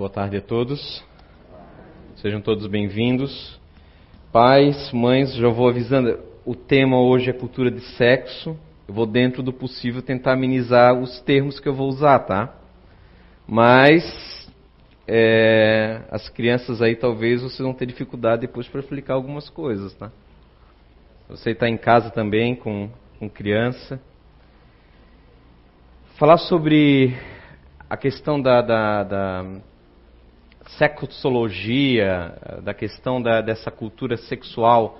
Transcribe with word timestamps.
Boa 0.00 0.08
tarde 0.08 0.38
a 0.38 0.40
todos. 0.40 1.04
Sejam 2.16 2.40
todos 2.40 2.66
bem-vindos. 2.66 3.60
Pais, 4.32 4.90
mães, 4.94 5.34
já 5.34 5.50
vou 5.50 5.68
avisando, 5.68 6.18
o 6.42 6.54
tema 6.54 6.98
hoje 6.98 7.28
é 7.28 7.34
cultura 7.34 7.70
de 7.70 7.82
sexo. 7.98 8.56
Eu 8.88 8.94
vou, 8.94 9.04
dentro 9.04 9.42
do 9.42 9.52
possível, 9.52 10.00
tentar 10.00 10.32
amenizar 10.32 10.98
os 10.98 11.20
termos 11.20 11.60
que 11.60 11.68
eu 11.68 11.74
vou 11.74 11.86
usar, 11.86 12.18
tá? 12.20 12.54
Mas 13.46 14.50
é, 15.06 16.00
as 16.10 16.30
crianças 16.30 16.80
aí 16.80 16.96
talvez 16.96 17.42
vocês 17.42 17.58
vão 17.58 17.74
ter 17.74 17.84
dificuldade 17.84 18.46
depois 18.46 18.66
para 18.68 18.80
explicar 18.80 19.12
algumas 19.12 19.50
coisas, 19.50 19.92
tá? 19.92 20.10
Você 21.28 21.50
está 21.50 21.68
em 21.68 21.76
casa 21.76 22.08
também 22.08 22.56
com, 22.56 22.88
com 23.18 23.28
criança. 23.28 24.00
Falar 26.16 26.38
sobre 26.38 27.14
a 27.90 27.98
questão 27.98 28.40
da, 28.40 28.62
da, 28.62 29.04
da 29.04 29.60
sexologia, 30.78 32.34
da 32.62 32.74
questão 32.74 33.20
da, 33.20 33.40
dessa 33.40 33.70
cultura 33.70 34.16
sexual 34.16 34.98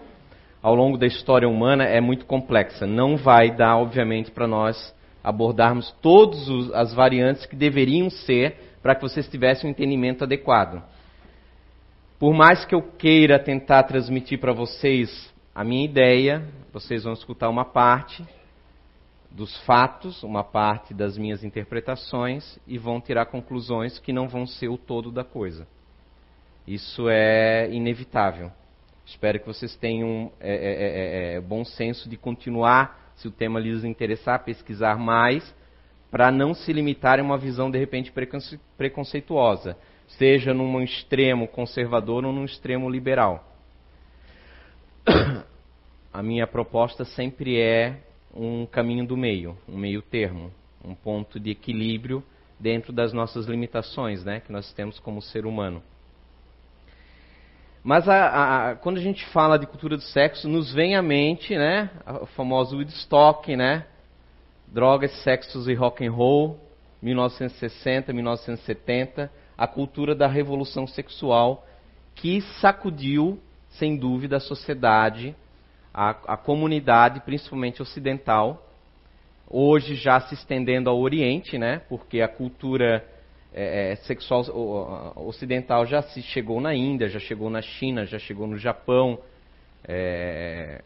ao 0.63 0.75
longo 0.75 0.99
da 0.99 1.07
história 1.07 1.49
humana 1.49 1.85
é 1.85 2.01
muito 2.01 2.27
complexa. 2.27 2.87
Não 2.87 3.17
vai 3.17 3.51
dar, 3.51 3.77
obviamente, 3.77 4.31
para 4.31 4.47
nós 4.47 4.95
abordarmos 5.23 5.91
todas 6.03 6.49
as 6.73 6.95
variantes 6.95 7.47
que 7.47 7.57
deveriam 7.57 8.11
ser 8.11 8.57
para 8.83 8.95
que 8.95 9.03
vocês 9.03 9.29
tivessem 9.29 9.69
um 9.69 9.73
entendimento 9.73 10.25
adequado. 10.25 10.83
Por 12.19 12.35
mais 12.35 12.65
que 12.65 12.75
eu 12.75 12.83
queira 12.83 13.39
tentar 13.39 13.83
transmitir 13.85 14.39
para 14.39 14.53
vocês 14.53 15.33
a 15.55 15.65
minha 15.65 15.85
ideia, 15.85 16.43
vocês 16.73 17.05
vão 17.05 17.13
escutar 17.13 17.49
uma 17.49 17.65
parte 17.65 18.25
dos 19.31 19.57
fatos, 19.65 20.23
uma 20.23 20.43
parte 20.43 20.93
das 20.93 21.17
minhas 21.17 21.45
interpretações 21.45 22.59
e 22.67 22.77
vão 22.77 23.01
tirar 23.01 23.27
conclusões 23.27 23.99
que 23.99 24.13
não 24.13 24.29
vão 24.29 24.47
ser 24.47 24.69
o 24.69 24.77
todo 24.77 25.11
da 25.11 25.23
coisa. 25.23 25.67
Isso 26.67 27.09
é 27.09 27.71
inevitável. 27.71 28.51
Espero 29.07 29.41
que 29.41 29.47
vocês 29.47 29.75
tenham 29.77 30.31
é, 30.41 30.55
é, 30.55 31.35
é, 31.35 31.35
é 31.35 31.41
bom 31.41 31.65
senso 31.65 32.09
de 32.09 32.17
continuar, 32.17 33.13
se 33.17 33.29
o 33.29 33.31
tema 33.31 33.61
lhes 33.61 33.85
interessar, 33.85 34.45
pesquisar 34.45 34.99
mais, 34.99 35.55
para 36.11 36.31
não 36.31 36.55
se 36.55 36.73
limitar 36.73 37.19
a 37.19 37.23
uma 37.23 37.39
visão 37.39 37.71
de 37.71 37.79
repente 37.79 38.13
preconceituosa, 38.77 39.77
seja 40.09 40.53
num 40.53 40.81
extremo 40.83 41.47
conservador 41.47 42.25
ou 42.25 42.33
num 42.33 42.45
extremo 42.45 42.91
liberal. 42.91 43.45
A 46.13 46.23
minha 46.23 46.47
proposta 46.47 47.05
sempre 47.05 47.61
é 47.61 48.01
um 48.35 48.67
caminho 48.67 49.07
do 49.07 49.17
meio, 49.17 49.57
um 49.69 49.77
meio 49.77 50.03
termo, 50.03 50.53
um 50.85 50.95
ponto 50.95 51.39
de 51.39 51.51
equilíbrio 51.51 52.23
dentro 52.59 52.93
das 52.93 53.13
nossas 53.13 53.47
limitações, 53.47 54.25
né, 54.25 54.41
que 54.41 54.53
nós 54.53 54.73
temos 54.73 54.99
como 54.99 55.21
ser 55.21 55.47
humano. 55.47 55.83
Mas 57.83 58.07
a, 58.09 58.71
a, 58.71 58.77
quando 58.77 58.99
a 58.99 59.01
gente 59.01 59.25
fala 59.27 59.59
de 59.59 59.67
cultura 59.67 59.97
do 59.97 60.03
sexo, 60.03 60.49
nos 60.49 60.73
vem 60.73 60.95
à 60.95 61.03
mente, 61.03 61.57
né, 61.57 61.91
o 62.21 62.27
famoso 62.27 62.77
Woodstock, 62.77 63.57
né, 63.57 63.87
drogas, 64.69 65.11
sexos 65.23 65.67
e 65.67 65.75
rock 65.75 66.07
and 66.07 66.13
roll, 66.13 66.61
1960, 67.03 68.13
1970, 68.13 69.33
a 69.57 69.67
cultura 69.67 70.15
da 70.15 70.27
revolução 70.27 70.87
sexual 70.87 71.67
que 72.15 72.43
sacudiu, 72.61 73.41
sem 73.71 73.97
dúvida, 73.97 74.37
a 74.37 74.41
sociedade 74.41 75.35
a, 75.93 76.11
a 76.11 76.37
comunidade, 76.37 77.21
principalmente 77.21 77.83
ocidental, 77.83 78.67
hoje 79.49 79.95
já 79.95 80.21
se 80.21 80.35
estendendo 80.35 80.89
ao 80.89 81.01
Oriente, 81.01 81.59
né? 81.59 81.81
Porque 81.89 82.21
a 82.21 82.29
cultura 82.29 83.05
é, 83.53 83.93
é 83.93 83.97
sexual 83.97 84.45
ocidental 85.17 85.85
já 85.87 86.03
se 86.03 86.23
chegou 86.23 86.61
na 86.61 86.75
Índia, 86.75 87.09
já 87.09 87.19
chegou 87.19 87.51
na 87.51 87.61
China, 87.61 88.07
já 88.07 88.19
chegou 88.19 88.47
no 88.47 88.57
Japão. 88.57 89.19
É, 89.87 90.83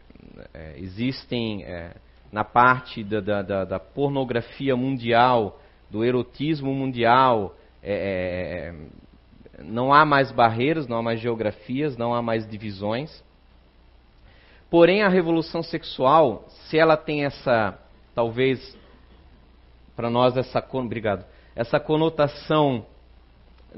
é, 0.53 0.73
existem 0.77 1.63
é, 1.63 1.95
na 2.31 2.43
parte 2.43 3.03
da, 3.03 3.41
da, 3.41 3.65
da, 3.65 3.79
pornografia 3.79 4.75
mundial, 4.75 5.59
do 5.89 6.03
erotismo 6.03 6.73
mundial, 6.73 7.55
é, 7.83 8.73
não 9.63 9.93
há 9.93 10.03
mais 10.03 10.31
barreiras, 10.31 10.87
não 10.87 10.97
há 10.97 11.03
mais 11.03 11.19
geografias, 11.19 11.95
não 11.95 12.13
há 12.13 12.21
mais 12.21 12.47
divisões. 12.47 13.23
Porém, 14.69 15.03
a 15.03 15.09
revolução 15.09 15.61
sexual, 15.61 16.45
se 16.47 16.77
ela 16.77 16.97
tem 16.97 17.25
essa, 17.25 17.77
talvez, 18.13 18.77
para 19.95 20.09
nós, 20.09 20.35
essa, 20.35 20.63
obrigado, 20.73 21.25
essa 21.55 21.79
conotação 21.79 22.85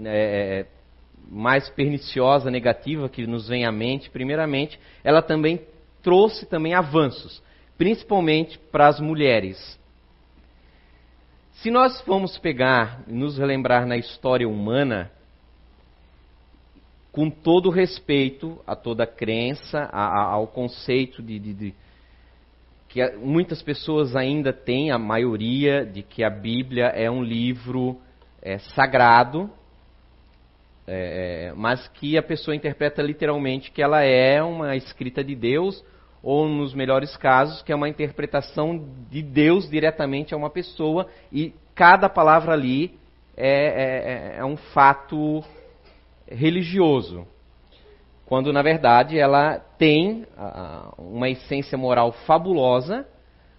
é, 0.03 0.65
mais 1.29 1.69
perniciosa, 1.69 2.49
negativa 2.49 3.09
que 3.09 3.27
nos 3.27 3.47
vem 3.47 3.65
à 3.65 3.71
mente, 3.71 4.09
primeiramente, 4.09 4.79
ela 5.03 5.21
também 5.21 5.61
trouxe 6.01 6.45
também 6.45 6.73
avanços, 6.73 7.43
principalmente 7.77 8.57
para 8.57 8.87
as 8.87 8.99
mulheres. 8.99 9.77
Se 11.53 11.69
nós 11.71 11.99
formos 12.01 12.37
pegar 12.37 13.03
e 13.07 13.13
nos 13.13 13.37
relembrar 13.37 13.85
na 13.85 13.97
história 13.97 14.47
humana, 14.47 15.11
com 17.17 17.31
todo 17.31 17.71
respeito 17.71 18.61
a 18.67 18.75
toda 18.75 19.07
crença, 19.07 19.89
a, 19.91 20.05
a, 20.05 20.23
ao 20.33 20.45
conceito 20.45 21.19
de, 21.23 21.39
de, 21.39 21.51
de, 21.51 21.73
que 22.87 23.03
muitas 23.15 23.59
pessoas 23.63 24.15
ainda 24.15 24.53
têm, 24.53 24.91
a 24.91 24.99
maioria, 24.99 25.83
de 25.83 26.03
que 26.03 26.23
a 26.23 26.29
Bíblia 26.29 26.85
é 26.89 27.09
um 27.09 27.23
livro 27.23 27.99
é, 28.39 28.59
sagrado, 28.59 29.49
é, 30.85 31.51
mas 31.55 31.87
que 31.87 32.19
a 32.19 32.21
pessoa 32.21 32.55
interpreta 32.55 33.01
literalmente 33.01 33.71
que 33.71 33.81
ela 33.81 34.03
é 34.03 34.39
uma 34.43 34.75
escrita 34.75 35.23
de 35.23 35.33
Deus, 35.33 35.83
ou 36.21 36.47
nos 36.47 36.75
melhores 36.75 37.17
casos, 37.17 37.63
que 37.63 37.71
é 37.71 37.75
uma 37.75 37.89
interpretação 37.89 38.87
de 39.09 39.23
Deus 39.23 39.67
diretamente 39.67 40.35
a 40.35 40.37
uma 40.37 40.51
pessoa, 40.51 41.07
e 41.33 41.51
cada 41.73 42.07
palavra 42.07 42.53
ali 42.53 42.95
é, 43.35 44.35
é, 44.35 44.37
é 44.37 44.45
um 44.45 44.55
fato 44.55 45.43
religioso, 46.29 47.27
quando 48.25 48.51
na 48.51 48.61
verdade 48.61 49.17
ela 49.17 49.57
tem 49.77 50.25
uma 50.97 51.29
essência 51.29 51.77
moral 51.77 52.11
fabulosa, 52.11 53.07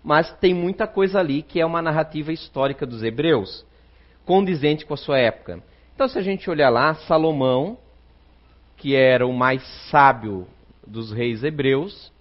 mas 0.02 0.32
tem 0.38 0.54
muita 0.54 0.86
coisa 0.86 1.18
ali 1.18 1.42
que 1.42 1.60
é 1.60 1.66
uma 1.66 1.82
narrativa 1.82 2.32
histórica 2.32 2.86
dos 2.86 3.02
hebreus, 3.02 3.66
condizente 4.24 4.84
com 4.84 4.94
a 4.94 4.98
sua 4.98 5.18
época. 5.18 5.62
Então, 5.94 6.06
se 6.06 6.18
a 6.18 6.22
gente 6.22 6.48
olhar 6.48 6.70
lá, 6.70 6.94
Salomão, 6.94 7.78
que 8.76 8.94
era 8.94 9.26
o 9.26 9.32
mais 9.32 9.62
sábio 9.90 10.46
dos 10.86 11.10
reis 11.10 11.42
hebreus, 11.42 12.12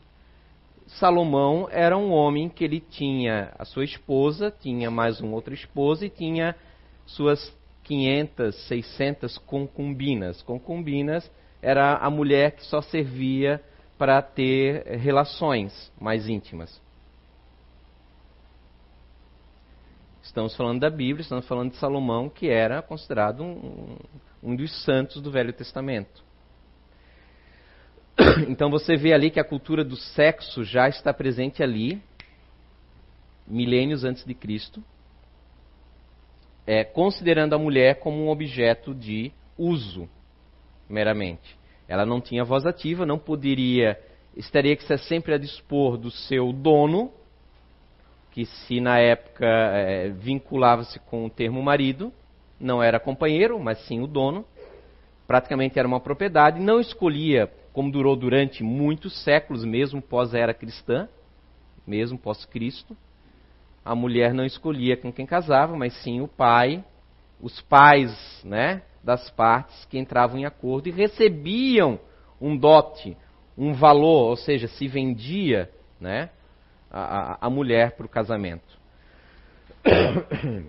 Salomão 0.87 1.67
era 1.69 1.97
um 1.97 2.11
homem 2.11 2.49
que 2.49 2.63
ele 2.63 2.79
tinha 2.79 3.51
a 3.59 3.65
sua 3.65 3.83
esposa, 3.83 4.49
tinha 4.49 4.89
mais 4.89 5.19
uma 5.19 5.35
outra 5.35 5.53
esposa 5.53 6.05
e 6.05 6.09
tinha 6.09 6.55
suas 7.05 7.55
500, 7.87 8.55
600 8.67 9.37
concubinas. 9.39 10.41
Concubinas 10.41 11.29
era 11.61 11.95
a 11.95 12.09
mulher 12.09 12.51
que 12.51 12.65
só 12.65 12.81
servia 12.81 13.63
para 13.97 14.21
ter 14.21 14.85
relações 14.97 15.91
mais 15.99 16.27
íntimas. 16.27 16.81
Estamos 20.21 20.55
falando 20.55 20.81
da 20.81 20.89
Bíblia, 20.89 21.21
estamos 21.21 21.47
falando 21.47 21.71
de 21.71 21.77
Salomão, 21.77 22.29
que 22.29 22.49
era 22.49 22.81
considerado 22.81 23.41
um, 23.41 23.97
um 24.43 24.55
dos 24.55 24.83
santos 24.83 25.21
do 25.21 25.31
Velho 25.31 25.53
Testamento. 25.53 26.23
Então 28.49 28.69
você 28.69 28.97
vê 28.97 29.13
ali 29.13 29.31
que 29.31 29.39
a 29.39 29.43
cultura 29.43 29.83
do 29.83 29.95
sexo 29.95 30.63
já 30.63 30.89
está 30.89 31.13
presente 31.13 31.63
ali, 31.63 32.01
milênios 33.47 34.03
antes 34.03 34.25
de 34.25 34.33
Cristo 34.33 34.83
é, 36.67 36.83
considerando 36.83 37.55
a 37.55 37.57
mulher 37.57 37.95
como 37.99 38.17
um 38.25 38.29
objeto 38.29 38.93
de 38.93 39.31
uso, 39.57 40.09
meramente. 40.89 41.57
Ela 41.87 42.05
não 42.05 42.19
tinha 42.19 42.43
voz 42.43 42.65
ativa, 42.65 43.05
não 43.05 43.17
poderia, 43.17 43.97
estaria 44.35 44.75
que 44.75 44.83
ser 44.83 44.99
sempre 44.99 45.33
a 45.33 45.37
dispor 45.37 45.97
do 45.97 46.11
seu 46.11 46.51
dono, 46.51 47.09
que 48.31 48.45
se 48.45 48.81
na 48.81 48.99
época 48.99 49.45
é, 49.45 50.09
vinculava-se 50.09 50.99
com 50.99 51.25
o 51.25 51.29
termo 51.29 51.63
marido, 51.63 52.11
não 52.59 52.83
era 52.83 52.99
companheiro, 52.99 53.57
mas 53.57 53.79
sim 53.87 54.01
o 54.01 54.07
dono. 54.07 54.45
Praticamente 55.25 55.79
era 55.79 55.87
uma 55.87 55.99
propriedade, 55.99 56.59
não 56.59 56.79
escolhia, 56.79 57.49
como 57.71 57.91
durou 57.91 58.15
durante 58.15 58.61
muitos 58.63 59.23
séculos, 59.23 59.63
mesmo 59.63 60.01
pós-era 60.01 60.53
cristã, 60.53 61.07
mesmo 61.85 62.17
pós-Cristo, 62.17 62.95
a 63.87 63.95
mulher 63.95 64.33
não 64.33 64.43
escolhia 64.43 64.97
com 64.97 65.13
quem 65.13 65.25
casava, 65.25 65.73
mas 65.77 65.93
sim 66.03 66.19
o 66.19 66.27
pai, 66.27 66.83
os 67.39 67.61
pais 67.61 68.11
né, 68.43 68.81
das 69.01 69.29
partes 69.31 69.85
que 69.85 69.97
entravam 69.97 70.37
em 70.37 70.43
acordo 70.45 70.89
e 70.89 70.91
recebiam 70.91 71.97
um 72.41 72.57
dote, 72.57 73.15
um 73.57 73.73
valor, 73.73 74.27
ou 74.29 74.35
seja, 74.35 74.67
se 74.67 74.89
vendia 74.89 75.71
né, 76.01 76.29
a, 76.91 77.47
a 77.47 77.49
mulher 77.49 77.93
para 77.93 78.05
o 78.05 78.09
casamento. 78.09 78.77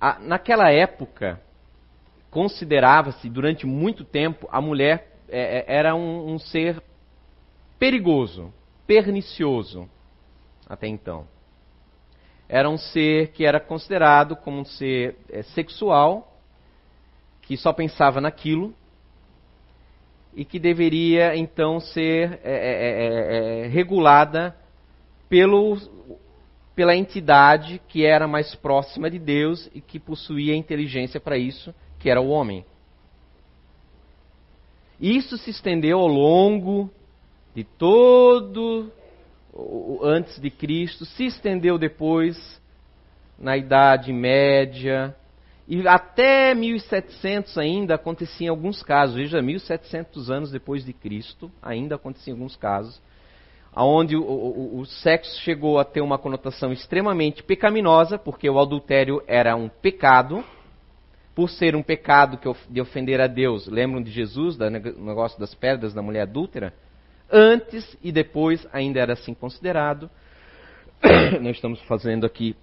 a, 0.00 0.18
naquela 0.18 0.72
época, 0.72 1.40
considerava-se, 2.32 3.30
durante 3.30 3.64
muito 3.64 4.02
tempo, 4.04 4.48
a 4.50 4.60
mulher 4.60 5.16
é, 5.28 5.60
é, 5.60 5.64
era 5.68 5.94
um, 5.94 6.32
um 6.32 6.38
ser 6.40 6.82
perigoso, 7.78 8.52
pernicioso, 8.88 9.88
até 10.68 10.86
então. 10.86 11.26
Era 12.48 12.68
um 12.68 12.78
ser 12.78 13.28
que 13.32 13.44
era 13.44 13.60
considerado 13.60 14.36
como 14.36 14.60
um 14.60 14.64
ser 14.64 15.16
é, 15.30 15.42
sexual, 15.42 16.38
que 17.42 17.56
só 17.56 17.72
pensava 17.72 18.20
naquilo, 18.20 18.74
e 20.34 20.44
que 20.44 20.58
deveria 20.58 21.36
então 21.36 21.80
ser 21.80 22.40
é, 22.44 22.52
é, 22.52 23.62
é, 23.62 23.64
é 23.64 23.66
regulada 23.68 24.56
pelo, 25.28 25.76
pela 26.74 26.94
entidade 26.94 27.80
que 27.88 28.04
era 28.04 28.28
mais 28.28 28.54
próxima 28.54 29.10
de 29.10 29.18
Deus 29.18 29.68
e 29.74 29.80
que 29.80 29.98
possuía 29.98 30.54
inteligência 30.54 31.18
para 31.18 31.36
isso, 31.36 31.74
que 31.98 32.08
era 32.08 32.20
o 32.20 32.28
homem. 32.28 32.64
Isso 35.00 35.36
se 35.38 35.50
estendeu 35.50 35.98
ao 35.98 36.08
longo 36.08 36.90
de 37.54 37.64
todo 37.64 38.92
antes 40.02 40.38
de 40.38 40.50
Cristo, 40.50 41.04
se 41.04 41.24
estendeu 41.26 41.78
depois 41.78 42.60
na 43.38 43.56
Idade 43.56 44.12
Média, 44.12 45.14
e 45.66 45.86
até 45.86 46.54
1700 46.54 47.58
ainda 47.58 47.94
acontecia 47.94 48.46
em 48.46 48.50
alguns 48.50 48.82
casos, 48.82 49.16
veja, 49.16 49.42
1700 49.42 50.30
anos 50.30 50.50
depois 50.50 50.84
de 50.84 50.92
Cristo, 50.92 51.50
ainda 51.62 51.96
acontecia 51.96 52.32
em 52.32 52.36
alguns 52.36 52.56
casos, 52.56 53.00
onde 53.76 54.16
o, 54.16 54.22
o, 54.22 54.80
o, 54.80 54.86
sexo 54.86 55.40
chegou 55.42 55.78
a 55.78 55.84
ter 55.84 56.00
uma 56.00 56.18
conotação 56.18 56.72
extremamente 56.72 57.42
pecaminosa, 57.42 58.18
porque 58.18 58.48
o 58.48 58.58
adultério 58.58 59.22
era 59.26 59.54
um 59.54 59.68
pecado, 59.68 60.42
por 61.34 61.48
ser 61.48 61.76
um 61.76 61.82
pecado 61.82 62.40
de 62.68 62.80
ofender 62.80 63.20
a 63.20 63.28
Deus. 63.28 63.68
Lembram 63.68 64.02
de 64.02 64.10
Jesus, 64.10 64.56
do 64.56 64.68
negócio 64.68 65.38
das 65.38 65.54
pedras 65.54 65.94
da 65.94 66.02
mulher 66.02 66.22
adúltera? 66.22 66.74
Antes 67.30 67.96
e 68.02 68.10
depois 68.10 68.66
ainda 68.72 69.00
era 69.00 69.12
assim 69.12 69.34
considerado. 69.34 70.10
Nós 71.40 71.56
estamos 71.56 71.80
fazendo 71.82 72.24
aqui 72.24 72.56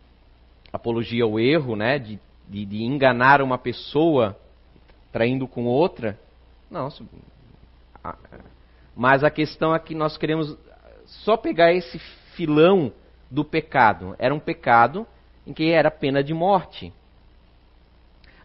apologia 0.73 1.23
ao 1.23 1.39
erro, 1.39 1.75
né, 1.75 1.97
de, 1.97 2.19
de, 2.50 2.65
de 2.65 2.83
enganar 2.83 3.41
uma 3.41 3.57
pessoa 3.57 4.38
traindo 5.12 5.47
com 5.47 5.65
outra. 5.65 6.19
Não, 6.69 6.89
mas 8.95 9.23
a 9.23 9.29
questão 9.29 9.73
é 9.73 9.79
que 9.79 9.95
nós 9.95 10.17
queremos 10.17 10.57
só 11.06 11.38
pegar 11.38 11.73
esse 11.73 12.00
filão 12.35 12.91
do 13.29 13.44
pecado. 13.44 14.15
Era 14.18 14.33
um 14.33 14.39
pecado 14.39 15.07
em 15.45 15.53
que 15.53 15.71
era 15.71 15.91
pena 15.91 16.23
de 16.23 16.33
morte. 16.33 16.91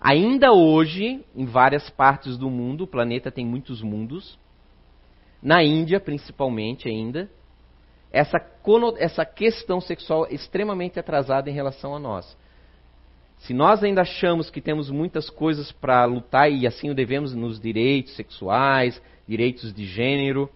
Ainda 0.01 0.53
hoje, 0.53 1.25
em 1.35 1.45
várias 1.45 1.91
partes 1.91 2.39
do 2.39 2.49
mundo, 2.49 2.85
o 2.85 2.87
planeta 2.87 3.31
tem 3.31 3.45
muitos 3.45 3.83
mundos, 3.83 4.39
na 5.43 5.63
Índia 5.63 6.01
principalmente 6.01 6.89
ainda, 6.89 7.31
essa, 8.13 8.41
essa 8.99 9.25
questão 9.25 9.81
sexual 9.81 10.27
é 10.27 10.35
extremamente 10.35 10.99
atrasada 10.99 11.49
em 11.49 11.53
relação 11.53 11.95
a 11.95 11.99
nós. 11.99 12.37
Se 13.39 13.55
nós 13.55 13.83
ainda 13.83 14.03
achamos 14.03 14.51
que 14.51 14.61
temos 14.61 14.91
muitas 14.91 15.31
coisas 15.31 15.73
para 15.73 16.05
lutar, 16.05 16.51
e 16.51 16.67
assim 16.67 16.91
o 16.91 16.95
devemos 16.95 17.35
nos 17.35 17.59
direitos 17.59 18.15
sexuais, 18.15 19.01
direitos 19.27 19.73
de 19.73 19.87
gênero, 19.87 20.51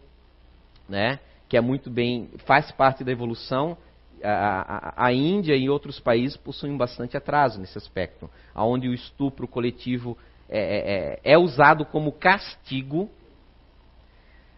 né? 0.88 1.18
que 1.48 1.56
é 1.56 1.60
muito 1.60 1.88
bem, 1.88 2.28
faz 2.44 2.70
parte 2.72 3.04
da 3.04 3.12
evolução. 3.12 3.76
A, 4.22 4.98
a, 4.98 5.06
a, 5.06 5.12
Índia 5.12 5.54
e 5.54 5.68
outros 5.68 6.00
países 6.00 6.36
possuem 6.36 6.76
bastante 6.76 7.16
atraso 7.16 7.60
nesse 7.60 7.78
aspecto, 7.78 8.28
onde 8.54 8.88
o 8.88 8.94
estupro 8.94 9.46
coletivo 9.46 10.16
é, 10.48 10.58
é, 10.58 11.30
é, 11.32 11.32
é 11.34 11.38
usado 11.38 11.84
como 11.86 12.12
castigo. 12.12 13.10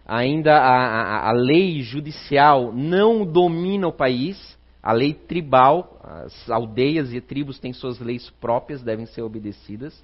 Ainda 0.07 0.57
a, 0.57 1.31
a, 1.31 1.33
lei 1.33 1.83
judicial 1.83 2.73
não 2.73 3.27
domina 3.27 3.89
o 3.89 3.93
país, 3.93 4.57
a 4.81 4.93
lei 4.93 5.13
tribal, 5.13 5.99
as 6.01 6.49
aldeias 6.49 7.13
e 7.13 7.21
tribos 7.21 7.59
têm 7.59 7.73
suas 7.73 7.99
leis 7.99 8.31
próprias, 8.41 8.83
devem 8.83 9.05
ser 9.07 9.23
obedecidas. 9.23 10.01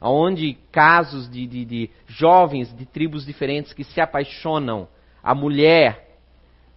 Onde 0.00 0.56
casos 0.70 1.28
de, 1.28 1.46
de, 1.46 1.64
de 1.64 1.90
jovens 2.06 2.72
de 2.76 2.86
tribos 2.86 3.26
diferentes 3.26 3.72
que 3.72 3.82
se 3.82 4.00
apaixonam, 4.00 4.86
a 5.22 5.34
mulher 5.34 6.18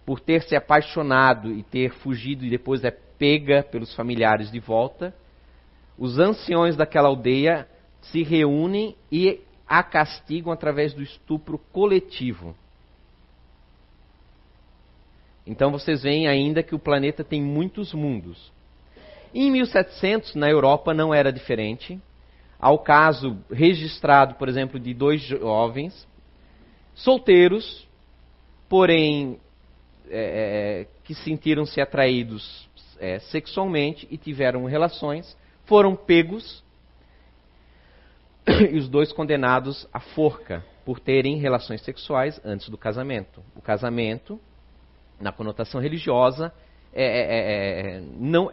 por 0.04 0.20
ter 0.20 0.42
se 0.42 0.54
apaixonado 0.56 1.52
e 1.52 1.62
ter 1.62 1.92
fugido 1.94 2.44
e 2.44 2.50
depois 2.50 2.84
é 2.84 2.90
pega 2.90 3.62
pelos 3.62 3.94
familiares 3.94 4.50
de 4.50 4.60
volta, 4.60 5.14
os 5.98 6.18
anciões 6.18 6.76
daquela 6.76 7.08
aldeia 7.08 7.66
se 8.02 8.22
reúnem 8.22 8.94
e 9.10 9.40
a 9.68 9.82
castigam 9.82 10.52
através 10.52 10.94
do 10.94 11.02
estupro 11.02 11.58
coletivo. 11.72 12.54
Então 15.46 15.70
vocês 15.70 16.02
veem 16.02 16.26
ainda 16.26 16.62
que 16.62 16.74
o 16.74 16.78
planeta 16.78 17.22
tem 17.22 17.40
muitos 17.42 17.92
mundos. 17.92 18.52
Em 19.34 19.50
1700, 19.50 20.34
na 20.34 20.48
Europa, 20.48 20.94
não 20.94 21.12
era 21.12 21.32
diferente. 21.32 22.00
Há 22.58 22.70
o 22.70 22.78
caso 22.78 23.38
registrado, 23.50 24.34
por 24.34 24.48
exemplo, 24.48 24.80
de 24.80 24.94
dois 24.94 25.20
jovens 25.22 26.06
solteiros, 26.94 27.86
porém 28.68 29.38
é, 30.08 30.86
é, 30.86 30.86
que 31.04 31.14
sentiram-se 31.14 31.80
atraídos 31.80 32.68
é, 32.98 33.18
sexualmente 33.18 34.08
e 34.10 34.16
tiveram 34.16 34.64
relações, 34.64 35.36
foram 35.66 35.94
pegos 35.94 36.64
e 38.70 38.76
os 38.76 38.88
dois 38.88 39.12
condenados 39.12 39.88
à 39.92 39.98
forca 39.98 40.64
por 40.84 41.00
terem 41.00 41.36
relações 41.38 41.82
sexuais 41.82 42.40
antes 42.44 42.68
do 42.68 42.78
casamento. 42.78 43.42
O 43.56 43.60
casamento, 43.60 44.40
na 45.20 45.32
conotação 45.32 45.80
religiosa, 45.80 46.52
é, 46.92 47.04
é, 47.04 47.96
é 47.96 48.00
não, 48.00 48.50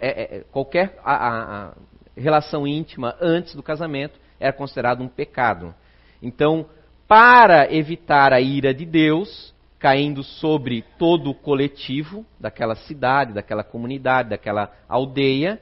qualquer 0.51 0.99
a, 1.03 1.67
a, 1.67 1.73
relação 2.17 2.67
íntima 2.67 3.15
antes 3.21 3.53
do 3.55 3.61
casamento 3.61 4.19
era 4.39 4.51
considerado 4.51 5.01
um 5.01 5.07
pecado. 5.07 5.73
Então, 6.21 6.65
para 7.07 7.71
evitar 7.71 8.33
a 8.33 8.41
ira 8.41 8.73
de 8.73 8.85
Deus, 8.85 9.53
caindo 9.77 10.23
sobre 10.23 10.83
todo 10.97 11.29
o 11.29 11.35
coletivo 11.35 12.25
daquela 12.39 12.75
cidade, 12.75 13.33
daquela 13.33 13.63
comunidade, 13.63 14.29
daquela 14.29 14.71
aldeia, 14.89 15.61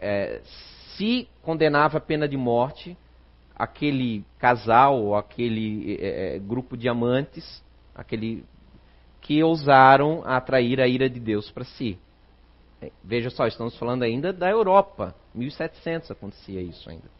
é, 0.00 0.40
se 1.02 1.28
condenava 1.42 1.98
a 1.98 2.00
pena 2.00 2.28
de 2.28 2.36
morte 2.36 2.96
aquele 3.56 4.24
casal 4.38 5.16
aquele 5.16 5.98
é, 6.00 6.38
grupo 6.38 6.76
de 6.76 6.88
amantes, 6.88 7.62
aquele 7.92 8.44
que 9.20 9.42
ousaram 9.42 10.22
atrair 10.24 10.80
a 10.80 10.86
ira 10.86 11.10
de 11.10 11.18
Deus 11.18 11.50
para 11.50 11.64
si. 11.64 11.98
É, 12.80 12.90
veja 13.02 13.30
só, 13.30 13.48
estamos 13.48 13.76
falando 13.76 14.04
ainda 14.04 14.32
da 14.32 14.48
Europa. 14.48 15.12
1700 15.34 16.12
acontecia 16.12 16.60
isso 16.60 16.88
ainda. 16.88 17.10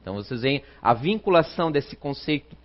Então 0.00 0.14
vocês 0.14 0.40
veem 0.40 0.62
a 0.80 0.94
vinculação 0.94 1.70
desse 1.70 1.94
conceito 1.94 2.56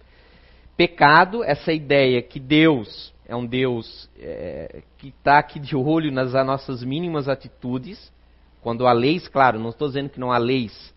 pecado, 0.78 1.44
essa 1.44 1.74
ideia 1.74 2.22
que 2.22 2.40
Deus 2.40 3.14
é 3.26 3.36
um 3.36 3.46
Deus 3.46 4.10
é, 4.18 4.84
que 4.98 5.10
está 5.10 5.38
aqui 5.38 5.60
de 5.60 5.76
olho 5.76 6.12
nas 6.12 6.34
nossas 6.34 6.82
mínimas 6.82 7.28
atitudes, 7.28 8.12
quando 8.62 8.88
há 8.88 8.92
leis, 8.92 9.28
claro, 9.28 9.60
não 9.60 9.70
estou 9.70 9.88
dizendo 9.88 10.10
que 10.10 10.20
não 10.20 10.32
há 10.32 10.38
leis 10.38 10.94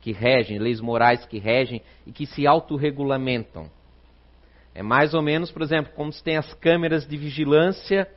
que 0.00 0.12
regem, 0.12 0.58
leis 0.58 0.80
morais 0.80 1.24
que 1.26 1.38
regem 1.38 1.82
e 2.06 2.12
que 2.12 2.26
se 2.26 2.46
autorregulamentam. 2.46 3.70
É 4.74 4.82
mais 4.82 5.14
ou 5.14 5.22
menos, 5.22 5.50
por 5.50 5.62
exemplo, 5.62 5.92
como 5.94 6.12
se 6.12 6.22
tem 6.22 6.36
as 6.36 6.52
câmeras 6.54 7.06
de 7.06 7.16
vigilância 7.16 8.08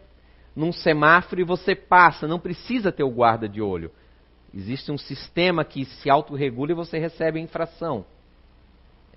num 0.56 0.72
semáforo 0.72 1.42
e 1.42 1.46
você 1.46 1.74
passa, 1.74 2.28
não 2.28 2.40
precisa 2.40 2.92
ter 2.92 3.04
o 3.04 3.10
guarda 3.10 3.48
de 3.48 3.62
olho. 3.62 3.92
Existe 4.54 4.92
um 4.92 4.98
sistema 4.98 5.64
que 5.64 5.86
se 5.86 6.10
autorregula 6.10 6.72
e 6.72 6.76
você 6.76 7.00
recebe 7.00 7.40
a 7.40 7.42
infração. 7.42 8.06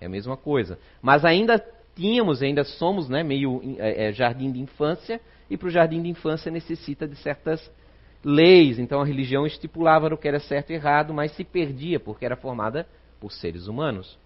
É 0.00 0.06
a 0.06 0.08
mesma 0.08 0.36
coisa. 0.36 0.78
Mas 1.00 1.24
ainda 1.24 1.58
tínhamos, 1.96 2.42
ainda 2.42 2.64
somos 2.64 3.08
né, 3.08 3.22
meio 3.22 3.60
é, 3.78 4.12
jardim 4.12 4.50
de 4.50 4.60
infância, 4.60 5.20
e 5.50 5.56
para 5.56 5.68
o 5.68 5.70
jardim 5.70 6.00
de 6.00 6.08
infância 6.08 6.50
necessita 6.50 7.06
de 7.06 7.16
certas 7.16 7.70
leis. 8.24 8.78
Então 8.78 9.00
a 9.00 9.04
religião 9.04 9.46
estipulava 9.46 10.12
o 10.12 10.16
que 10.16 10.28
era 10.28 10.40
certo 10.40 10.70
e 10.70 10.74
errado, 10.74 11.12
mas 11.12 11.32
se 11.32 11.44
perdia 11.44 12.00
porque 12.00 12.24
era 12.24 12.36
formada 12.36 12.86
por 13.20 13.32
seres 13.32 13.66
humanos. 13.66 14.18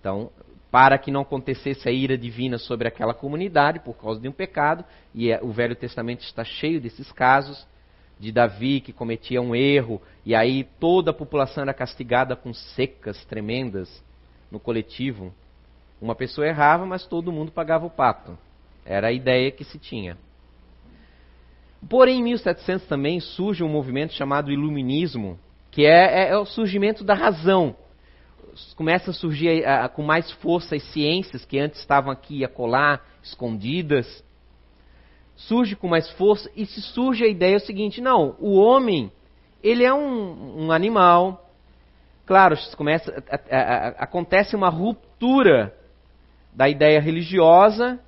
Então, 0.00 0.30
para 0.70 0.98
que 0.98 1.10
não 1.10 1.22
acontecesse 1.22 1.88
a 1.88 1.92
ira 1.92 2.18
divina 2.18 2.58
sobre 2.58 2.86
aquela 2.86 3.14
comunidade 3.14 3.80
por 3.80 3.94
causa 3.94 4.20
de 4.20 4.28
um 4.28 4.32
pecado, 4.32 4.84
e 5.14 5.30
é, 5.30 5.40
o 5.42 5.50
Velho 5.50 5.74
Testamento 5.74 6.20
está 6.20 6.44
cheio 6.44 6.80
desses 6.80 7.10
casos, 7.12 7.66
de 8.18 8.32
Davi 8.32 8.80
que 8.80 8.92
cometia 8.92 9.42
um 9.42 9.54
erro 9.54 10.00
e 10.24 10.34
aí 10.34 10.64
toda 10.80 11.10
a 11.10 11.14
população 11.14 11.62
era 11.62 11.74
castigada 11.74 12.34
com 12.34 12.52
secas 12.52 13.24
tremendas 13.26 14.02
no 14.50 14.58
coletivo. 14.58 15.34
Uma 16.00 16.14
pessoa 16.14 16.46
errava, 16.46 16.86
mas 16.86 17.06
todo 17.06 17.32
mundo 17.32 17.52
pagava 17.52 17.86
o 17.86 17.90
pato. 17.90 18.36
Era 18.84 19.08
a 19.08 19.12
ideia 19.12 19.50
que 19.50 19.64
se 19.64 19.78
tinha. 19.78 20.16
Porém, 21.88 22.20
em 22.20 22.22
1700 22.22 22.86
também 22.86 23.20
surge 23.20 23.62
um 23.62 23.68
movimento 23.68 24.12
chamado 24.12 24.50
Iluminismo, 24.50 25.38
que 25.70 25.84
é, 25.84 26.24
é, 26.24 26.28
é 26.30 26.38
o 26.38 26.46
surgimento 26.46 27.04
da 27.04 27.14
razão. 27.14 27.76
Começa 28.74 29.10
a 29.10 29.14
surgir 29.14 29.62
com 29.94 30.02
mais 30.02 30.30
força 30.32 30.74
as 30.74 30.82
ciências 30.92 31.44
que 31.44 31.58
antes 31.58 31.78
estavam 31.80 32.10
aqui 32.10 32.44
a 32.44 32.48
colar, 32.48 33.04
escondidas. 33.22 34.24
Surge 35.36 35.76
com 35.76 35.86
mais 35.86 36.10
força 36.12 36.50
e 36.56 36.64
se 36.64 36.80
surge 36.80 37.22
a 37.22 37.28
ideia 37.28 37.54
é 37.54 37.56
o 37.58 37.60
seguinte: 37.60 38.00
não, 38.00 38.34
o 38.40 38.54
homem, 38.54 39.12
ele 39.62 39.84
é 39.84 39.92
um, 39.92 40.64
um 40.64 40.72
animal. 40.72 41.50
Claro, 42.24 42.56
começa, 42.76 43.22
a, 43.30 43.56
a, 43.56 43.60
a, 43.60 43.88
acontece 44.04 44.56
uma 44.56 44.70
ruptura 44.70 45.76
da 46.54 46.68
ideia 46.68 46.98
religiosa 47.00 48.00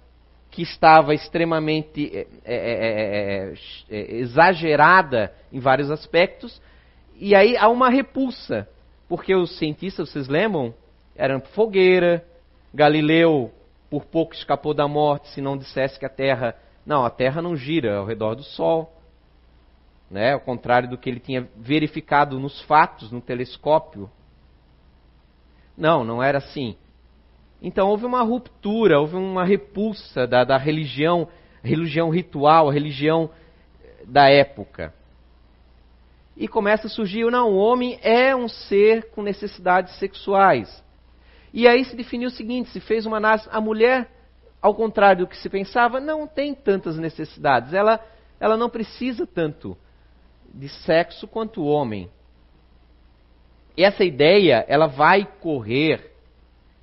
que 0.50 0.62
estava 0.62 1.14
extremamente 1.14 2.10
é 2.14 2.26
é, 2.44 3.54
é, 3.90 4.16
exagerada 4.16 5.32
em 5.52 5.60
vários 5.60 5.90
aspectos, 5.90 6.60
e 7.14 7.34
aí 7.34 7.56
há 7.56 7.68
uma 7.68 7.90
repulsa, 7.90 8.68
porque 9.08 9.34
os 9.34 9.58
cientistas, 9.58 10.08
vocês 10.08 10.28
lembram, 10.28 10.74
eram 11.16 11.40
fogueira, 11.40 12.24
Galileu 12.72 13.52
por 13.90 14.04
pouco 14.04 14.34
escapou 14.34 14.74
da 14.74 14.86
morte 14.86 15.28
se 15.28 15.40
não 15.40 15.56
dissesse 15.56 15.98
que 15.98 16.04
a 16.04 16.10
Terra, 16.10 16.54
não, 16.84 17.04
a 17.04 17.10
Terra 17.10 17.40
não 17.40 17.56
gira 17.56 17.96
ao 17.96 18.06
redor 18.06 18.34
do 18.34 18.42
Sol, 18.42 18.92
né? 20.10 20.32
ao 20.32 20.40
contrário 20.40 20.88
do 20.88 20.98
que 20.98 21.08
ele 21.08 21.20
tinha 21.20 21.48
verificado 21.56 22.38
nos 22.38 22.60
fatos, 22.62 23.10
no 23.10 23.20
telescópio. 23.20 24.10
Não, 25.76 26.04
não 26.04 26.22
era 26.22 26.38
assim. 26.38 26.76
Então 27.60 27.88
houve 27.88 28.06
uma 28.06 28.22
ruptura, 28.22 29.00
houve 29.00 29.16
uma 29.16 29.44
repulsa 29.44 30.26
da, 30.26 30.44
da 30.44 30.56
religião, 30.56 31.28
religião 31.62 32.08
ritual, 32.08 32.68
religião 32.68 33.30
eh, 33.82 34.04
da 34.06 34.28
época. 34.28 34.94
E 36.36 36.46
começa 36.46 36.86
a 36.86 36.90
surgir, 36.90 37.28
não, 37.30 37.50
o 37.50 37.56
homem 37.56 37.98
é 38.00 38.34
um 38.34 38.48
ser 38.48 39.10
com 39.10 39.22
necessidades 39.22 39.98
sexuais. 39.98 40.84
E 41.52 41.66
aí 41.66 41.84
se 41.84 41.96
definiu 41.96 42.28
o 42.28 42.32
seguinte, 42.32 42.70
se 42.70 42.78
fez 42.78 43.06
uma 43.06 43.16
análise, 43.16 43.48
a 43.50 43.60
mulher, 43.60 44.08
ao 44.62 44.72
contrário 44.72 45.24
do 45.24 45.28
que 45.28 45.36
se 45.36 45.48
pensava, 45.48 45.98
não 45.98 46.28
tem 46.28 46.54
tantas 46.54 46.96
necessidades. 46.96 47.72
Ela, 47.72 48.00
ela 48.38 48.56
não 48.56 48.70
precisa 48.70 49.26
tanto 49.26 49.76
de 50.54 50.68
sexo 50.68 51.26
quanto 51.26 51.60
o 51.60 51.66
homem. 51.66 52.08
E 53.76 53.82
essa 53.82 54.04
ideia, 54.04 54.64
ela 54.68 54.86
vai 54.86 55.26
correr 55.40 56.07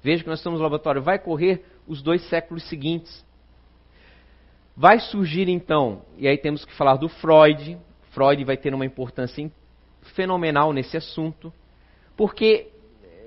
Veja 0.06 0.22
que 0.22 0.30
nós 0.30 0.38
estamos 0.38 0.60
no 0.60 0.64
laboratório. 0.64 1.02
Vai 1.02 1.18
correr 1.18 1.66
os 1.88 2.00
dois 2.00 2.22
séculos 2.30 2.62
seguintes. 2.70 3.26
Vai 4.78 5.00
surgir 5.00 5.50
então, 5.50 6.04
e 6.16 6.28
aí 6.28 6.38
temos 6.38 6.64
que 6.64 6.72
falar 6.74 6.98
do 6.98 7.10
Freud. 7.10 7.76
Freud 8.12 8.44
vai 8.44 8.56
ter 8.56 8.72
uma 8.72 8.86
importância 8.86 9.52
fenomenal 10.14 10.72
nesse 10.72 10.96
assunto, 10.96 11.52
porque 12.16 12.68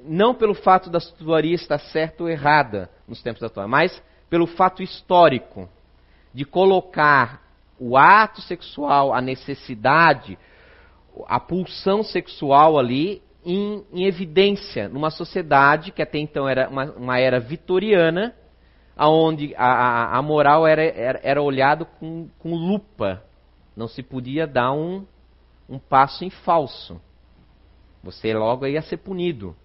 não 0.05 0.33
pelo 0.33 0.55
fato 0.55 0.89
da 0.89 1.01
teoria 1.01 1.57
estar 1.57 1.81
certa 1.81 2.23
ou 2.23 2.29
errada 2.29 2.89
nos 3.09 3.21
tempos 3.21 3.43
atuais, 3.43 3.69
mas 3.69 4.03
pelo 4.31 4.47
fato 4.47 4.81
histórico 4.81 5.69
de 6.33 6.45
colocar 6.45 7.43
o 7.77 7.97
ato 7.97 8.41
sexual, 8.41 9.13
a 9.13 9.21
necessidade, 9.21 10.39
a 11.27 11.41
pulsão 11.41 12.05
sexual 12.05 12.79
ali 12.79 13.21
em, 13.49 13.83
em 13.93 14.05
evidência 14.05 14.91
numa 14.91 15.11
sociedade 15.11 15.91
que 15.91 16.03
até 16.03 16.19
então 16.19 16.47
era 16.47 16.69
uma, 16.69 16.85
uma 16.93 17.19
era 17.19 17.41
vitoriana, 17.41 18.35
onde 18.99 19.55
a, 19.57 19.67
a, 19.67 20.19
a 20.19 20.23
moral 20.23 20.67
era, 20.67 20.83
era, 20.85 21.21
era 21.23 21.43
olhado 21.43 21.87
com, 21.99 22.29
com 22.39 22.55
lupa. 22.55 23.25
Não 23.75 23.89
se 23.89 24.03
podia 24.03 24.47
dar 24.47 24.73
um, 24.73 25.07
um 25.67 25.79
passo 25.79 26.27
em 26.27 26.31
falso. 26.31 27.01
Você 28.03 28.35
logo 28.35 28.67
ia 28.67 28.83
ser 28.83 28.99
punido. 28.99 29.57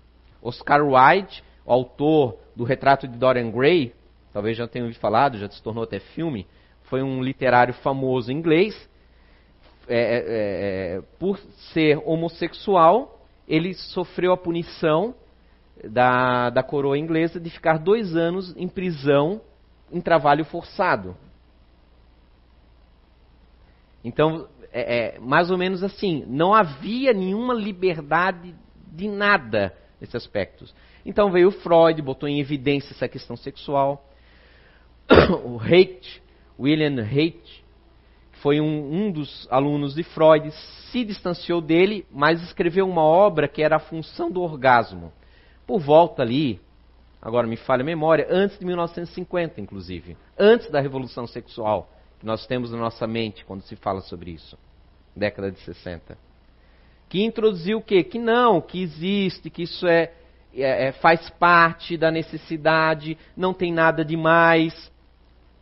Oscar 0.41 0.81
Wilde, 0.81 1.43
o 1.65 1.73
autor 1.73 2.37
do 2.55 2.63
retrato 2.63 3.05
de 3.05 3.17
Dorian 3.17 3.51
Gray, 3.51 3.93
talvez 4.31 4.55
já 4.55 4.67
tenham 4.67 4.85
ouvido 4.85 4.99
falado, 4.99 5.37
já 5.37 5.49
se 5.49 5.61
tornou 5.61 5.83
até 5.83 5.99
filme, 5.99 6.47
foi 6.83 7.01
um 7.03 7.21
literário 7.21 7.73
famoso 7.73 8.31
inglês. 8.31 8.89
É, 9.85 9.97
é, 9.97 10.23
é, 10.95 11.01
por 11.19 11.37
ser 11.73 12.01
homossexual, 12.05 13.12
ele 13.47 13.73
sofreu 13.73 14.33
a 14.33 14.37
punição 14.37 15.15
da, 15.83 16.49
da 16.49 16.63
coroa 16.63 16.97
inglesa 16.97 17.39
de 17.39 17.49
ficar 17.49 17.77
dois 17.77 18.15
anos 18.15 18.55
em 18.55 18.67
prisão 18.67 19.41
em 19.91 20.01
trabalho 20.01 20.45
forçado. 20.45 21.15
Então, 24.03 24.47
é, 24.71 25.15
é, 25.15 25.19
mais 25.19 25.51
ou 25.51 25.57
menos 25.57 25.83
assim, 25.83 26.25
não 26.27 26.53
havia 26.53 27.13
nenhuma 27.13 27.53
liberdade 27.53 28.55
de 28.87 29.07
nada 29.07 29.73
nesses 29.99 30.15
aspectos. 30.15 30.73
Então 31.05 31.31
veio 31.31 31.51
Freud, 31.51 32.01
botou 32.01 32.27
em 32.27 32.39
evidência 32.39 32.91
essa 32.91 33.07
questão 33.07 33.35
sexual. 33.35 34.09
o 35.45 35.59
Haidt, 35.59 36.21
William 36.59 37.01
Haidt, 37.03 37.62
foi 38.43 38.59
um, 38.59 39.05
um 39.05 39.11
dos 39.11 39.47
alunos 39.49 39.95
de 39.95 40.03
Freud, 40.03 40.51
se 40.91 41.05
distanciou 41.05 41.61
dele, 41.61 42.05
mas 42.11 42.43
escreveu 42.43 42.85
uma 42.85 43.01
obra 43.01 43.47
que 43.47 43.63
era 43.63 43.77
a 43.77 43.79
função 43.79 44.29
do 44.29 44.41
orgasmo. 44.41 45.13
Por 45.65 45.79
volta 45.79 46.21
ali, 46.21 46.59
agora 47.21 47.47
me 47.47 47.55
falha 47.55 47.83
a 47.83 47.85
memória, 47.85 48.27
antes 48.29 48.59
de 48.59 48.65
1950, 48.65 49.61
inclusive. 49.61 50.17
Antes 50.37 50.69
da 50.69 50.81
revolução 50.81 51.25
sexual 51.25 51.89
que 52.19 52.25
nós 52.25 52.45
temos 52.45 52.69
na 52.69 52.77
nossa 52.77 53.07
mente 53.07 53.45
quando 53.45 53.61
se 53.61 53.77
fala 53.77 54.01
sobre 54.01 54.31
isso. 54.31 54.57
Década 55.15 55.49
de 55.49 55.59
60. 55.61 56.17
Que 57.07 57.23
introduziu 57.23 57.77
o 57.77 57.81
quê? 57.81 58.03
Que 58.03 58.19
não, 58.19 58.59
que 58.59 58.81
existe, 58.81 59.49
que 59.49 59.63
isso 59.63 59.87
é, 59.87 60.11
é, 60.53 60.87
é 60.87 60.91
faz 60.91 61.29
parte 61.29 61.95
da 61.95 62.11
necessidade, 62.11 63.17
não 63.37 63.53
tem 63.53 63.71
nada 63.71 64.03
demais. 64.03 64.91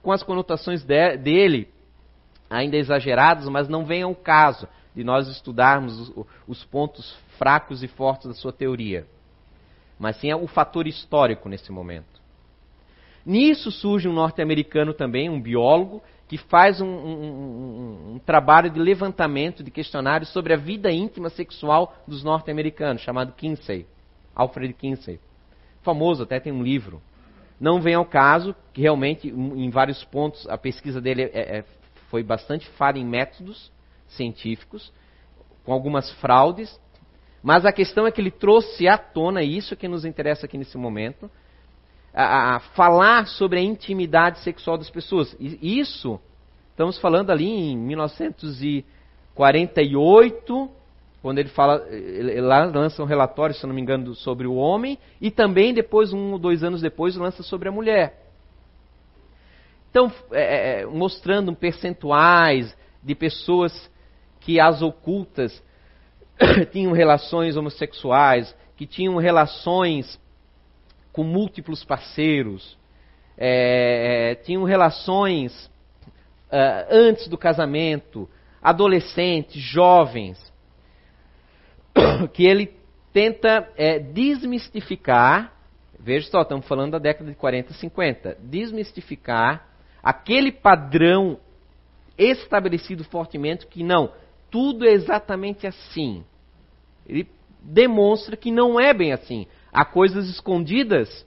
Com 0.02 0.12
as 0.12 0.24
conotações 0.24 0.84
de, 0.84 1.16
dele, 1.18 1.71
ainda 2.52 2.76
exagerados, 2.76 3.48
mas 3.48 3.70
não 3.70 3.86
vem 3.86 4.04
ao 4.04 4.14
caso 4.14 4.68
de 4.94 5.06
nós 5.06 5.30
estudarmos 5.30 6.10
os, 6.10 6.26
os 6.46 6.64
pontos 6.66 7.18
fracos 7.38 7.82
e 7.82 7.88
fortes 7.88 8.28
da 8.28 8.34
sua 8.34 8.52
teoria, 8.52 9.08
mas 9.98 10.18
sim 10.18 10.30
é 10.30 10.36
o 10.36 10.48
fator 10.48 10.86
histórico 10.86 11.48
nesse 11.48 11.72
momento. 11.72 12.20
Nisso 13.26 13.72
surge 13.72 14.10
um 14.10 14.14
norte-americano 14.14 14.94
também, 14.94 15.30
um 15.30 15.40
biólogo, 15.40 16.04
que 16.28 16.38
faz 16.38 16.82
um, 16.82 16.88
um, 16.88 17.24
um, 17.24 18.14
um, 18.14 18.20
trabalho 18.20 18.70
de 18.70 18.80
levantamento 18.80 19.64
de 19.64 19.70
questionários 19.70 20.32
sobre 20.32 20.54
a 20.54 20.58
vida 20.58 20.92
íntima 20.92 21.30
sexual 21.30 21.96
dos 22.08 22.24
norte-americanos, 22.24 23.02
chamado 23.02 23.34
Kinsey, 23.34 23.86
Alfred 24.36 24.74
Kinsey. 24.74 25.20
Famoso, 25.82 26.24
até 26.24 26.40
tem 26.40 26.52
um 26.52 26.64
livro. 26.64 27.02
Não 27.60 27.80
vem 27.80 27.96
ao 27.96 28.06
caso, 28.06 28.56
que 28.74 28.82
realmente, 28.82 29.28
em 29.28 29.70
vários 29.70 30.04
pontos, 30.06 30.48
a 30.50 30.58
pesquisa 30.58 31.00
dele 31.00 31.24
é, 31.24 31.58
é 31.60 31.64
foi 32.12 32.22
bastante 32.22 32.70
falha 32.72 33.00
em 33.00 33.06
métodos 33.06 33.72
científicos, 34.10 34.92
com 35.66 35.72
algumas 35.74 36.12
fraudes, 36.20 36.80
mas 37.42 37.66
a 37.66 37.72
questão 37.72 38.06
é 38.06 38.12
que 38.12 38.22
ele 38.22 38.30
trouxe 38.30 38.88
à 38.88 39.00
tona, 39.00 39.42
isso 39.42 39.76
que 39.76 39.88
nos 39.88 40.06
interessa 40.06 40.46
aqui 40.46 40.56
nesse 40.58 40.78
momento, 40.78 41.32
a, 42.14 42.58
a 42.58 42.60
falar 42.60 43.26
sobre 43.26 43.58
a 43.60 43.64
intimidade 43.64 44.40
sexual 44.40 44.78
das 44.78 44.90
pessoas. 44.90 45.34
E 45.40 45.80
isso, 45.80 46.20
estamos 46.72 47.00
falando 47.00 47.32
ali 47.32 47.48
em 47.48 47.78
1948, 47.78 50.70
quando 51.22 51.40
ele 51.40 51.48
fala, 51.50 51.88
ele 51.90 52.42
lança 52.42 53.02
um 53.02 53.06
relatório, 53.06 53.56
se 53.56 53.66
não 53.66 53.74
me 53.74 53.82
engano, 53.82 54.14
sobre 54.16 54.46
o 54.46 54.56
homem, 54.56 55.00
e 55.22 55.32
também 55.32 55.74
depois, 55.74 56.12
um 56.12 56.34
ou 56.34 56.40
dois 56.40 56.62
anos 56.64 56.82
depois, 56.82 57.16
lança 57.16 57.42
sobre 57.42 57.70
a 57.70 57.72
mulher. 57.72 58.31
Então, 59.92 60.10
é, 60.32 60.84
é, 60.84 60.86
mostrando 60.86 61.54
percentuais 61.54 62.76
de 63.04 63.14
pessoas 63.14 63.92
que 64.40 64.58
as 64.58 64.82
ocultas 64.82 65.62
tinham 66.72 66.94
relações 66.94 67.58
homossexuais, 67.58 68.56
que 68.78 68.88
tinham 68.88 69.18
relações 69.18 70.18
com 71.12 71.26
múltiplos 71.26 71.84
parceiros, 71.84 72.78
é, 73.38 74.36
tinham 74.46 74.64
relações 74.64 75.70
uh, 76.48 76.88
antes 76.90 77.28
do 77.28 77.38
casamento, 77.38 78.30
adolescentes, 78.62 79.62
jovens, 79.62 80.54
que 82.34 82.46
ele 82.46 82.74
tenta 83.12 83.70
é, 83.76 84.00
desmistificar, 84.00 85.54
veja 86.00 86.30
só, 86.32 86.44
estamos 86.44 86.66
falando 86.66 86.92
da 86.92 87.00
década 87.00 87.30
de 87.30 87.36
40, 87.36 87.74
50, 87.74 88.38
desmistificar 88.40 89.71
aquele 90.04 90.52
padrão 90.52 91.40
estabelecido 92.18 93.04
fortemente 93.04 93.68
que 93.68 93.84
não, 93.84 94.12
tudo 94.50 94.86
é 94.86 94.92
exatamente 94.92 95.66
assim. 95.66 96.24
Ele 97.08 97.28
demonstra 97.62 98.36
que 98.36 98.52
não 98.52 98.80
é 98.80 98.94
bem 98.94 99.14
assim. 99.14 99.48
Há 99.72 99.86
coisas 99.86 100.30
escondidas 100.30 101.26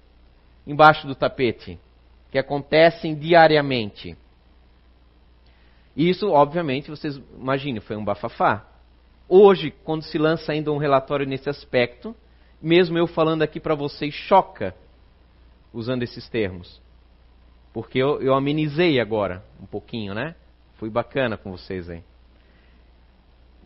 embaixo 0.67 1.07
do 1.07 1.15
tapete 1.15 1.79
que 2.31 2.39
acontecem 2.39 3.15
diariamente. 3.15 4.17
E 5.97 6.09
isso, 6.09 6.29
obviamente, 6.29 6.91
vocês 6.91 7.21
imaginem, 7.39 7.81
foi 7.81 7.97
um 7.97 8.05
bafafá. 8.05 8.67
Hoje, 9.29 9.71
quando 9.85 10.03
se 10.03 10.19
lança 10.19 10.53
ainda 10.53 10.73
um 10.73 10.77
relatório 10.77 11.27
nesse 11.27 11.49
aspecto, 11.49 12.15
mesmo 12.61 12.99
eu 12.99 13.07
falando 13.07 13.43
aqui 13.43 13.61
para 13.61 13.75
vocês, 13.75 14.13
choca 14.13 14.75
usando 15.73 16.03
esses 16.03 16.29
termos. 16.29 16.83
Porque 17.75 17.99
eu, 17.99 18.23
eu 18.23 18.35
amenizei 18.35 19.01
agora 19.01 19.43
um 19.61 19.67
pouquinho, 19.67 20.15
né? 20.15 20.37
Fui 20.77 20.89
bacana 20.89 21.37
com 21.37 21.51
vocês 21.51 21.91
aí. 21.91 22.05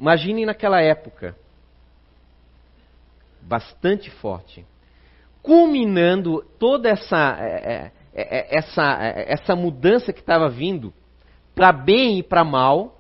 Imaginem 0.01 0.47
naquela 0.47 0.81
época. 0.81 1.37
Bastante 3.43 4.11
forte. 4.11 4.65
Culminando 5.43 6.43
toda 6.59 6.89
essa, 6.89 7.37
é, 7.39 7.93
é, 8.15 8.39
é, 8.39 8.57
essa, 8.57 8.97
essa 9.03 9.55
mudança 9.55 10.11
que 10.11 10.21
estava 10.21 10.49
vindo, 10.49 10.93
para 11.55 11.71
bem 11.71 12.19
e 12.19 12.23
para 12.23 12.43
mal. 12.43 12.99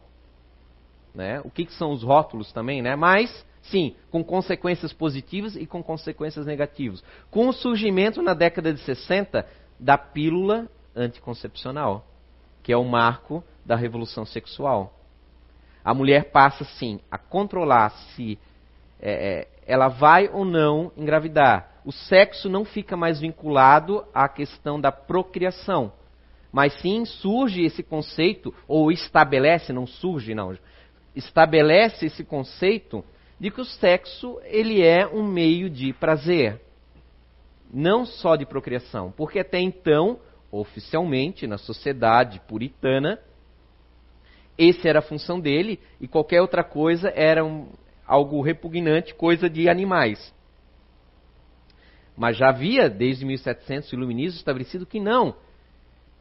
Né? 1.15 1.41
O 1.43 1.51
que, 1.51 1.65
que 1.65 1.73
são 1.73 1.91
os 1.91 2.03
rótulos 2.03 2.53
também, 2.53 2.83
né? 2.83 2.95
Mas 2.95 3.49
Sim, 3.63 3.97
com 4.11 4.25
consequências 4.25 4.95
positivas 4.95 5.55
e 5.55 5.67
com 5.67 5.83
consequências 5.83 6.47
negativas. 6.47 7.05
Com 7.31 7.49
o 7.49 7.53
surgimento 7.53 8.23
na 8.23 8.33
década 8.33 8.73
de 8.73 8.81
60 8.81 9.47
da 9.79 9.99
pílula 9.99 10.71
anticoncepcional, 10.99 12.05
que 12.63 12.73
é 12.73 12.77
o 12.77 12.85
marco 12.85 13.43
da 13.65 13.77
revolução 13.77 14.27
sexual. 14.27 14.93
A 15.85 15.95
mulher 15.95 16.31
passa, 16.33 16.65
sim, 16.65 17.01
a 17.11 17.17
controlar 17.17 17.91
se 17.91 18.39
é, 19.01 19.13
é, 19.13 19.49
ela 19.67 19.89
vai 19.89 20.29
ou 20.29 20.45
não 20.45 20.93
engravidar. 20.97 21.81
O 21.85 21.93
sexo 21.93 22.49
não 22.49 22.65
fica 22.65 22.97
mais 22.97 23.21
vinculado 23.21 24.05
à 24.13 24.29
questão 24.29 24.81
da 24.81 24.91
procriação, 24.93 25.93
mas 26.53 26.75
sim 26.81 27.05
surge 27.05 27.63
esse 27.63 27.83
conceito, 27.83 28.55
ou 28.67 28.91
estabelece, 28.91 29.73
não 29.73 29.87
surge, 29.87 30.35
não, 30.35 30.57
estabelece 31.15 32.07
esse 32.07 32.25
conceito 32.25 33.05
de 33.39 33.51
que 33.51 33.61
o 33.61 33.65
sexo 33.65 34.41
ele 34.45 34.83
é 34.83 35.07
um 35.07 35.23
meio 35.23 35.71
de 35.71 35.93
prazer, 35.93 36.61
não 37.73 38.05
só 38.05 38.35
de 38.35 38.45
procriação, 38.45 39.13
porque 39.17 39.39
até 39.39 39.61
então, 39.61 40.19
oficialmente 40.51 41.47
na 41.47 41.59
sociedade 41.59 42.41
puritana, 42.49 43.19
essa 44.59 44.89
era 44.89 44.99
a 44.99 45.03
função 45.03 45.39
dele 45.39 45.79
e 46.01 46.09
qualquer 46.09 46.41
outra 46.41 46.65
coisa 46.65 47.13
era 47.15 47.45
um, 47.45 47.69
algo 48.07 48.41
repugnante, 48.43 49.15
coisa 49.15 49.49
de 49.49 49.69
animais. 49.69 50.35
Mas 52.17 52.37
já 52.37 52.49
havia, 52.49 52.91
desde 52.91 53.25
1700, 53.25 53.93
iluministas 53.93 54.39
estabelecido 54.39 54.85
que 54.85 54.99
não, 54.99 55.37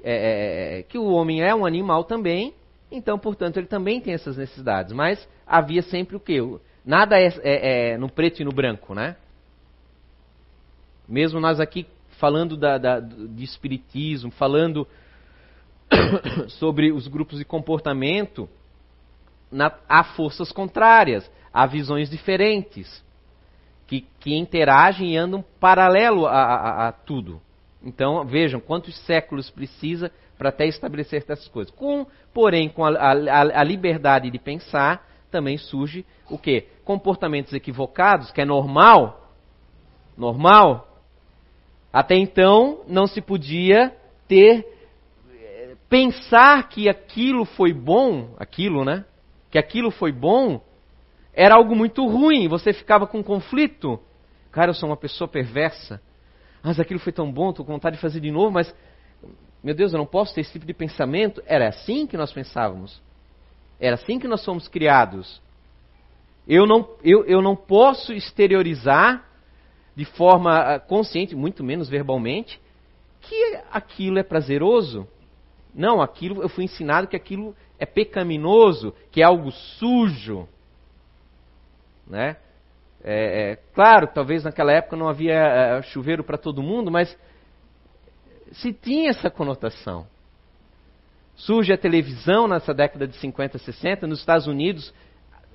é, 0.03 0.13
é, 0.13 0.79
é, 0.79 0.83
que 0.83 0.97
o 0.97 1.07
homem 1.07 1.41
é 1.41 1.55
um 1.55 1.65
animal 1.65 2.03
também, 2.03 2.53
então, 2.91 3.17
portanto, 3.17 3.57
ele 3.57 3.65
também 3.65 3.99
tem 3.99 4.13
essas 4.13 4.37
necessidades. 4.37 4.93
Mas 4.93 5.27
havia 5.45 5.81
sempre 5.81 6.15
o 6.15 6.19
quê? 6.19 6.39
Nada 6.85 7.19
é, 7.19 7.27
é, 7.43 7.91
é 7.93 7.97
no 7.97 8.09
preto 8.09 8.41
e 8.41 8.45
no 8.45 8.51
branco, 8.51 8.93
né? 8.93 9.15
Mesmo 11.07 11.39
nós 11.39 11.59
aqui 11.59 11.87
falando 12.19 12.55
da, 12.57 12.77
da, 12.77 12.99
de 12.99 13.43
espiritismo, 13.43 14.31
falando 14.31 14.87
sobre 16.59 16.91
os 16.91 17.07
grupos 17.07 17.39
de 17.39 17.45
comportamento, 17.45 18.49
na, 19.51 19.71
há 19.87 20.03
forças 20.03 20.51
contrárias, 20.51 21.29
há 21.53 21.65
visões 21.65 22.09
diferentes, 22.09 23.03
que, 23.85 24.05
que 24.19 24.35
interagem 24.35 25.13
e 25.13 25.17
andam 25.17 25.43
paralelo 25.59 26.27
a, 26.27 26.43
a, 26.43 26.87
a 26.87 26.91
tudo. 26.91 27.41
Então, 27.81 28.25
vejam 28.25 28.59
quantos 28.59 28.97
séculos 29.05 29.49
precisa 29.49 30.11
para 30.37 30.49
até 30.49 30.67
estabelecer 30.67 31.23
essas 31.23 31.47
coisas. 31.47 31.73
Com, 31.73 32.05
porém, 32.33 32.69
com 32.69 32.83
a, 32.83 32.89
a, 32.89 33.61
a 33.61 33.63
liberdade 33.63 34.29
de 34.29 34.37
pensar, 34.37 35.07
também 35.31 35.57
surge 35.57 36.05
o 36.29 36.37
quê? 36.37 36.67
Comportamentos 36.83 37.53
equivocados, 37.53 38.31
que 38.31 38.41
é 38.41 38.45
normal. 38.45 39.31
Normal. 40.17 40.96
Até 41.97 42.13
então 42.15 42.83
não 42.87 43.07
se 43.07 43.19
podia 43.19 43.91
ter 44.27 44.63
eh, 45.31 45.75
pensar 45.89 46.69
que 46.69 46.87
aquilo 46.87 47.43
foi 47.43 47.73
bom, 47.73 48.35
aquilo, 48.37 48.85
né? 48.85 49.03
Que 49.49 49.57
aquilo 49.57 49.89
foi 49.89 50.11
bom, 50.11 50.61
era 51.33 51.55
algo 51.55 51.75
muito 51.75 52.05
ruim, 52.05 52.47
você 52.47 52.71
ficava 52.71 53.07
com 53.07 53.23
conflito. 53.23 53.99
Cara, 54.51 54.69
eu 54.69 54.75
sou 54.75 54.87
uma 54.87 54.95
pessoa 54.95 55.27
perversa. 55.27 55.99
Mas 56.61 56.79
aquilo 56.79 56.99
foi 56.99 57.11
tão 57.11 57.31
bom, 57.31 57.49
estou 57.49 57.65
com 57.65 57.73
vontade 57.73 57.95
de 57.95 58.01
fazer 58.03 58.19
de 58.19 58.29
novo, 58.29 58.51
mas 58.51 58.71
meu 59.63 59.73
Deus, 59.73 59.91
eu 59.91 59.97
não 59.97 60.05
posso 60.05 60.35
ter 60.35 60.41
esse 60.41 60.53
tipo 60.53 60.67
de 60.67 60.75
pensamento. 60.75 61.41
Era 61.47 61.67
assim 61.67 62.05
que 62.05 62.15
nós 62.15 62.31
pensávamos. 62.31 63.01
Era 63.79 63.95
assim 63.95 64.19
que 64.19 64.27
nós 64.27 64.45
fomos 64.45 64.67
criados. 64.67 65.41
Eu 66.47 66.67
não, 66.67 66.87
eu, 67.03 67.25
eu 67.25 67.41
não 67.41 67.55
posso 67.55 68.13
exteriorizar 68.13 69.26
de 69.97 70.05
forma 70.05 70.59
ah, 70.59 70.79
consciente, 70.79 71.35
muito 71.35 71.63
menos 71.63 71.89
verbalmente, 71.89 72.61
que 73.19 73.59
aquilo 73.71 74.19
é 74.19 74.23
prazeroso. 74.23 75.07
Não, 75.73 75.99
aquilo 75.99 76.43
eu 76.43 76.47
fui 76.47 76.65
ensinado 76.65 77.07
que 77.07 77.15
aquilo 77.15 77.55
é 77.79 77.85
pecaminoso, 77.85 78.93
que 79.11 79.23
é 79.23 79.25
algo 79.25 79.51
sujo. 79.51 80.47
Né? 82.05 82.37
É, 83.03 83.53
é, 83.53 83.55
claro, 83.73 84.07
talvez 84.13 84.43
naquela 84.43 84.71
época 84.71 84.95
não 84.95 85.09
havia 85.09 85.33
é, 85.33 85.81
chuveiro 85.81 86.23
para 86.23 86.37
todo 86.37 86.61
mundo, 86.61 86.91
mas 86.91 87.17
se 88.51 88.71
tinha 88.71 89.09
essa 89.09 89.31
conotação. 89.31 90.05
Surge 91.35 91.73
a 91.73 91.77
televisão 91.77 92.47
nessa 92.47 92.71
década 92.71 93.07
de 93.07 93.17
50, 93.17 93.57
60. 93.57 94.05
Nos 94.05 94.19
Estados 94.19 94.45
Unidos, 94.45 94.93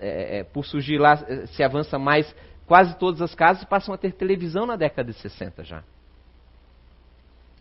é, 0.00 0.38
é, 0.38 0.44
por 0.44 0.64
surgir 0.64 0.98
lá, 0.98 1.12
é, 1.28 1.46
se 1.46 1.62
avança 1.62 1.96
mais. 1.96 2.34
Quase 2.66 2.96
todas 2.96 3.20
as 3.20 3.34
casas 3.34 3.64
passam 3.64 3.94
a 3.94 3.98
ter 3.98 4.12
televisão 4.12 4.66
na 4.66 4.76
década 4.76 5.12
de 5.12 5.18
60 5.18 5.64
já. 5.64 5.82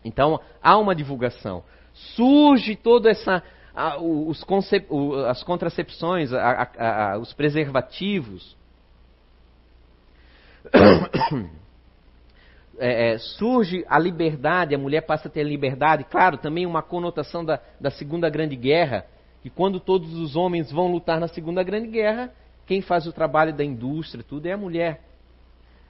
Então, 0.04 0.40
há 0.62 0.76
uma 0.78 0.94
divulgação. 0.94 1.64
Surge 1.92 2.76
toda 2.76 3.10
essa. 3.10 3.42
A, 3.74 3.98
os 3.98 4.44
concep, 4.44 4.86
as 5.28 5.42
contracepções, 5.42 6.30
a, 6.32 6.68
a, 6.78 7.18
os 7.18 7.32
preservativos. 7.32 8.56
é, 12.78 13.12
é, 13.14 13.18
surge 13.18 13.84
a 13.88 13.98
liberdade, 13.98 14.74
a 14.74 14.78
mulher 14.78 15.02
passa 15.02 15.28
a 15.28 15.30
ter 15.30 15.42
liberdade, 15.42 16.04
claro, 16.04 16.36
também 16.36 16.66
uma 16.66 16.82
conotação 16.82 17.44
da, 17.44 17.60
da 17.80 17.90
Segunda 17.90 18.28
Grande 18.28 18.56
Guerra, 18.56 19.06
que 19.40 19.48
quando 19.48 19.80
todos 19.80 20.12
os 20.14 20.36
homens 20.36 20.70
vão 20.70 20.92
lutar 20.92 21.18
na 21.18 21.28
Segunda 21.28 21.62
Grande 21.62 21.88
Guerra, 21.88 22.32
quem 22.72 22.80
faz 22.80 23.06
o 23.06 23.12
trabalho 23.12 23.54
da 23.54 23.62
indústria, 23.62 24.24
tudo 24.24 24.46
é 24.46 24.52
a 24.52 24.56
mulher. 24.56 25.02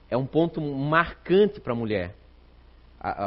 É 0.09 0.17
um 0.17 0.25
ponto 0.25 0.59
marcante 0.59 1.61
para 1.61 1.71
a 1.71 1.75
mulher, 1.75 2.13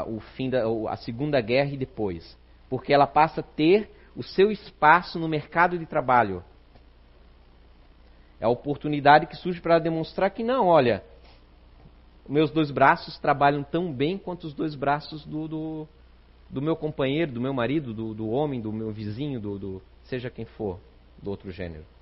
o 0.09 0.21
fim 0.21 0.51
da 0.51 0.63
a 0.91 0.97
Segunda 0.99 1.41
Guerra 1.41 1.71
e 1.71 1.77
depois, 1.79 2.37
porque 2.69 2.93
ela 2.93 3.07
passa 3.07 3.41
a 3.41 3.43
ter 3.43 3.91
o 4.15 4.23
seu 4.23 4.51
espaço 4.51 5.19
no 5.19 5.27
mercado 5.27 5.79
de 5.79 5.87
trabalho. 5.87 6.45
É 8.39 8.45
a 8.45 8.51
oportunidade 8.51 9.27
que 9.27 9.37
surge 9.37 9.59
para 9.59 9.79
demonstrar 9.79 10.29
que 10.29 10.45
não, 10.45 10.67
olha, 10.67 11.03
meus 12.29 12.51
dois 12.51 12.71
braços 12.71 13.19
trabalham 13.19 13.63
tão 13.63 13.91
bem 13.91 14.19
quanto 14.19 14.45
os 14.45 14.53
dois 14.53 14.75
braços 14.75 15.25
do, 15.25 15.49
do, 15.49 15.89
do 16.51 16.61
meu 16.61 16.77
companheiro, 16.77 17.33
do 17.33 17.41
meu 17.41 17.55
marido, 17.55 17.95
do, 17.95 18.13
do 18.13 18.29
homem, 18.29 18.61
do 18.61 18.71
meu 18.71 18.93
vizinho, 18.93 19.41
do, 19.41 19.59
do, 19.59 19.83
seja 20.05 20.29
quem 20.29 20.45
for, 20.45 20.79
do 21.23 21.31
outro 21.31 21.51
gênero. 21.51 21.96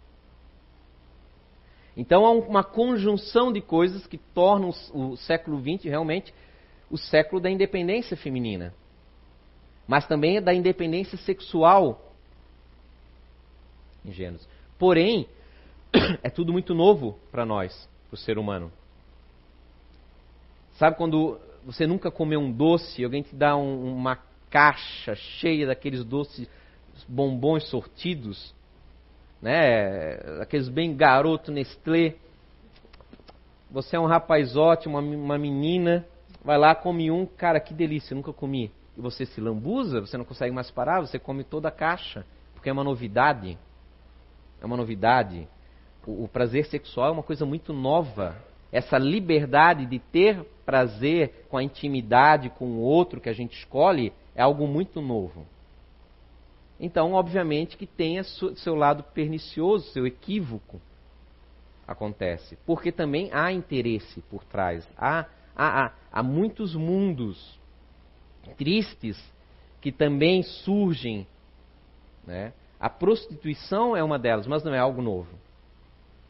Então 1.96 2.24
há 2.26 2.30
uma 2.33 2.64
conjunção 2.64 3.52
de 3.52 3.61
coisas 3.61 4.07
que 4.07 4.18
tornam 4.18 4.70
o 4.92 5.16
século 5.16 5.61
XX 5.61 5.85
realmente 5.85 6.35
o 6.90 6.98
século 6.98 7.40
da 7.40 7.50
independência 7.50 8.16
feminina. 8.16 8.74
Mas 9.87 10.07
também 10.07 10.37
é 10.37 10.40
da 10.40 10.54
independência 10.54 11.18
sexual 11.18 12.12
em. 14.04 14.38
Porém, 14.78 15.26
é 16.22 16.28
tudo 16.28 16.52
muito 16.52 16.74
novo 16.74 17.18
para 17.30 17.46
nós, 17.46 17.88
para 18.09 18.14
o 18.14 18.18
ser 18.18 18.38
humano. 18.38 18.70
Sabe 20.74 20.96
quando 20.96 21.38
você 21.64 21.87
nunca 21.87 22.11
comeu 22.11 22.40
um 22.40 22.52
doce, 22.52 23.04
alguém 23.04 23.22
te 23.22 23.35
dá 23.35 23.57
um, 23.57 23.94
uma 23.96 24.18
caixa 24.50 25.14
cheia 25.14 25.66
daqueles 25.66 26.04
doces, 26.04 26.48
bombons 27.09 27.68
sortidos, 27.68 28.54
né? 29.44 30.14
Aqueles 30.40 30.70
bem 30.70 30.96
garoto 30.96 31.52
Nestlé. 31.52 32.14
Você 33.70 33.94
é 33.94 34.00
um 34.00 34.07
rapaz 34.07 34.57
ótimo, 34.57 34.98
uma, 34.98 35.37
menina, 35.37 36.07
vai 36.42 36.57
lá, 36.57 36.74
come 36.74 37.11
um, 37.11 37.26
cara, 37.26 37.61
que 37.61 37.74
delícia, 37.74 38.14
nunca 38.14 38.33
comi. 38.33 38.70
E 38.96 39.02
você 39.02 39.26
se 39.26 39.42
lambuza, 39.42 40.00
você 40.00 40.16
não 40.16 40.24
consegue 40.24 40.54
mais 40.54 40.70
parar, 40.70 41.00
você 41.00 41.18
come 41.18 41.44
toda 41.44 41.68
a 41.68 41.70
caixa, 41.72 42.24
porque 42.54 42.70
é 42.70 42.72
uma 42.72 42.85
novidade. 42.85 43.59
É 44.62 44.64
uma 44.64 44.78
novidade. 44.78 45.46
O, 46.07 46.24
o 46.24 46.28
prazer 46.28 46.64
sexual 46.64 47.09
é 47.09 47.12
uma 47.12 47.22
coisa 47.22 47.44
muito 47.44 47.74
nova 47.74 48.35
essa 48.72 48.96
liberdade 48.96 49.85
de 49.85 49.98
ter 49.98 50.42
prazer 50.64 51.46
com 51.50 51.59
a 51.59 51.62
intimidade 51.62 52.48
com 52.48 52.64
o 52.64 52.80
outro 52.80 53.20
que 53.20 53.28
a 53.28 53.33
gente 53.35 53.57
escolhe 53.59 54.12
é 54.35 54.42
algo 54.42 54.66
muito 54.66 55.02
novo. 55.02 55.46
Então, 56.78 57.12
obviamente 57.12 57.76
que 57.76 57.87
tem 57.87 58.22
seu 58.22 58.74
lado 58.74 59.02
pernicioso, 59.02 59.90
seu 59.92 60.06
equívoco 60.06 60.80
acontece. 61.87 62.58
Porque 62.66 62.90
também 62.90 63.30
há 63.32 63.52
interesse 63.52 64.20
por 64.22 64.44
trás. 64.44 64.88
Há, 64.96 65.26
há, 65.54 65.84
há, 65.84 65.92
há 66.12 66.22
muitos 66.22 66.74
mundos 66.74 67.58
tristes 68.56 69.22
que 69.80 69.92
também 69.92 70.42
surgem. 70.42 71.26
Né? 72.26 72.52
A 72.80 72.90
prostituição 72.90 73.96
é 73.96 74.02
uma 74.02 74.18
delas, 74.18 74.46
mas 74.46 74.64
não 74.64 74.74
é 74.74 74.78
algo 74.78 75.00
novo. 75.00 75.30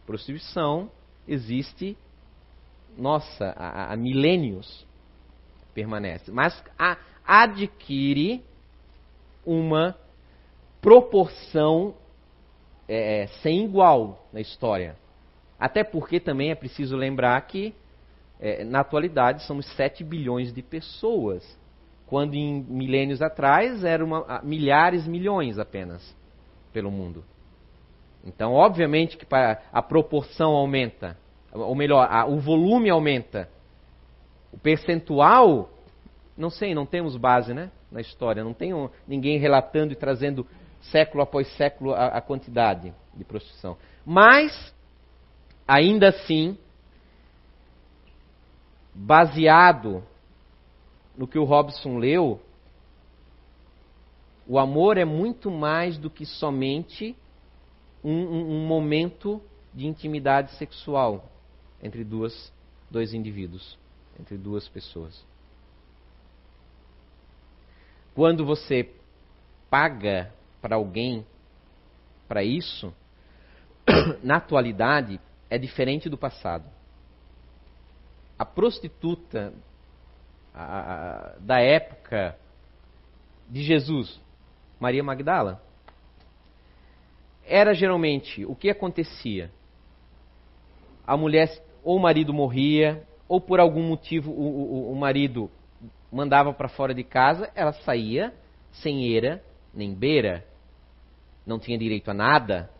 Prostituição 0.06 0.90
existe, 1.26 1.96
nossa, 2.98 3.54
há, 3.56 3.92
há 3.92 3.96
milênios 3.96 4.86
permanece. 5.72 6.30
Mas 6.30 6.62
adquire 7.26 8.44
uma 9.44 9.96
proporção 10.84 11.94
é, 12.86 13.26
sem 13.40 13.64
igual 13.64 14.28
na 14.30 14.38
história. 14.38 14.96
Até 15.58 15.82
porque 15.82 16.20
também 16.20 16.50
é 16.50 16.54
preciso 16.54 16.94
lembrar 16.94 17.40
que, 17.46 17.74
é, 18.38 18.62
na 18.64 18.80
atualidade, 18.80 19.46
somos 19.46 19.64
7 19.76 20.04
bilhões 20.04 20.52
de 20.52 20.60
pessoas, 20.60 21.58
quando 22.06 22.34
em 22.34 22.62
milênios 22.68 23.22
atrás 23.22 23.82
eram 23.82 24.08
uma, 24.08 24.42
milhares, 24.44 25.06
milhões 25.06 25.58
apenas 25.58 26.14
pelo 26.70 26.90
mundo. 26.90 27.24
Então, 28.22 28.52
obviamente 28.52 29.16
que 29.16 29.26
a 29.72 29.80
proporção 29.80 30.52
aumenta, 30.52 31.16
ou 31.50 31.74
melhor, 31.74 32.06
a, 32.10 32.26
o 32.26 32.38
volume 32.40 32.90
aumenta. 32.90 33.48
O 34.52 34.58
percentual, 34.58 35.70
não 36.36 36.50
sei, 36.50 36.74
não 36.74 36.84
temos 36.84 37.16
base 37.16 37.54
né, 37.54 37.70
na 37.90 38.02
história, 38.02 38.44
não 38.44 38.52
tem 38.52 38.72
ninguém 39.08 39.38
relatando 39.38 39.94
e 39.94 39.96
trazendo 39.96 40.46
século 40.90 41.22
após 41.22 41.48
século 41.56 41.92
a, 41.92 42.08
a 42.08 42.20
quantidade 42.20 42.94
de 43.14 43.24
prostituição. 43.24 43.76
Mas 44.04 44.74
ainda 45.66 46.08
assim, 46.08 46.58
baseado 48.94 50.02
no 51.16 51.26
que 51.26 51.38
o 51.38 51.44
Robson 51.44 51.98
leu, 51.98 52.40
o 54.46 54.58
amor 54.58 54.98
é 54.98 55.04
muito 55.04 55.50
mais 55.50 55.96
do 55.96 56.10
que 56.10 56.26
somente 56.26 57.16
um, 58.02 58.12
um, 58.12 58.56
um 58.56 58.66
momento 58.66 59.40
de 59.72 59.86
intimidade 59.86 60.52
sexual 60.52 61.30
entre 61.82 62.04
duas, 62.04 62.52
dois 62.90 63.14
indivíduos, 63.14 63.78
entre 64.20 64.36
duas 64.36 64.68
pessoas. 64.68 65.24
Quando 68.14 68.44
você 68.44 68.90
paga 69.68 70.32
para 70.64 70.76
alguém 70.76 71.26
para 72.26 72.42
isso, 72.42 72.90
na 74.24 74.36
atualidade, 74.36 75.20
é 75.50 75.58
diferente 75.58 76.08
do 76.08 76.16
passado. 76.16 76.64
A 78.38 78.46
prostituta 78.46 79.52
a, 80.54 80.62
a, 80.64 81.34
da 81.38 81.60
época 81.60 82.38
de 83.46 83.62
Jesus, 83.62 84.18
Maria 84.80 85.04
Magdala, 85.04 85.62
era 87.44 87.74
geralmente 87.74 88.46
o 88.46 88.56
que 88.56 88.70
acontecia? 88.70 89.50
A 91.06 91.14
mulher, 91.14 91.62
ou 91.82 91.98
o 91.98 92.00
marido 92.00 92.32
morria, 92.32 93.06
ou 93.28 93.38
por 93.38 93.60
algum 93.60 93.82
motivo 93.82 94.32
o, 94.32 94.88
o, 94.88 94.92
o 94.92 94.96
marido 94.96 95.50
mandava 96.10 96.54
para 96.54 96.70
fora 96.70 96.94
de 96.94 97.04
casa, 97.04 97.52
ela 97.54 97.74
saía 97.74 98.32
sem 98.72 99.04
eira 99.04 99.44
nem 99.74 99.92
beira, 99.92 100.44
não 101.46 101.58
tinha 101.58 101.78
direito 101.78 102.10
a 102.10 102.14
nada, 102.14 102.70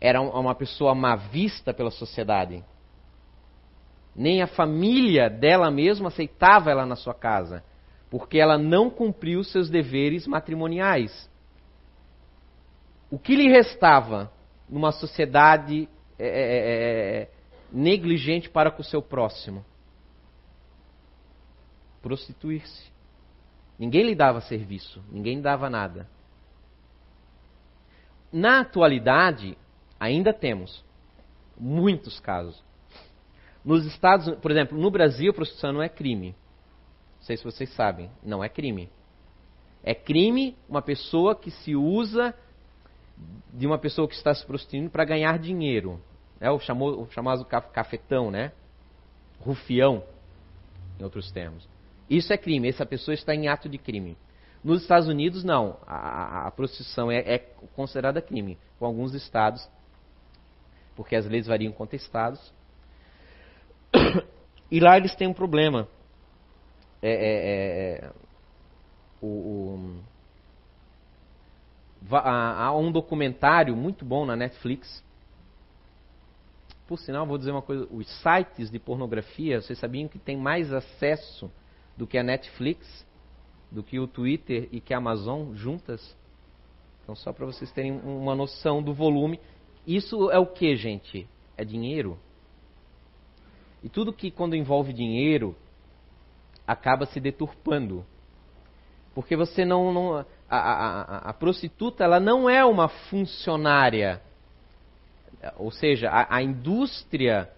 era 0.00 0.20
uma 0.20 0.54
pessoa 0.54 0.94
má 0.94 1.16
vista 1.16 1.74
pela 1.74 1.90
sociedade. 1.90 2.64
Nem 4.14 4.42
a 4.42 4.46
família 4.46 5.28
dela 5.28 5.70
mesma 5.70 6.08
aceitava 6.08 6.70
ela 6.70 6.86
na 6.86 6.96
sua 6.96 7.14
casa, 7.14 7.64
porque 8.10 8.38
ela 8.38 8.56
não 8.56 8.90
cumpriu 8.90 9.42
seus 9.44 9.68
deveres 9.68 10.26
matrimoniais. 10.26 11.28
O 13.10 13.18
que 13.18 13.34
lhe 13.34 13.48
restava 13.48 14.30
numa 14.68 14.92
sociedade 14.92 15.88
é, 16.18 16.26
é, 16.26 16.30
é, 16.30 17.22
é 17.22 17.30
negligente 17.72 18.48
para 18.48 18.70
com 18.70 18.82
o 18.82 18.84
seu 18.84 19.02
próximo? 19.02 19.64
Prostituir-se. 22.02 22.97
Ninguém 23.78 24.04
lhe 24.04 24.14
dava 24.14 24.40
serviço, 24.40 25.02
ninguém 25.10 25.36
lhe 25.36 25.42
dava 25.42 25.70
nada. 25.70 26.08
Na 28.32 28.60
atualidade, 28.60 29.56
Ainda 29.98 30.32
temos 30.32 30.84
muitos 31.58 32.20
casos. 32.20 32.62
Nos 33.64 33.84
Estados 33.84 34.28
por 34.36 34.50
exemplo, 34.50 34.78
no 34.78 34.90
Brasil, 34.90 35.32
prostituição 35.34 35.72
não 35.72 35.82
é 35.82 35.88
crime. 35.88 36.34
Não 37.16 37.22
sei 37.22 37.36
se 37.36 37.44
vocês 37.44 37.72
sabem, 37.74 38.10
não 38.22 38.42
é 38.42 38.48
crime. 38.48 38.88
É 39.82 39.94
crime 39.94 40.56
uma 40.68 40.80
pessoa 40.80 41.34
que 41.34 41.50
se 41.50 41.74
usa 41.74 42.34
de 43.52 43.66
uma 43.66 43.78
pessoa 43.78 44.06
que 44.06 44.14
está 44.14 44.32
se 44.32 44.46
prostituindo 44.46 44.88
para 44.88 45.04
ganhar 45.04 45.38
dinheiro. 45.38 46.00
É 46.40 46.50
o, 46.50 46.58
chamado 47.10 47.44
cafetão, 47.44 48.30
né? 48.30 48.52
Rufião, 49.40 50.04
em 50.98 51.02
outros 51.02 51.30
termos. 51.32 51.68
Isso 52.08 52.32
é 52.32 52.38
crime, 52.38 52.68
essa 52.68 52.86
pessoa 52.86 53.14
está 53.14 53.34
em 53.34 53.48
ato 53.48 53.68
de 53.68 53.78
crime. 53.78 54.16
Nos 54.64 54.82
Estados 54.82 55.08
Unidos, 55.08 55.44
não. 55.44 55.78
A, 55.86 56.46
a, 56.46 56.50
prostituição 56.50 57.10
é, 57.10 57.18
é, 57.18 57.38
considerada 57.76 58.20
crime. 58.20 58.58
Com 58.78 58.86
alguns 58.86 59.14
estados 59.14 59.68
porque 60.98 61.14
as 61.14 61.26
leis 61.26 61.46
variam 61.46 61.72
com 61.72 61.86
estados. 61.92 62.52
E 64.70 64.80
lá 64.80 64.98
eles 64.98 65.14
têm 65.16 65.26
um 65.26 65.32
problema. 65.32 65.88
É, 67.00 67.10
é, 67.10 67.14
é, 67.14 68.04
é 68.04 68.12
o, 69.22 69.26
o, 69.26 70.04
há 72.14 72.76
um 72.76 72.92
documentário 72.92 73.74
muito 73.74 74.04
bom 74.04 74.26
na 74.26 74.36
Netflix. 74.36 75.02
Por 76.86 76.98
sinal, 76.98 77.26
vou 77.26 77.38
dizer 77.38 77.50
uma 77.50 77.62
coisa: 77.62 77.88
os 77.90 78.06
sites 78.20 78.70
de 78.70 78.78
pornografia, 78.78 79.62
vocês 79.62 79.78
sabiam 79.78 80.06
que 80.06 80.18
tem 80.18 80.36
mais 80.36 80.70
acesso 80.70 81.50
do 81.98 82.06
que 82.06 82.16
a 82.16 82.22
Netflix, 82.22 83.06
do 83.70 83.82
que 83.82 84.00
o 84.00 84.06
Twitter 84.06 84.70
e 84.72 84.80
que 84.80 84.94
a 84.94 84.96
Amazon 84.96 85.54
juntas? 85.54 86.16
Então, 87.02 87.14
só 87.14 87.30
para 87.30 87.44
vocês 87.44 87.70
terem 87.72 87.92
uma 87.92 88.34
noção 88.34 88.82
do 88.82 88.94
volume 88.94 89.38
isso 89.88 90.30
é 90.30 90.38
o 90.38 90.44
que, 90.44 90.76
gente? 90.76 91.26
É 91.56 91.64
dinheiro. 91.64 92.18
E 93.82 93.88
tudo 93.88 94.12
que, 94.12 94.30
quando 94.30 94.54
envolve 94.54 94.92
dinheiro, 94.92 95.56
acaba 96.66 97.06
se 97.06 97.18
deturpando. 97.18 98.04
Porque 99.14 99.34
você 99.34 99.64
não. 99.64 99.90
não 99.90 100.14
a, 100.16 100.24
a, 100.50 101.30
a, 101.30 101.32
prostituta 101.32 102.04
ela 102.04 102.20
não 102.20 102.50
é 102.50 102.62
uma 102.62 102.88
funcionária. 102.88 104.20
Ou 105.56 105.70
seja, 105.70 106.10
a, 106.10 106.36
a 106.36 106.42
indústria 106.42 107.50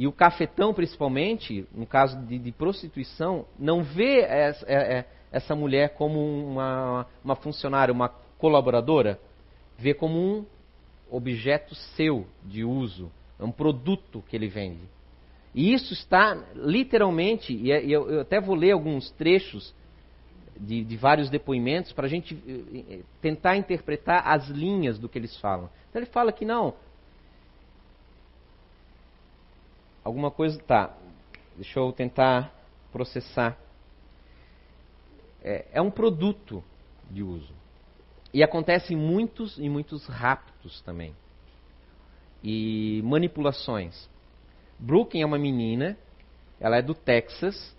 e 0.00 0.06
o 0.06 0.12
cafetão, 0.12 0.72
principalmente, 0.72 1.66
no 1.74 1.84
caso 1.84 2.18
de, 2.24 2.38
de 2.38 2.50
prostituição, 2.52 3.44
não 3.58 3.82
vê 3.82 4.20
essa, 4.20 4.64
é, 4.66 4.98
é, 5.00 5.04
essa 5.30 5.54
mulher 5.54 5.90
como 5.90 6.18
uma, 6.18 7.06
uma 7.22 7.36
funcionária, 7.36 7.92
uma 7.92 8.08
colaboradora. 8.38 9.20
Vê 9.76 9.92
como 9.92 10.18
um 10.18 10.46
objeto 11.10 11.74
seu 11.74 12.26
de 12.42 12.64
uso, 12.64 13.12
é 13.38 13.44
um 13.44 13.52
produto 13.52 14.24
que 14.26 14.34
ele 14.34 14.48
vende. 14.48 14.80
E 15.54 15.70
isso 15.70 15.92
está 15.92 16.34
literalmente, 16.54 17.52
e 17.52 17.70
é, 17.70 17.84
eu 17.84 18.22
até 18.22 18.40
vou 18.40 18.54
ler 18.54 18.70
alguns 18.70 19.10
trechos 19.10 19.74
de, 20.58 20.82
de 20.82 20.96
vários 20.96 21.28
depoimentos 21.28 21.92
para 21.92 22.06
a 22.06 22.08
gente 22.08 22.42
eh, 22.48 22.84
eh, 22.88 23.00
tentar 23.20 23.58
interpretar 23.58 24.26
as 24.26 24.48
linhas 24.48 24.98
do 24.98 25.10
que 25.10 25.18
eles 25.18 25.38
falam. 25.40 25.68
Então 25.90 26.00
ele 26.00 26.10
fala 26.10 26.32
que 26.32 26.46
não. 26.46 26.72
Alguma 30.04 30.30
coisa. 30.30 30.58
Tá, 30.62 30.96
deixa 31.56 31.78
eu 31.78 31.92
tentar 31.92 32.52
processar. 32.92 33.58
É, 35.42 35.66
é 35.72 35.80
um 35.80 35.90
produto 35.90 36.62
de 37.10 37.22
uso. 37.22 37.54
E 38.32 38.42
acontece 38.42 38.94
em 38.94 38.96
muitos 38.96 39.58
e 39.58 39.68
muitos 39.68 40.06
raptos 40.06 40.80
também. 40.82 41.14
E 42.42 43.02
manipulações. 43.04 44.08
Brooklyn 44.78 45.22
é 45.22 45.26
uma 45.26 45.38
menina, 45.38 45.96
ela 46.58 46.78
é 46.78 46.82
do 46.82 46.94
Texas, 46.94 47.76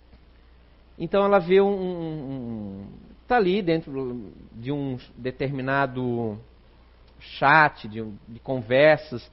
então 0.98 1.24
ela 1.24 1.38
vê 1.38 1.60
um, 1.60 1.66
um, 1.68 2.86
tá 3.26 3.36
ali 3.36 3.60
dentro 3.62 4.30
de 4.52 4.70
um 4.70 4.98
determinado 5.16 6.38
chat, 7.18 7.88
de, 7.88 8.04
de 8.28 8.40
conversas. 8.40 9.28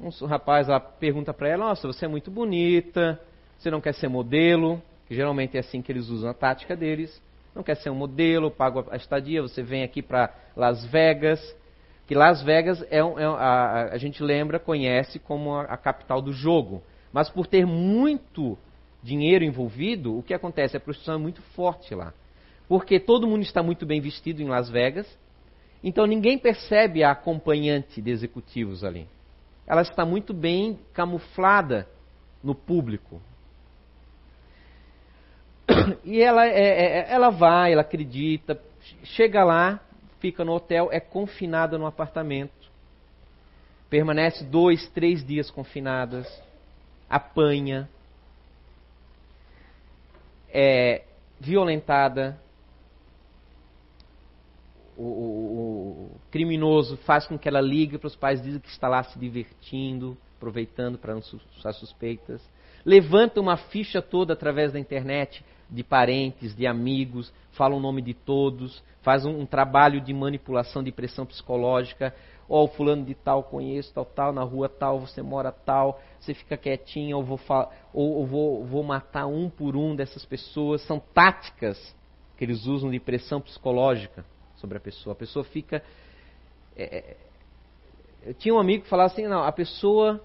Um 0.00 0.26
rapaz 0.26 0.68
lá 0.68 0.80
pergunta 0.80 1.32
para 1.32 1.48
ela: 1.48 1.66
Nossa, 1.66 1.86
você 1.86 2.04
é 2.04 2.08
muito 2.08 2.30
bonita, 2.30 3.20
você 3.58 3.70
não 3.70 3.80
quer 3.80 3.94
ser 3.94 4.08
modelo? 4.08 4.82
que 5.06 5.14
geralmente 5.14 5.56
é 5.56 5.60
assim 5.60 5.82
que 5.82 5.92
eles 5.92 6.08
usam 6.08 6.30
a 6.30 6.34
tática 6.34 6.76
deles. 6.76 7.22
Não 7.54 7.62
quer 7.62 7.76
ser 7.76 7.90
um 7.90 7.94
modelo, 7.94 8.50
pago 8.50 8.84
a 8.90 8.96
estadia, 8.96 9.42
você 9.42 9.62
vem 9.62 9.84
aqui 9.84 10.02
para 10.02 10.34
Las 10.56 10.84
Vegas, 10.86 11.56
que 12.06 12.14
Las 12.14 12.42
Vegas 12.42 12.84
é, 12.90 13.02
um, 13.02 13.18
é 13.18 13.24
a, 13.24 13.90
a, 13.92 13.98
gente 13.98 14.22
lembra, 14.22 14.58
conhece 14.58 15.18
como 15.18 15.54
a, 15.54 15.62
a, 15.62 15.76
capital 15.76 16.20
do 16.20 16.32
jogo. 16.32 16.82
Mas 17.12 17.30
por 17.30 17.46
ter 17.46 17.64
muito 17.64 18.58
dinheiro 19.02 19.44
envolvido, 19.44 20.18
o 20.18 20.22
que 20.22 20.34
acontece? 20.34 20.76
A 20.76 20.80
prostituição 20.80 21.14
é 21.14 21.18
muito 21.18 21.40
forte 21.54 21.94
lá. 21.94 22.12
Porque 22.66 22.98
todo 22.98 23.26
mundo 23.26 23.42
está 23.42 23.62
muito 23.62 23.86
bem 23.86 24.00
vestido 24.00 24.42
em 24.42 24.48
Las 24.48 24.68
Vegas, 24.68 25.06
então 25.82 26.06
ninguém 26.06 26.38
percebe 26.38 27.04
a 27.04 27.12
acompanhante 27.12 28.02
de 28.02 28.10
executivos 28.10 28.82
ali. 28.82 29.06
Ela 29.66 29.82
está 29.82 30.04
muito 30.04 30.34
bem 30.34 30.78
camuflada 30.92 31.88
no 32.42 32.54
público. 32.54 33.20
E 36.04 36.20
ela, 36.22 36.46
é, 36.46 36.50
é, 36.50 36.98
é, 36.98 37.12
ela 37.12 37.30
vai, 37.30 37.72
ela 37.72 37.82
acredita, 37.82 38.60
chega 39.02 39.42
lá, 39.42 39.80
fica 40.20 40.44
no 40.44 40.52
hotel, 40.52 40.88
é 40.92 41.00
confinada 41.00 41.78
no 41.78 41.86
apartamento. 41.86 42.70
Permanece 43.88 44.44
dois, 44.44 44.88
três 44.90 45.24
dias 45.24 45.50
confinadas, 45.50 46.26
apanha, 47.08 47.88
é 50.54 51.02
violentada. 51.40 52.40
O, 54.96 55.02
o, 55.02 56.10
criminoso 56.30 56.96
faz 56.98 57.26
com 57.26 57.38
que 57.38 57.48
ela 57.48 57.60
ligue 57.60 57.98
para 57.98 58.06
os 58.06 58.16
pais, 58.16 58.42
diz 58.42 58.58
que 58.58 58.68
está 58.68 58.88
lá 58.88 59.02
se 59.02 59.18
divertindo, 59.18 60.16
aproveitando 60.36 60.98
para 60.98 61.14
não 61.14 61.22
suscitar 61.22 61.72
suspeitas. 61.74 62.40
Levanta 62.84 63.40
uma 63.40 63.56
ficha 63.56 64.02
toda 64.02 64.34
através 64.34 64.72
da 64.72 64.78
internet 64.78 65.44
de 65.70 65.82
parentes, 65.82 66.54
de 66.54 66.66
amigos, 66.66 67.32
fala 67.52 67.74
o 67.74 67.80
nome 67.80 68.02
de 68.02 68.14
todos, 68.14 68.82
faz 69.02 69.24
um, 69.24 69.40
um 69.40 69.46
trabalho 69.46 70.00
de 70.00 70.12
manipulação, 70.12 70.82
de 70.82 70.92
pressão 70.92 71.24
psicológica. 71.24 72.14
Ó, 72.46 72.64
oh, 72.64 72.68
fulano 72.68 73.04
de 73.04 73.14
tal 73.14 73.42
conheço, 73.42 73.92
tal, 73.94 74.04
tal, 74.04 74.32
na 74.32 74.42
rua 74.42 74.68
tal, 74.68 75.00
você 75.00 75.22
mora 75.22 75.50
tal, 75.50 75.98
você 76.20 76.34
fica 76.34 76.58
quietinho, 76.58 77.16
ou 77.16 77.24
vou, 77.24 77.40
ou, 77.92 78.12
ou 78.16 78.26
vou, 78.26 78.64
vou 78.66 78.82
matar 78.82 79.26
um 79.26 79.48
por 79.48 79.74
um 79.76 79.96
dessas 79.96 80.26
pessoas. 80.26 80.82
São 80.82 81.00
táticas 81.00 81.96
que 82.36 82.44
eles 82.44 82.66
usam 82.66 82.90
de 82.90 83.00
pressão 83.00 83.40
psicológica 83.40 84.26
sobre 84.64 84.78
a 84.78 84.80
pessoa. 84.80 85.12
A 85.12 85.16
pessoa 85.16 85.44
fica. 85.44 85.82
É, 86.74 86.98
é 86.98 87.16
eu 88.26 88.32
tinha 88.32 88.54
um 88.54 88.58
amigo 88.58 88.84
que 88.84 88.88
falava 88.88 89.12
assim: 89.12 89.26
não, 89.28 89.44
a 89.44 89.52
pessoa, 89.52 90.20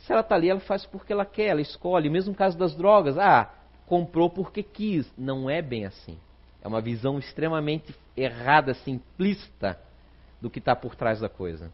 se 0.00 0.12
ela 0.12 0.20
está 0.20 0.34
ali, 0.34 0.50
ela 0.50 0.60
faz 0.60 0.84
porque 0.84 1.12
ela 1.12 1.24
quer, 1.24 1.46
ela 1.46 1.60
escolhe. 1.60 2.10
Mesmo 2.10 2.34
caso 2.34 2.58
das 2.58 2.74
drogas, 2.74 3.16
ah, 3.16 3.54
comprou 3.86 4.28
porque 4.28 4.62
quis. 4.62 5.10
Não 5.16 5.48
é 5.48 5.62
bem 5.62 5.86
assim. 5.86 6.18
É 6.60 6.66
uma 6.66 6.80
visão 6.80 7.18
extremamente 7.18 7.94
errada, 8.16 8.74
simplista 8.74 9.78
do 10.40 10.50
que 10.50 10.58
está 10.58 10.74
por 10.74 10.96
trás 10.96 11.20
da 11.20 11.28
coisa. 11.28 11.70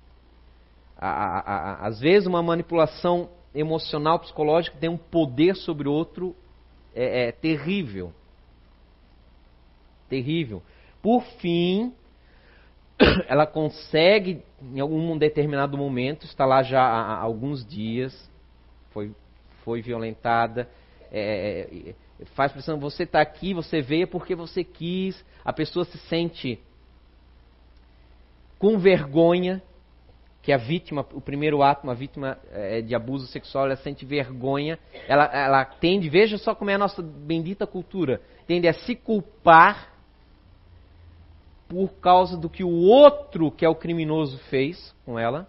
às 0.99 1.99
vezes, 2.01 2.27
uma 2.27 2.43
manipulação 2.43 3.31
emocional, 3.55 4.19
psicológica 4.19 4.77
tem 4.79 4.91
um 4.91 4.99
poder 4.99 5.57
sobre 5.57 5.89
o 5.89 5.93
outro 5.93 6.37
é, 6.95 7.29
é 7.29 7.33
terrível. 7.33 8.13
Terrível. 10.09 10.63
Por 11.03 11.23
fim, 11.41 11.93
ela 13.29 13.47
consegue, 13.47 14.43
em 14.61 14.81
algum 14.81 15.17
determinado 15.17 15.77
momento, 15.77 16.25
está 16.25 16.45
lá 16.45 16.63
já 16.63 16.83
há 16.83 17.19
alguns 17.21 17.65
dias, 17.65 18.31
foi, 18.91 19.15
foi 19.65 19.81
violentada, 19.81 20.69
é, 21.11 21.69
é 21.89 21.95
faz 22.35 22.51
pressão, 22.53 22.81
você 22.81 23.05
está 23.05 23.21
aqui, 23.21 23.55
você 23.55 23.81
veio 23.81 24.09
porque 24.09 24.35
você 24.35 24.65
quis, 24.65 25.25
a 25.45 25.53
pessoa 25.53 25.85
se 25.85 25.99
sente 25.99 26.61
com 28.59 28.77
vergonha, 28.79 29.63
que 30.43 30.53
a 30.53 30.57
vítima, 30.57 31.07
o 31.13 31.21
primeiro 31.21 31.63
ato, 31.63 31.85
uma 31.85 31.95
vítima 31.95 32.39
é, 32.51 32.81
de 32.81 32.95
abuso 32.95 33.27
sexual, 33.27 33.67
ela 33.67 33.77
sente 33.77 34.05
vergonha, 34.05 34.79
ela, 35.07 35.25
ela 35.27 35.65
tende, 35.65 36.09
veja 36.09 36.39
só 36.39 36.55
como 36.55 36.71
é 36.71 36.75
a 36.75 36.79
nossa 36.79 37.03
bendita 37.03 37.67
cultura, 37.67 38.21
tende 38.47 38.67
a 38.67 38.73
se 38.73 38.97
culpar 38.97 39.98
por 41.69 41.93
causa 42.01 42.37
do 42.37 42.49
que 42.49 42.65
o 42.65 42.71
outro, 42.71 43.51
que 43.51 43.65
é 43.65 43.69
o 43.69 43.75
criminoso, 43.75 44.39
fez 44.51 44.95
com 45.05 45.19
ela. 45.19 45.49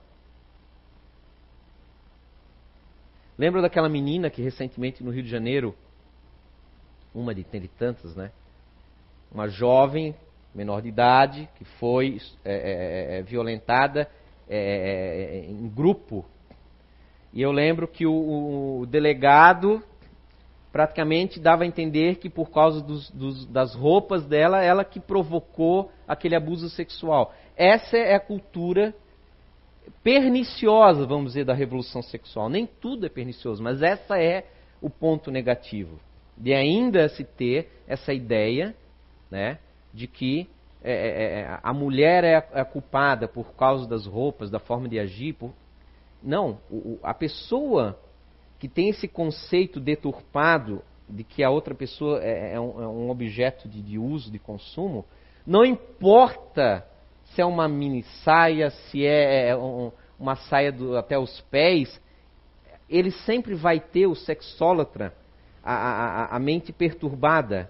Lembra 3.38 3.62
daquela 3.62 3.88
menina 3.88 4.30
que 4.30 4.42
recentemente 4.42 5.02
no 5.02 5.12
Rio 5.12 5.24
de 5.24 5.30
Janeiro 5.30 5.74
uma 7.16 7.34
de, 7.34 7.44
de 7.44 7.68
tantas, 7.70 8.16
né? 8.16 8.32
Uma 9.32 9.48
jovem, 9.48 10.16
menor 10.54 10.82
de 10.82 10.90
idade, 10.90 11.50
que 11.56 11.64
foi 11.64 12.20
é, 12.44 12.52
é, 12.52 13.16
é, 13.16 13.20
é 13.20 13.22
violentada 13.22 14.10
é, 14.50 15.46
em 15.48 15.70
grupo. 15.70 16.26
E 17.32 17.42
eu 17.42 17.52
lembro 17.52 17.88
que 17.88 18.06
o, 18.06 18.82
o, 18.82 18.86
delegado 18.88 19.84
praticamente 20.80 21.42
dava 21.42 21.64
a 21.64 21.68
entender 21.68 22.16
que 22.16 22.30
por 22.30 22.52
causa 22.52 22.82
dos, 22.82 23.12
dos, 23.12 23.46
das 23.48 23.76
roupas 23.76 24.26
dela, 24.26 24.64
ela 24.64 24.86
que 24.86 24.98
provocou 24.98 25.92
aquele 26.08 26.38
abuso 26.38 26.70
sexual. 26.70 27.34
Essa 27.58 27.98
é 27.98 28.16
a 28.16 28.20
cultura 28.20 28.96
perniciosa, 30.02 31.06
vamos 31.06 31.34
dizer, 31.34 31.44
da 31.44 31.54
revolução 31.54 32.02
sexual. 32.02 32.48
Nem 32.48 32.66
tudo 32.66 33.06
é 33.06 33.10
pernicioso, 33.10 33.62
mas 33.62 33.82
essa 33.82 34.18
é 34.18 34.46
o 34.82 34.90
ponto 34.90 35.30
negativo 35.30 36.00
de 36.38 36.54
ainda 36.54 37.10
se 37.10 37.26
ter 37.26 37.70
essa 37.86 38.14
ideia 38.14 38.74
né, 39.30 39.60
de 39.94 40.08
que 40.08 40.48
é, 40.82 40.94
é, 40.94 41.40
é 41.42 41.60
a 41.62 41.74
mulher 41.74 42.24
é 42.24 42.38
a, 42.38 42.62
é 42.62 42.64
culpada 42.64 43.28
por 43.28 43.54
causa 43.54 43.86
das 43.86 44.06
roupas, 44.06 44.50
da 44.50 44.60
forma 44.60 44.88
de 44.88 44.98
agir. 44.98 45.34
Por... 45.34 45.52
Não, 46.24 46.58
o, 46.72 46.98
a 47.04 47.14
pessoa 47.14 48.00
que 48.60 48.68
tem 48.68 48.90
esse 48.90 49.08
conceito 49.08 49.80
deturpado 49.80 50.84
de 51.08 51.24
que 51.24 51.44
a 51.44 51.50
outra 51.50 51.74
pessoa 51.74 52.22
é, 52.22 52.54
é 52.54 52.60
um, 52.60 52.84
é 52.84 52.88
um, 52.88 53.10
objeto 53.10 53.68
de, 53.68 53.82
de 53.82 53.98
uso, 53.98 54.30
de 54.30 54.38
consumo, 54.38 55.06
não 55.48 55.66
importa 55.66 56.86
se 57.34 57.42
é 57.42 57.46
uma 57.46 57.68
mini 57.68 58.04
saia, 58.24 58.70
se 58.70 59.06
é 59.06 59.56
um, 59.56 59.92
uma 60.20 60.36
saia 60.36 60.72
do, 60.72 60.98
até 60.98 61.18
os 61.18 61.42
pés, 61.50 62.00
ele 62.90 63.12
sempre 63.12 63.56
vai 63.56 63.80
ter 63.80 64.08
o 64.08 64.16
sexólatra 64.16 65.14
a, 65.64 65.74
a, 65.74 66.36
a 66.36 66.40
mente 66.40 66.74
perturbada. 66.74 67.70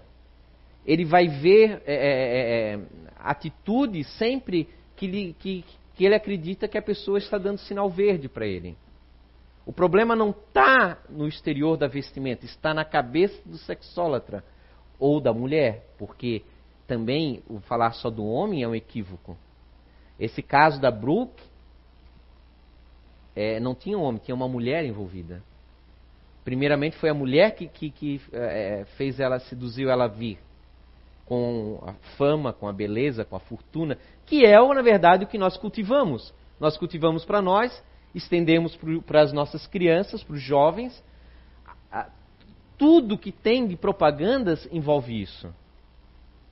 Ele 0.86 1.04
vai 1.04 1.28
ver 1.28 1.82
é, 1.86 1.94
é, 1.94 1.96
é, 1.96 2.74
é, 2.74 2.80
atitudes 3.18 4.08
sempre 4.16 4.68
que, 4.96 5.34
que, 5.34 5.64
que 5.94 6.04
ele 6.04 6.14
acredita 6.14 6.66
que 6.66 6.78
a 6.78 6.82
pessoa 6.82 7.18
está 7.18 7.38
dando 7.38 7.58
sinal 7.58 7.88
verde 7.90 8.28
para 8.28 8.46
ele. 8.46 8.76
O 9.70 9.72
problema 9.72 10.16
não 10.16 10.30
está 10.30 10.98
no 11.08 11.28
exterior 11.28 11.76
da 11.76 11.86
vestimenta, 11.86 12.44
está 12.44 12.74
na 12.74 12.84
cabeça 12.84 13.40
do 13.48 13.56
sexólatra 13.56 14.42
ou 14.98 15.20
da 15.20 15.32
mulher, 15.32 15.86
porque 15.96 16.42
também 16.88 17.40
o 17.48 17.60
falar 17.60 17.92
só 17.92 18.10
do 18.10 18.26
homem 18.26 18.64
é 18.64 18.68
um 18.68 18.74
equívoco. 18.74 19.36
Esse 20.18 20.42
caso 20.42 20.80
da 20.80 20.90
Brooke 20.90 21.40
é, 23.36 23.60
não 23.60 23.72
tinha 23.72 23.96
um 23.96 24.02
homem, 24.02 24.20
tinha 24.20 24.34
uma 24.34 24.48
mulher 24.48 24.84
envolvida. 24.84 25.40
Primeiramente 26.44 26.96
foi 26.96 27.08
a 27.08 27.14
mulher 27.14 27.54
que, 27.54 27.68
que, 27.68 27.92
que 27.92 28.20
é, 28.32 28.84
fez 28.96 29.20
ela, 29.20 29.38
seduziu 29.38 29.88
ela 29.88 30.06
a 30.06 30.08
vir. 30.08 30.40
Com 31.26 31.78
a 31.86 31.92
fama, 32.16 32.52
com 32.52 32.66
a 32.66 32.72
beleza, 32.72 33.24
com 33.24 33.36
a 33.36 33.40
fortuna, 33.40 33.96
que 34.26 34.44
é, 34.44 34.58
na 34.74 34.82
verdade, 34.82 35.26
o 35.26 35.28
que 35.28 35.38
nós 35.38 35.56
cultivamos. 35.56 36.34
Nós 36.58 36.76
cultivamos 36.76 37.24
para 37.24 37.40
nós, 37.40 37.70
estendemos 38.14 38.78
para 39.06 39.22
as 39.22 39.32
nossas 39.32 39.66
crianças, 39.66 40.22
para 40.22 40.34
os 40.34 40.42
jovens. 40.42 41.02
Tudo 42.76 43.18
que 43.18 43.30
tem 43.30 43.66
de 43.66 43.76
propagandas 43.76 44.66
envolve 44.72 45.20
isso. 45.20 45.52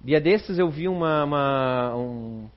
Dia 0.01 0.21
desses 0.21 0.59
eu 0.59 0.71
vi 0.71 0.87
uma, 0.87 1.25
uma, 1.25 1.97
um, 1.97 2.49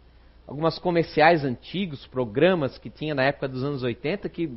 algumas 0.46 0.78
comerciais 0.78 1.44
antigos, 1.44 2.06
programas 2.08 2.78
que 2.78 2.90
tinha 2.90 3.16
na 3.16 3.24
época 3.24 3.48
dos 3.48 3.64
anos 3.64 3.82
80, 3.82 4.30
que 4.30 4.52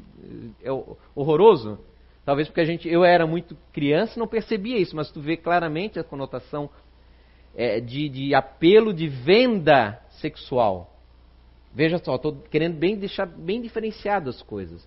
é 0.63 0.71
horroroso. 1.15 1.79
Talvez 2.25 2.49
porque 2.49 2.61
a 2.61 2.65
gente, 2.65 2.89
eu 2.89 3.05
era 3.05 3.27
muito 3.27 3.57
criança 3.73 4.15
e 4.17 4.19
não 4.19 4.27
percebia 4.27 4.79
isso, 4.79 4.97
mas 4.97 5.11
tu 5.11 5.21
vê 5.21 5.37
claramente 5.37 5.99
a 5.99 6.05
conotação 6.05 6.69
é, 7.55 7.81
de, 7.81 8.09
de 8.09 8.35
apelo 8.35 8.93
de 8.93 9.07
venda 9.07 10.01
sexual. 10.21 10.94
Veja 11.75 11.99
só, 11.99 12.15
estou 12.15 12.37
querendo 12.51 12.79
bem 12.79 12.97
deixar 12.97 13.27
bem 13.27 13.61
diferenciado 13.61 14.31
as 14.31 14.41
coisas. 14.41 14.87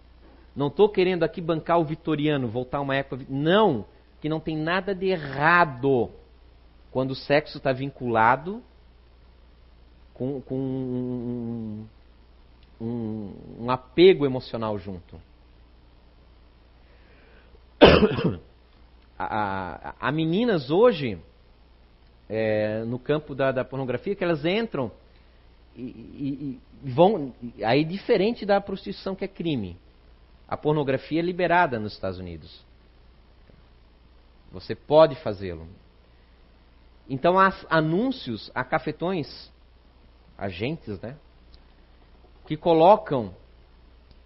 Não 0.56 0.67
estou 0.67 0.89
querendo 0.89 1.23
aqui 1.23 1.41
bancar 1.41 1.80
o 1.80 1.84
vitoriano, 1.84 2.47
voltar 2.47 2.80
uma 2.80 2.95
época. 2.95 3.26
Não, 3.30 3.86
que 4.21 4.30
não 4.30 4.39
tem 4.39 4.56
nada 4.58 4.95
de 4.95 5.08
errado 5.08 6.10
quando 6.89 7.12
o 7.12 7.15
sexo 7.15 7.58
está 7.58 7.71
vinculado 7.73 8.63
com, 10.13 10.41
com 10.41 10.56
um, 10.58 11.86
um, 12.82 13.34
um 13.60 13.69
apego 13.69 14.26
emocional 14.26 14.80
junto. 14.80 15.21
há 19.19 20.12
meninas 20.12 20.71
hoje, 20.71 21.19
é, 22.28 22.84
no 22.86 22.97
campo 22.97 23.36
da, 23.36 23.52
da, 23.52 23.63
pornografia, 23.63 24.15
que 24.15 24.23
elas 24.23 24.43
entram 24.43 24.91
e, 25.78 26.60
e, 26.84 26.90
vão. 26.90 27.34
Aí, 27.63 27.86
diferente 27.86 28.46
da 28.46 28.60
prostituição, 28.60 29.16
que 29.16 29.24
é 29.24 29.28
crime. 29.28 29.78
A 30.48 30.58
pornografia 30.58 31.20
é 31.20 31.24
liberada 31.24 31.80
nos 31.80 31.94
Estados 31.94 32.18
Unidos. 32.18 32.66
Você 34.52 34.74
pode 34.74 35.16
fazê-lo. 35.16 35.68
Então, 37.10 37.38
há 37.38 37.54
anúncios, 37.70 38.52
há 38.56 38.63
cafetões, 38.63 39.52
agentes, 40.38 41.00
né? 41.02 41.16
Que 42.46 42.58
colocam 42.58 43.34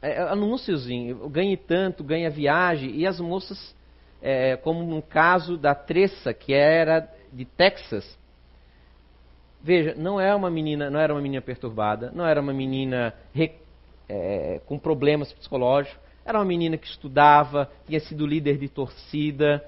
é, 0.02 0.20
anúncios 0.22 0.90
em 0.90 1.14
ganhe 1.30 1.58
tanto, 1.58 2.04
ganha 2.04 2.30
viagem, 2.30 2.96
e 2.96 3.06
as 3.06 3.20
moças, 3.20 3.76
é, 4.22 4.56
como 4.58 4.84
no 4.84 5.02
caso 5.02 5.58
da 5.58 5.76
Tressa, 5.76 6.34
que 6.34 6.54
era 6.54 7.08
de 7.32 7.46
Texas, 7.46 8.18
veja, 9.64 9.94
não 9.96 10.20
era 10.20 10.32
é 10.32 10.36
uma 10.36 10.50
menina, 10.50 10.90
não 10.90 11.00
era 11.00 11.14
uma 11.14 11.22
menina 11.22 11.42
perturbada, 11.42 12.12
não 12.14 12.26
era 12.26 12.42
uma 12.42 12.54
menina 12.54 13.14
é, 14.10 14.60
com 14.66 14.78
problemas 14.78 15.32
psicológicos, 15.34 16.00
era 16.26 16.38
uma 16.38 16.46
menina 16.46 16.78
que 16.78 16.88
estudava, 16.88 17.70
tinha 17.86 18.00
sido 18.00 18.26
líder 18.26 18.58
de 18.58 18.68
torcida, 18.68 19.64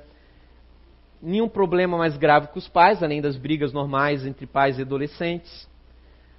nenhum 1.21 1.47
problema 1.47 1.97
mais 1.97 2.17
grave 2.17 2.47
com 2.47 2.59
os 2.59 2.67
pais, 2.67 3.01
além 3.01 3.21
das 3.21 3.37
brigas 3.37 3.71
normais 3.71 4.25
entre 4.25 4.45
pais 4.45 4.77
e 4.77 4.81
adolescentes, 4.81 5.69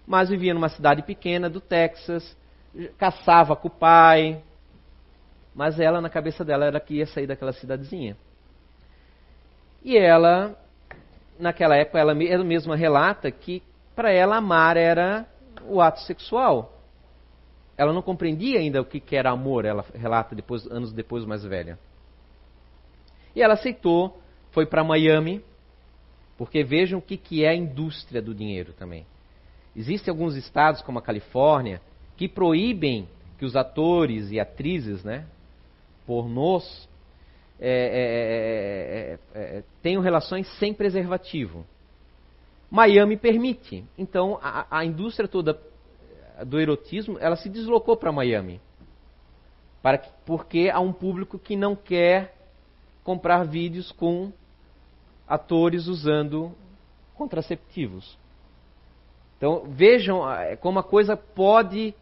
mas 0.06 0.28
vivia 0.28 0.52
numa 0.52 0.68
cidade 0.68 1.02
pequena 1.02 1.48
do 1.48 1.60
Texas, 1.60 2.36
caçava 2.98 3.56
com 3.56 3.68
o 3.68 3.70
pai, 3.70 4.42
mas 5.54 5.78
ela, 5.78 6.00
na 6.00 6.10
cabeça 6.10 6.44
dela, 6.44 6.66
era 6.66 6.80
que 6.80 6.94
ia 6.94 7.06
sair 7.06 7.26
daquela 7.26 7.52
cidadezinha. 7.52 8.16
E 9.82 9.96
ela, 9.96 10.56
naquela 11.38 11.76
época, 11.76 11.98
ela, 11.98 12.14
mesma 12.14 12.76
relata 12.76 13.30
que 13.30 13.62
para 13.94 14.12
ela 14.12 14.36
amar 14.36 14.76
era 14.76 15.26
o 15.66 15.80
ato 15.80 16.00
sexual. 16.00 16.72
Ela 17.76 17.92
não 17.92 18.02
compreendia 18.02 18.60
ainda 18.60 18.80
o 18.80 18.84
que 18.84 19.16
era 19.16 19.30
amor, 19.30 19.64
ela 19.64 19.84
relata 19.94 20.34
depois, 20.34 20.66
anos 20.66 20.92
depois, 20.92 21.24
mais 21.24 21.44
velha. 21.44 21.78
E 23.34 23.42
ela 23.42 23.54
aceitou, 23.54 24.20
foi 24.52 24.64
para 24.64 24.84
Miami, 24.84 25.42
porque 26.38 26.62
vejam 26.62 26.98
o 26.98 27.02
que, 27.02 27.16
que 27.16 27.44
é 27.44 27.48
a 27.48 27.54
indústria 27.54 28.22
do 28.22 28.34
dinheiro 28.34 28.72
também. 28.72 29.04
Existem 29.74 30.12
alguns 30.12 30.36
estados, 30.36 30.82
como 30.82 30.98
a 30.98 31.02
Califórnia, 31.02 31.80
que 32.16 32.28
proíbem 32.28 33.08
que 33.38 33.44
os 33.44 33.56
atores 33.56 34.30
e 34.30 34.38
atrizes, 34.38 35.02
né, 35.02 35.26
pornôs, 36.06 36.88
é, 37.60 39.18
é, 39.34 39.38
é, 39.38 39.62
tenham 39.82 40.02
relações 40.02 40.46
sem 40.58 40.74
preservativo. 40.74 41.64
Miami 42.70 43.16
permite. 43.16 43.84
Então, 43.96 44.38
a, 44.42 44.66
a 44.78 44.84
indústria 44.84 45.28
toda 45.28 45.58
do 46.44 46.60
erotismo, 46.60 47.18
ela 47.20 47.36
se 47.36 47.48
deslocou 47.48 47.96
para 47.96 48.10
Miami. 48.10 48.60
Para 49.80 49.98
que, 49.98 50.10
porque 50.24 50.70
há 50.72 50.80
um 50.80 50.92
público 50.92 51.38
que 51.38 51.54
não 51.54 51.76
quer 51.76 52.34
comprar 53.04 53.44
vídeos 53.44 53.92
com 53.92 54.32
atores 55.28 55.86
usando 55.86 56.52
contraceptivos. 57.14 58.18
Então 59.36 59.66
vejam 59.68 60.22
como 60.60 60.78
a 60.78 60.82
coisa 60.82 61.16
pode 61.16 61.94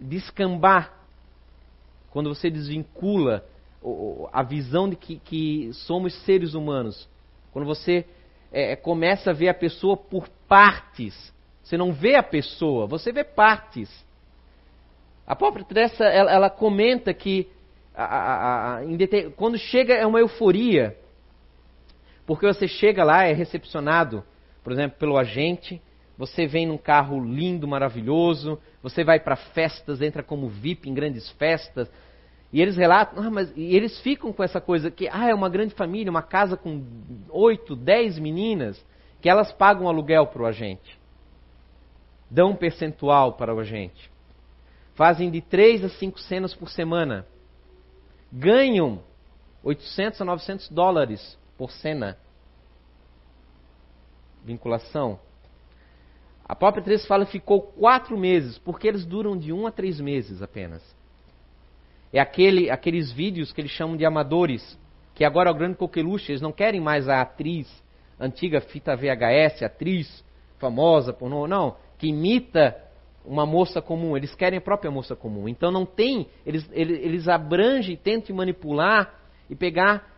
descambar 0.00 0.92
quando 2.10 2.34
você 2.34 2.50
desvincula 2.50 3.44
a 4.32 4.42
visão 4.42 4.88
de 4.88 4.96
que, 4.96 5.16
que 5.18 5.70
somos 5.72 6.14
seres 6.24 6.54
humanos. 6.54 7.08
Quando 7.52 7.66
você 7.66 8.04
é, 8.52 8.74
começa 8.76 9.30
a 9.30 9.34
ver 9.34 9.48
a 9.48 9.54
pessoa 9.54 9.96
por 9.96 10.28
partes 10.48 11.34
você 11.64 11.78
não 11.78 11.92
vê 11.92 12.14
a 12.14 12.22
pessoa, 12.22 12.86
você 12.86 13.10
vê 13.10 13.24
partes. 13.24 13.90
A 15.26 15.34
própria 15.34 15.64
Teresa, 15.64 16.04
ela, 16.04 16.30
ela 16.30 16.50
comenta 16.50 17.14
que 17.14 17.48
a, 17.94 18.04
a, 18.04 18.78
a, 18.78 18.80
quando 19.34 19.56
chega 19.56 19.94
é 19.94 20.06
uma 20.06 20.20
euforia, 20.20 20.94
porque 22.26 22.46
você 22.46 22.68
chega 22.68 23.02
lá, 23.02 23.24
é 23.24 23.32
recepcionado, 23.32 24.22
por 24.62 24.74
exemplo, 24.74 24.98
pelo 24.98 25.16
agente, 25.16 25.80
você 26.18 26.46
vem 26.46 26.66
num 26.66 26.76
carro 26.76 27.18
lindo, 27.24 27.66
maravilhoso, 27.66 28.60
você 28.82 29.02
vai 29.02 29.18
para 29.18 29.34
festas, 29.34 30.02
entra 30.02 30.22
como 30.22 30.48
VIP 30.48 30.90
em 30.90 30.94
grandes 30.94 31.30
festas, 31.32 31.90
e 32.54 32.62
eles 32.62 32.76
relatam, 32.76 33.22
ah, 33.22 33.30
mas, 33.30 33.52
e 33.54 33.76
eles 33.76 34.00
ficam 34.00 34.32
com 34.32 34.42
essa 34.42 34.60
coisa 34.60 34.90
que 34.90 35.08
ah, 35.08 35.28
é 35.28 35.34
uma 35.34 35.50
grande 35.50 35.74
família, 35.74 36.10
uma 36.10 36.22
casa 36.22 36.56
com 36.56 36.82
oito, 37.28 37.76
dez 37.76 38.18
meninas, 38.18 38.82
que 39.20 39.28
elas 39.28 39.52
pagam 39.52 39.88
aluguel 39.88 40.26
para 40.28 40.42
o 40.42 40.46
agente 40.46 41.04
dão 42.34 42.50
um 42.50 42.56
percentual 42.56 43.34
para 43.34 43.54
o 43.54 43.60
agente. 43.60 44.10
Fazem 44.94 45.30
de 45.30 45.40
3 45.40 45.84
a 45.84 45.88
5 45.88 46.18
cenas 46.20 46.54
por 46.54 46.68
semana. 46.68 47.26
Ganham 48.32 49.02
800 49.62 50.20
a 50.20 50.24
900 50.24 50.68
dólares 50.68 51.38
por 51.56 51.70
cena. 51.70 52.18
Vinculação. 54.44 55.18
A 56.44 56.54
própria 56.54 56.82
Teresa 56.82 57.06
fala 57.06 57.24
que 57.24 57.32
ficou 57.32 57.62
quatro 57.62 58.18
meses, 58.18 58.58
porque 58.58 58.86
eles 58.86 59.06
duram 59.06 59.36
de 59.36 59.52
um 59.52 59.66
a 59.66 59.70
três 59.70 60.00
meses 60.00 60.42
apenas. 60.42 60.82
É 62.14 62.20
aquele, 62.20 62.70
aqueles 62.70 63.12
vídeos 63.12 63.52
que 63.52 63.60
eles 63.60 63.72
chamam 63.72 63.96
de 63.96 64.06
amadores, 64.06 64.78
que 65.14 65.24
agora 65.24 65.50
o 65.50 65.54
grande 65.54 65.76
coqueluche, 65.76 66.32
eles 66.32 66.40
não 66.40 66.52
querem 66.52 66.80
mais 66.80 67.08
a 67.08 67.20
atriz, 67.20 67.68
antiga 68.18 68.62
fita 68.62 68.96
VHS, 68.96 69.62
atriz 69.62 70.24
famosa, 70.58 71.12
pornô, 71.12 71.46
não 71.46 71.76
que 71.98 72.08
imita 72.08 72.76
uma 73.24 73.46
moça 73.46 73.80
comum, 73.80 74.16
eles 74.16 74.34
querem 74.34 74.58
a 74.58 74.62
própria 74.62 74.90
moça 74.90 75.16
comum. 75.16 75.48
Então 75.48 75.70
não 75.70 75.86
tem, 75.86 76.28
eles, 76.44 76.68
eles, 76.72 77.00
eles 77.02 77.28
abrangem, 77.28 77.96
tentam 77.96 78.36
manipular 78.36 79.14
e 79.48 79.56
pegar. 79.56 80.12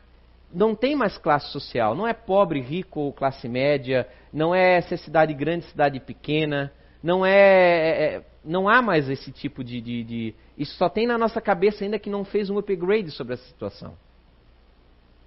Não 0.52 0.74
tem 0.74 0.96
mais 0.96 1.16
classe 1.18 1.50
social, 1.52 1.94
não 1.94 2.06
é 2.06 2.12
pobre, 2.12 2.60
rico 2.60 3.00
ou 3.00 3.12
classe 3.12 3.48
média, 3.48 4.08
não 4.32 4.54
é 4.54 4.80
se 4.80 4.94
é 4.94 4.96
cidade 4.96 5.32
grande, 5.34 5.66
cidade 5.66 6.00
pequena, 6.00 6.72
não 7.02 7.24
é, 7.24 7.32
é, 7.32 8.14
é 8.16 8.22
não 8.44 8.68
há 8.68 8.80
mais 8.80 9.08
esse 9.08 9.30
tipo 9.30 9.62
de, 9.62 9.80
de, 9.80 10.04
de, 10.04 10.34
Isso 10.56 10.74
só 10.76 10.88
tem 10.88 11.06
na 11.06 11.18
nossa 11.18 11.40
cabeça 11.40 11.84
ainda 11.84 11.98
que 11.98 12.08
não 12.08 12.24
fez 12.24 12.48
um 12.48 12.58
upgrade 12.58 13.10
sobre 13.10 13.34
essa 13.34 13.44
situação. 13.44 13.96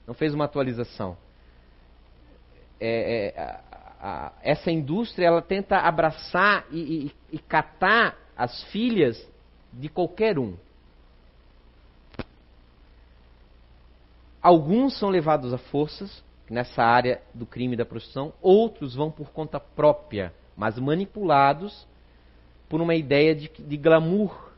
Não 0.07 0.13
fez 0.13 0.33
uma 0.33 0.45
atualização. 0.45 1.15
É, 2.79 3.33
é, 3.35 3.59
a, 4.01 4.31
essa 4.41 4.71
indústria 4.71 5.27
ela 5.27 5.41
tenta 5.41 5.77
abraçar 5.77 6.65
e, 6.71 7.07
e, 7.31 7.35
e 7.35 7.39
catar 7.39 8.17
as 8.35 8.63
filhas 8.65 9.27
de 9.71 9.89
qualquer 9.89 10.39
um. 10.39 10.55
Alguns 14.41 14.97
são 14.97 15.09
levados 15.09 15.53
a 15.53 15.57
forças 15.57 16.23
nessa 16.49 16.81
área 16.81 17.21
do 17.33 17.45
crime 17.45 17.73
e 17.73 17.77
da 17.77 17.85
prostituição, 17.85 18.33
outros 18.41 18.95
vão 18.95 19.11
por 19.11 19.29
conta 19.29 19.59
própria, 19.59 20.33
mas 20.55 20.79
manipulados 20.79 21.87
por 22.67 22.81
uma 22.81 22.95
ideia 22.95 23.35
de, 23.35 23.49
de 23.49 23.77
glamour. 23.77 24.48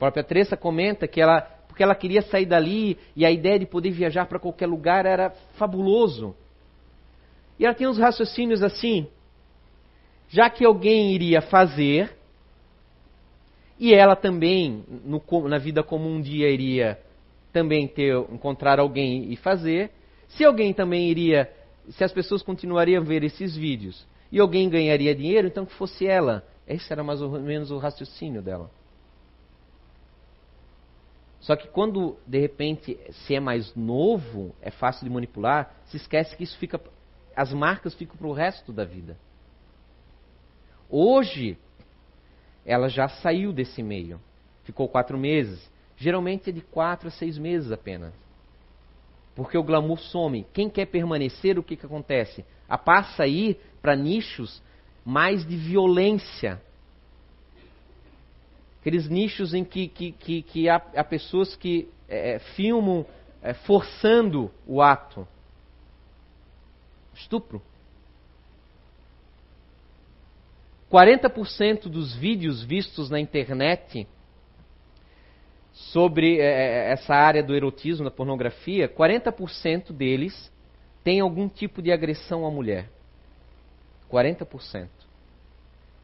Própria 0.00 0.24
Tressa 0.24 0.56
comenta 0.56 1.06
que 1.06 1.20
ela, 1.20 1.42
porque 1.68 1.82
ela 1.82 1.94
queria 1.94 2.22
sair 2.22 2.46
dali 2.46 2.96
e 3.14 3.26
a 3.26 3.30
ideia 3.30 3.58
de 3.58 3.66
poder 3.66 3.90
viajar 3.90 4.24
para 4.24 4.38
qualquer 4.38 4.66
lugar 4.66 5.04
era 5.04 5.28
fabuloso. 5.58 6.34
E 7.58 7.66
ela 7.66 7.74
tem 7.74 7.86
uns 7.86 7.98
raciocínios 7.98 8.62
assim, 8.62 9.06
já 10.30 10.48
que 10.48 10.64
alguém 10.64 11.12
iria 11.12 11.42
fazer, 11.42 12.16
e 13.78 13.92
ela 13.92 14.16
também, 14.16 14.82
no, 15.04 15.22
na 15.46 15.58
vida 15.58 15.82
comum 15.82 16.14
um 16.14 16.20
dia, 16.22 16.48
iria 16.48 16.98
também 17.52 17.86
ter, 17.86 18.16
encontrar 18.32 18.80
alguém 18.80 19.30
e 19.30 19.36
fazer, 19.36 19.90
se 20.28 20.46
alguém 20.46 20.72
também 20.72 21.10
iria, 21.10 21.52
se 21.90 22.02
as 22.02 22.12
pessoas 22.12 22.42
continuariam 22.42 23.02
a 23.02 23.04
ver 23.04 23.22
esses 23.22 23.54
vídeos, 23.54 24.06
e 24.32 24.40
alguém 24.40 24.66
ganharia 24.70 25.14
dinheiro, 25.14 25.46
então 25.46 25.66
que 25.66 25.74
fosse 25.74 26.06
ela. 26.06 26.42
Esse 26.66 26.90
era 26.90 27.04
mais 27.04 27.20
ou 27.20 27.38
menos 27.38 27.70
o 27.70 27.76
raciocínio 27.76 28.40
dela. 28.40 28.70
Só 31.40 31.56
que 31.56 31.68
quando, 31.68 32.18
de 32.26 32.38
repente, 32.38 32.98
se 33.10 33.34
é 33.34 33.40
mais 33.40 33.74
novo, 33.74 34.54
é 34.60 34.70
fácil 34.70 35.04
de 35.04 35.12
manipular, 35.12 35.74
se 35.86 35.96
esquece 35.96 36.36
que 36.36 36.44
isso 36.44 36.56
fica 36.58 36.78
as 37.34 37.52
marcas 37.52 37.94
ficam 37.94 38.16
para 38.16 38.26
o 38.26 38.32
resto 38.32 38.72
da 38.72 38.84
vida. 38.84 39.16
Hoje, 40.88 41.56
ela 42.66 42.88
já 42.88 43.08
saiu 43.08 43.52
desse 43.52 43.82
meio. 43.82 44.20
Ficou 44.64 44.88
quatro 44.88 45.16
meses. 45.16 45.70
Geralmente 45.96 46.50
é 46.50 46.52
de 46.52 46.60
quatro 46.60 47.08
a 47.08 47.10
seis 47.10 47.38
meses 47.38 47.72
apenas. 47.72 48.12
Porque 49.34 49.56
o 49.56 49.62
glamour 49.62 49.98
some. 49.98 50.46
Quem 50.52 50.68
quer 50.68 50.86
permanecer, 50.86 51.58
o 51.58 51.62
que, 51.62 51.76
que 51.76 51.86
acontece? 51.86 52.44
A 52.68 52.76
passa 52.76 53.22
a 53.22 53.26
ir 53.26 53.58
para 53.80 53.96
nichos 53.96 54.62
mais 55.04 55.46
de 55.46 55.56
violência. 55.56 56.60
Aqueles 58.80 59.08
nichos 59.08 59.52
em 59.52 59.64
que, 59.64 59.88
que, 59.88 60.12
que, 60.12 60.42
que 60.42 60.68
há, 60.68 60.76
há 60.76 61.04
pessoas 61.04 61.54
que 61.54 61.88
é, 62.08 62.38
filmam 62.56 63.04
é, 63.42 63.52
forçando 63.52 64.50
o 64.66 64.80
ato. 64.80 65.26
Estupro. 67.14 67.62
40% 70.90 71.88
dos 71.88 72.14
vídeos 72.16 72.64
vistos 72.64 73.08
na 73.08 73.20
internet 73.20 74.08
sobre 75.72 76.40
é, 76.40 76.42
é, 76.42 76.92
essa 76.92 77.14
área 77.14 77.42
do 77.42 77.54
erotismo, 77.54 78.04
da 78.04 78.10
pornografia, 78.10 78.88
40% 78.88 79.92
deles 79.92 80.50
tem 81.04 81.20
algum 81.20 81.48
tipo 81.48 81.80
de 81.80 81.92
agressão 81.92 82.44
à 82.44 82.50
mulher. 82.50 82.90
40%. 84.10 84.88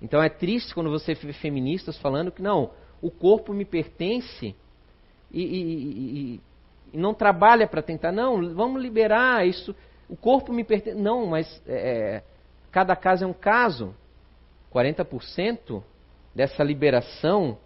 Então 0.01 0.23
é 0.23 0.29
triste 0.29 0.75
quando 0.75 0.91
você 0.91 1.15
vê 1.15 1.33
feministas 1.33 1.99
falando 1.99 2.31
que 2.31 2.43
não, 2.43 2.71
o 3.01 3.11
corpo 3.11 3.53
me 3.53 3.65
pertence 3.65 4.55
e, 5.31 5.43
e, 5.43 5.63
e, 5.63 6.41
e 6.93 6.99
não 6.99 7.15
trabalha 7.15 7.67
para 7.67 7.83
tentar. 7.83 8.13
Não, 8.13 8.55
vamos 8.55 8.81
liberar 8.83 9.47
isso. 9.47 9.75
O 10.09 10.17
corpo 10.17 10.53
me 10.53 10.65
pertence. 10.65 10.99
Não, 10.99 11.27
mas 11.27 11.63
é, 11.67 12.23
cada 12.71 12.95
caso 12.95 13.25
é 13.25 13.27
um 13.27 13.33
caso. 13.33 13.95
40% 14.73 15.83
dessa 16.35 16.63
liberação 16.63 17.59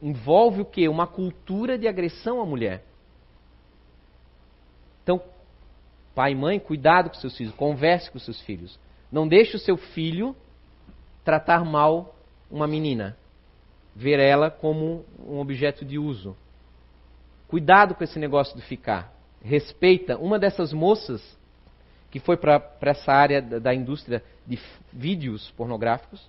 envolve 0.00 0.60
o 0.60 0.64
que? 0.64 0.88
Uma 0.88 1.06
cultura 1.06 1.76
de 1.76 1.88
agressão 1.88 2.40
à 2.40 2.46
mulher. 2.46 2.84
Então, 5.02 5.20
pai 6.14 6.32
e 6.32 6.34
mãe, 6.36 6.58
cuidado 6.58 7.10
com 7.10 7.16
seus 7.16 7.36
filhos, 7.36 7.54
converse 7.54 8.10
com 8.10 8.18
seus 8.18 8.40
filhos. 8.40 8.78
Não 9.10 9.26
deixe 9.26 9.56
o 9.56 9.60
seu 9.60 9.76
filho 9.76 10.36
tratar 11.26 11.64
mal 11.64 12.14
uma 12.48 12.68
menina, 12.68 13.16
ver 13.96 14.20
ela 14.20 14.48
como 14.48 15.04
um 15.18 15.40
objeto 15.40 15.84
de 15.84 15.98
uso. 15.98 16.36
Cuidado 17.48 17.96
com 17.96 18.04
esse 18.04 18.16
negócio 18.16 18.54
do 18.54 18.62
ficar. 18.62 19.12
Respeita. 19.42 20.16
Uma 20.16 20.38
dessas 20.38 20.72
moças 20.72 21.36
que 22.12 22.20
foi 22.20 22.36
para 22.36 22.62
essa 22.82 23.12
área 23.12 23.42
da, 23.42 23.58
da 23.58 23.74
indústria 23.74 24.22
de 24.46 24.56
vídeos 24.92 25.50
pornográficos, 25.56 26.24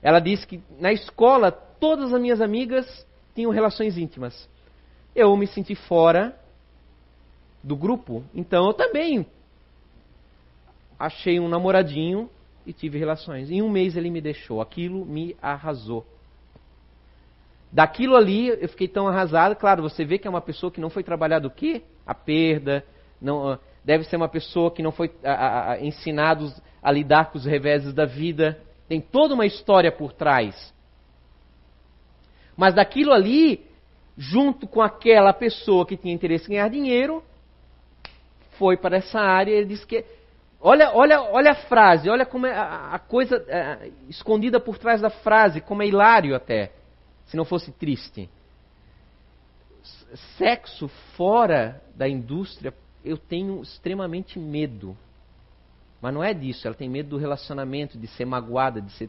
ela 0.00 0.20
disse 0.20 0.46
que 0.46 0.62
na 0.78 0.92
escola 0.92 1.50
todas 1.50 2.14
as 2.14 2.20
minhas 2.20 2.40
amigas 2.40 3.04
tinham 3.34 3.50
relações 3.50 3.98
íntimas. 3.98 4.48
Eu 5.16 5.36
me 5.36 5.48
senti 5.48 5.74
fora 5.74 6.38
do 7.60 7.74
grupo, 7.74 8.22
então 8.32 8.68
eu 8.68 8.72
também 8.72 9.26
achei 10.96 11.40
um 11.40 11.48
namoradinho 11.48 12.30
e 12.66 12.72
tive 12.72 12.98
relações. 12.98 13.50
Em 13.50 13.62
um 13.62 13.70
mês 13.70 13.96
ele 13.96 14.10
me 14.10 14.20
deixou. 14.20 14.60
Aquilo 14.60 15.04
me 15.04 15.36
arrasou. 15.40 16.06
Daquilo 17.72 18.16
ali 18.16 18.48
eu 18.48 18.68
fiquei 18.68 18.88
tão 18.88 19.06
arrasado. 19.06 19.54
Claro, 19.56 19.82
você 19.82 20.04
vê 20.04 20.18
que 20.18 20.26
é 20.26 20.30
uma 20.30 20.40
pessoa 20.40 20.70
que 20.70 20.80
não 20.80 20.90
foi 20.90 21.02
trabalhada 21.02 21.46
o 21.46 21.50
quê? 21.50 21.82
A 22.06 22.14
perda. 22.14 22.84
Não, 23.20 23.58
deve 23.84 24.04
ser 24.04 24.16
uma 24.16 24.28
pessoa 24.28 24.70
que 24.70 24.82
não 24.82 24.92
foi 24.92 25.10
a, 25.24 25.72
a, 25.72 25.80
ensinado 25.80 26.52
a 26.82 26.90
lidar 26.90 27.30
com 27.30 27.38
os 27.38 27.44
reveses 27.44 27.94
da 27.94 28.04
vida. 28.04 28.60
Tem 28.88 29.00
toda 29.00 29.34
uma 29.34 29.46
história 29.46 29.92
por 29.92 30.12
trás. 30.12 30.74
Mas 32.56 32.74
daquilo 32.74 33.12
ali, 33.12 33.64
junto 34.18 34.66
com 34.66 34.82
aquela 34.82 35.32
pessoa 35.32 35.86
que 35.86 35.96
tinha 35.96 36.12
interesse 36.12 36.46
em 36.46 36.54
ganhar 36.56 36.68
dinheiro, 36.68 37.22
foi 38.58 38.76
para 38.76 38.96
essa 38.96 39.20
área. 39.20 39.52
Ele 39.52 39.66
disse 39.66 39.86
que 39.86 40.04
Olha, 40.62 40.92
olha, 40.92 41.22
olha 41.22 41.52
a 41.52 41.54
frase, 41.54 42.10
olha 42.10 42.26
como 42.26 42.46
é 42.46 42.54
a, 42.54 42.94
a 42.94 42.98
coisa 42.98 43.42
é, 43.48 43.90
escondida 44.10 44.60
por 44.60 44.76
trás 44.76 45.00
da 45.00 45.08
frase, 45.08 45.60
como 45.60 45.82
é 45.82 45.86
hilário 45.86 46.36
até, 46.36 46.72
se 47.24 47.36
não 47.36 47.46
fosse 47.46 47.72
triste. 47.72 48.28
Sexo 50.36 50.88
fora 51.16 51.80
da 51.94 52.06
indústria, 52.06 52.74
eu 53.02 53.16
tenho 53.16 53.62
extremamente 53.62 54.38
medo. 54.38 54.94
Mas 56.00 56.12
não 56.12 56.22
é 56.22 56.34
disso, 56.34 56.66
ela 56.66 56.76
tem 56.76 56.90
medo 56.90 57.10
do 57.10 57.16
relacionamento, 57.16 57.98
de 57.98 58.06
ser 58.08 58.26
magoada, 58.26 58.82
de 58.82 58.92
ser. 58.92 59.08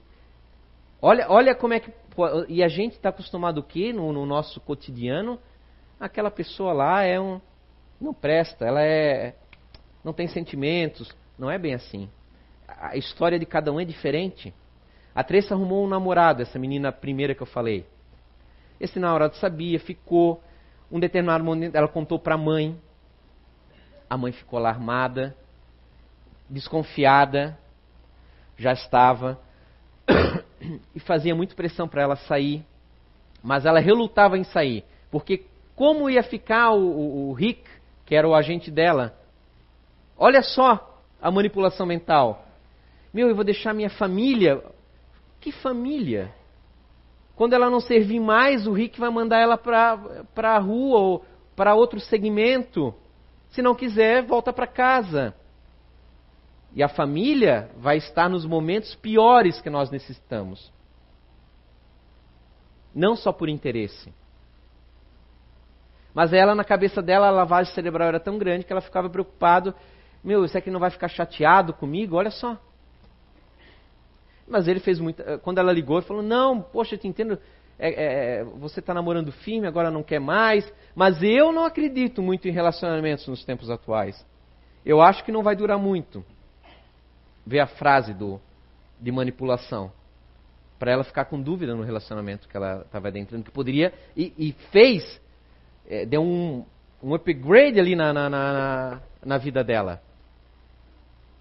Olha, 1.01 1.25
olha 1.29 1.53
como 1.53 1.73
é 1.73 1.81
que. 1.81 1.91
E 2.47 2.63
a 2.63 2.67
gente 2.69 2.93
está 2.93 3.09
acostumado 3.09 3.57
o 3.59 3.63
quê 3.63 3.91
no, 3.91 4.13
no 4.13 4.25
nosso 4.25 4.61
cotidiano? 4.61 5.39
Aquela 5.99 6.31
pessoa 6.31 6.71
lá 6.71 7.03
é 7.03 7.19
um. 7.19 7.41
Não 7.99 8.13
presta, 8.13 8.65
ela 8.65 8.81
é. 8.81 9.35
Não 10.03 10.13
tem 10.13 10.27
sentimentos, 10.27 11.13
não 11.41 11.49
é 11.49 11.57
bem 11.57 11.73
assim. 11.73 12.07
A 12.67 12.95
história 12.95 13.39
de 13.39 13.47
cada 13.47 13.73
um 13.73 13.79
é 13.79 13.83
diferente. 13.83 14.53
A 15.13 15.23
Tressa 15.23 15.55
arrumou 15.55 15.83
um 15.83 15.87
namorado, 15.87 16.43
essa 16.43 16.59
menina 16.59 16.91
primeira 16.91 17.33
que 17.33 17.41
eu 17.41 17.47
falei. 17.47 17.83
Esse 18.79 18.99
namorado 18.99 19.35
sabia, 19.37 19.79
ficou. 19.79 20.39
Um 20.91 20.99
determinado 20.99 21.43
momento 21.43 21.75
ela 21.75 21.87
contou 21.87 22.19
para 22.19 22.35
a 22.35 22.37
mãe. 22.37 22.79
A 24.07 24.15
mãe 24.15 24.31
ficou 24.31 24.59
alarmada, 24.59 25.35
desconfiada, 26.47 27.57
já 28.55 28.73
estava. 28.73 29.39
e 30.93 30.99
fazia 30.99 31.33
muito 31.33 31.55
pressão 31.55 31.87
para 31.87 32.03
ela 32.03 32.15
sair. 32.17 32.63
Mas 33.41 33.65
ela 33.65 33.79
relutava 33.79 34.37
em 34.37 34.43
sair. 34.43 34.85
Porque 35.09 35.47
como 35.75 36.07
ia 36.07 36.21
ficar 36.21 36.69
o, 36.69 36.83
o, 36.83 37.29
o 37.29 37.33
Rick, 37.33 37.67
que 38.05 38.13
era 38.13 38.29
o 38.29 38.35
agente 38.35 38.69
dela? 38.69 39.17
Olha 40.15 40.43
só, 40.43 40.90
a 41.21 41.29
manipulação 41.29 41.85
mental. 41.85 42.45
Meu, 43.13 43.29
eu 43.29 43.35
vou 43.35 43.43
deixar 43.43 43.73
minha 43.73 43.89
família. 43.89 44.63
Que 45.39 45.51
família? 45.51 46.33
Quando 47.35 47.53
ela 47.53 47.69
não 47.69 47.79
servir 47.79 48.19
mais, 48.19 48.65
o 48.67 48.73
Rick 48.73 48.99
vai 48.99 49.09
mandar 49.09 49.39
ela 49.39 49.57
para 49.57 50.55
a 50.55 50.59
rua 50.59 50.99
ou 50.99 51.25
para 51.55 51.75
outro 51.75 51.99
segmento. 51.99 52.93
Se 53.49 53.61
não 53.61 53.75
quiser, 53.75 54.25
volta 54.25 54.51
para 54.51 54.67
casa. 54.67 55.35
E 56.73 56.81
a 56.81 56.87
família 56.87 57.69
vai 57.77 57.97
estar 57.97 58.29
nos 58.29 58.45
momentos 58.45 58.95
piores 58.95 59.59
que 59.61 59.69
nós 59.69 59.91
necessitamos. 59.91 60.71
Não 62.95 63.15
só 63.15 63.31
por 63.31 63.49
interesse. 63.49 64.13
Mas 66.13 66.33
ela, 66.33 66.55
na 66.55 66.63
cabeça 66.63 67.01
dela, 67.01 67.27
a 67.27 67.31
lavagem 67.31 67.73
cerebral 67.73 68.09
era 68.09 68.19
tão 68.19 68.37
grande 68.37 68.65
que 68.65 68.71
ela 68.71 68.81
ficava 68.81 69.09
preocupada 69.09 69.75
meu, 70.23 70.45
isso 70.45 70.57
aqui 70.57 70.69
não 70.69 70.79
vai 70.79 70.89
ficar 70.89 71.07
chateado 71.07 71.73
comigo? 71.73 72.15
Olha 72.15 72.29
só. 72.29 72.59
Mas 74.47 74.67
ele 74.67 74.79
fez 74.79 74.99
muito. 74.99 75.21
Eh, 75.21 75.37
quando 75.37 75.57
ela 75.57 75.71
ligou, 75.71 75.97
ele 75.97 76.05
falou: 76.05 76.21
Não, 76.21 76.61
poxa, 76.61 76.95
eu 76.95 76.99
te 76.99 77.07
entendo. 77.07 77.39
É, 77.79 78.39
é, 78.39 78.43
você 78.43 78.79
está 78.79 78.93
namorando 78.93 79.31
firme, 79.31 79.65
agora 79.65 79.89
não 79.89 80.03
quer 80.03 80.19
mais. 80.19 80.71
Mas 80.93 81.23
eu 81.23 81.51
não 81.51 81.65
acredito 81.65 82.21
muito 82.21 82.47
em 82.47 82.51
relacionamentos 82.51 83.27
nos 83.27 83.43
tempos 83.43 83.71
atuais. 83.71 84.23
Eu 84.85 85.01
acho 85.01 85.23
que 85.23 85.31
não 85.31 85.41
vai 85.41 85.55
durar 85.55 85.79
muito. 85.79 86.23
Vê 87.45 87.59
a 87.59 87.65
frase 87.65 88.13
do, 88.13 88.39
de 88.99 89.11
manipulação. 89.11 89.91
Para 90.77 90.91
ela 90.91 91.03
ficar 91.03 91.25
com 91.25 91.41
dúvida 91.41 91.73
no 91.75 91.83
relacionamento 91.83 92.47
que 92.47 92.57
ela 92.57 92.81
estava 92.85 93.07
adentrando, 93.07 93.45
que 93.45 93.51
poderia. 93.51 93.93
E, 94.15 94.33
e 94.37 94.51
fez. 94.71 95.19
É, 95.87 96.05
deu 96.05 96.21
um, 96.21 96.65
um 97.01 97.15
upgrade 97.15 97.79
ali 97.79 97.95
na, 97.95 98.13
na, 98.13 98.29
na, 98.29 99.01
na 99.25 99.37
vida 99.37 99.63
dela. 99.63 100.01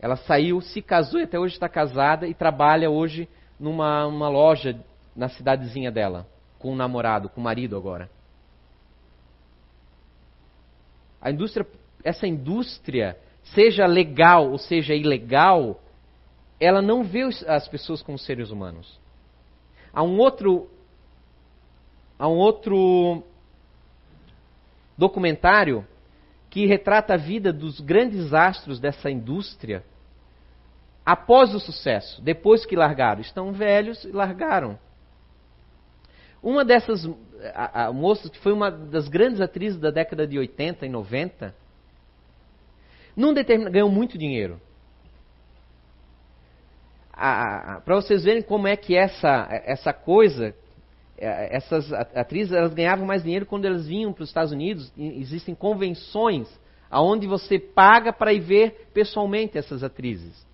Ela 0.01 0.17
saiu, 0.17 0.61
se 0.61 0.81
casou 0.81 1.21
e 1.21 1.25
até 1.25 1.39
hoje 1.39 1.55
está 1.55 1.69
casada 1.69 2.27
e 2.27 2.33
trabalha 2.33 2.91
hoje 2.91 3.29
numa 3.59 4.07
uma 4.07 4.29
loja 4.29 4.83
na 5.15 5.29
cidadezinha 5.29 5.91
dela, 5.91 6.27
com 6.59 6.73
um 6.73 6.77
namorado, 6.77 7.29
com 7.29 7.41
o 7.41 7.43
um 7.43 7.45
marido 7.45 7.77
agora. 7.77 8.09
A 11.21 11.31
indústria, 11.31 11.67
essa 12.03 12.27
indústria, 12.27 13.19
seja 13.43 13.85
legal 13.85 14.51
ou 14.51 14.57
seja 14.57 14.95
ilegal, 14.95 15.79
ela 16.59 16.81
não 16.81 17.05
vê 17.05 17.23
as 17.47 17.69
pessoas 17.69 18.01
como 18.01 18.19
seres 18.19 18.51
humanos. 18.51 18.99
Há 19.93 20.03
um 20.03 20.19
outro, 20.19 20.71
há 22.19 22.27
um 22.27 22.37
outro 22.37 23.23
documentário 24.97 25.87
que 26.51 26.67
retrata 26.67 27.15
a 27.15 27.17
vida 27.17 27.53
dos 27.53 27.81
grandes 27.81 28.35
astros 28.35 28.81
dessa 28.81 29.09
indústria 29.09 29.85
após 31.07 31.55
o 31.55 31.61
sucesso, 31.61 32.21
depois 32.21 32.67
que 32.67 32.77
largaram. 32.77 33.21
Estão 33.21 33.53
velhos 33.53 34.05
e 34.05 34.11
largaram. 34.11 34.79
Uma 36.43 36.65
dessas 36.65 37.07
a, 37.55 37.87
a 37.87 37.93
moças, 37.93 38.31
que 38.31 38.39
foi 38.39 38.53
uma 38.53 38.71
das 38.71 39.09
grandes 39.09 39.41
atrizes 39.41 39.79
da 39.79 39.91
década 39.91 40.27
de 40.27 40.39
80 40.39 40.87
e 40.87 40.89
90, 40.89 41.55
num 43.17 43.33
determinado, 43.33 43.73
ganhou 43.73 43.91
muito 43.91 44.19
dinheiro. 44.19 44.61
Para 47.13 47.95
vocês 47.97 48.25
verem 48.25 48.43
como 48.43 48.67
é 48.67 48.77
que 48.77 48.97
essa, 48.97 49.47
essa 49.65 49.93
coisa, 49.93 50.55
essas 51.21 51.93
atrizes, 51.93 52.53
elas 52.53 52.73
ganhavam 52.73 53.07
mais 53.07 53.23
dinheiro 53.23 53.45
quando 53.45 53.67
elas 53.67 53.87
vinham 53.87 54.13
para 54.13 54.23
os 54.23 54.31
Estados 54.31 54.53
Unidos. 54.53 54.91
Existem 54.97 55.55
convenções 55.55 56.49
aonde 56.91 57.27
você 57.27 57.59
paga 57.59 58.13
para 58.13 58.33
ir 58.33 58.41
ver 58.41 58.89
pessoalmente 58.95 59.59
essas 59.59 59.85
atrizes. 59.85 60.47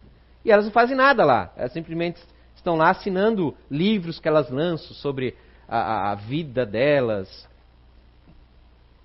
E 0.44 0.50
elas 0.50 0.64
não 0.64 0.72
fazem 0.72 0.96
nada 0.96 1.24
lá. 1.24 1.52
Elas 1.56 1.72
simplesmente 1.72 2.20
estão 2.54 2.74
lá 2.74 2.90
assinando 2.90 3.54
livros 3.70 4.18
que 4.18 4.28
elas 4.28 4.50
lançam 4.50 4.94
sobre 4.94 5.36
a, 5.68 6.10
a 6.10 6.14
vida 6.16 6.66
delas. 6.66 7.48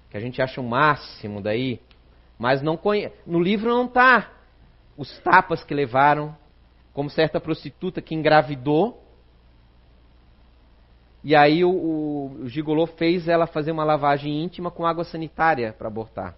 que 0.09 0.17
a 0.17 0.19
gente 0.19 0.41
acha 0.41 0.59
o 0.59 0.67
máximo 0.67 1.41
daí, 1.41 1.79
mas 2.37 2.61
não 2.61 2.75
conhe... 2.75 3.11
no 3.25 3.39
livro 3.39 3.69
não 3.69 3.85
está 3.85 4.31
os 4.97 5.19
tapas 5.19 5.63
que 5.63 5.73
levaram, 5.73 6.35
como 6.93 7.09
certa 7.09 7.39
prostituta 7.39 8.01
que 8.01 8.13
engravidou, 8.13 9.00
e 11.23 11.35
aí 11.35 11.63
o, 11.63 11.69
o, 11.69 12.25
o 12.43 12.49
gigolô 12.49 12.87
fez 12.87 13.27
ela 13.27 13.45
fazer 13.45 13.71
uma 13.71 13.83
lavagem 13.83 14.43
íntima 14.43 14.71
com 14.71 14.85
água 14.85 15.03
sanitária 15.03 15.73
para 15.73 15.87
abortar. 15.87 16.35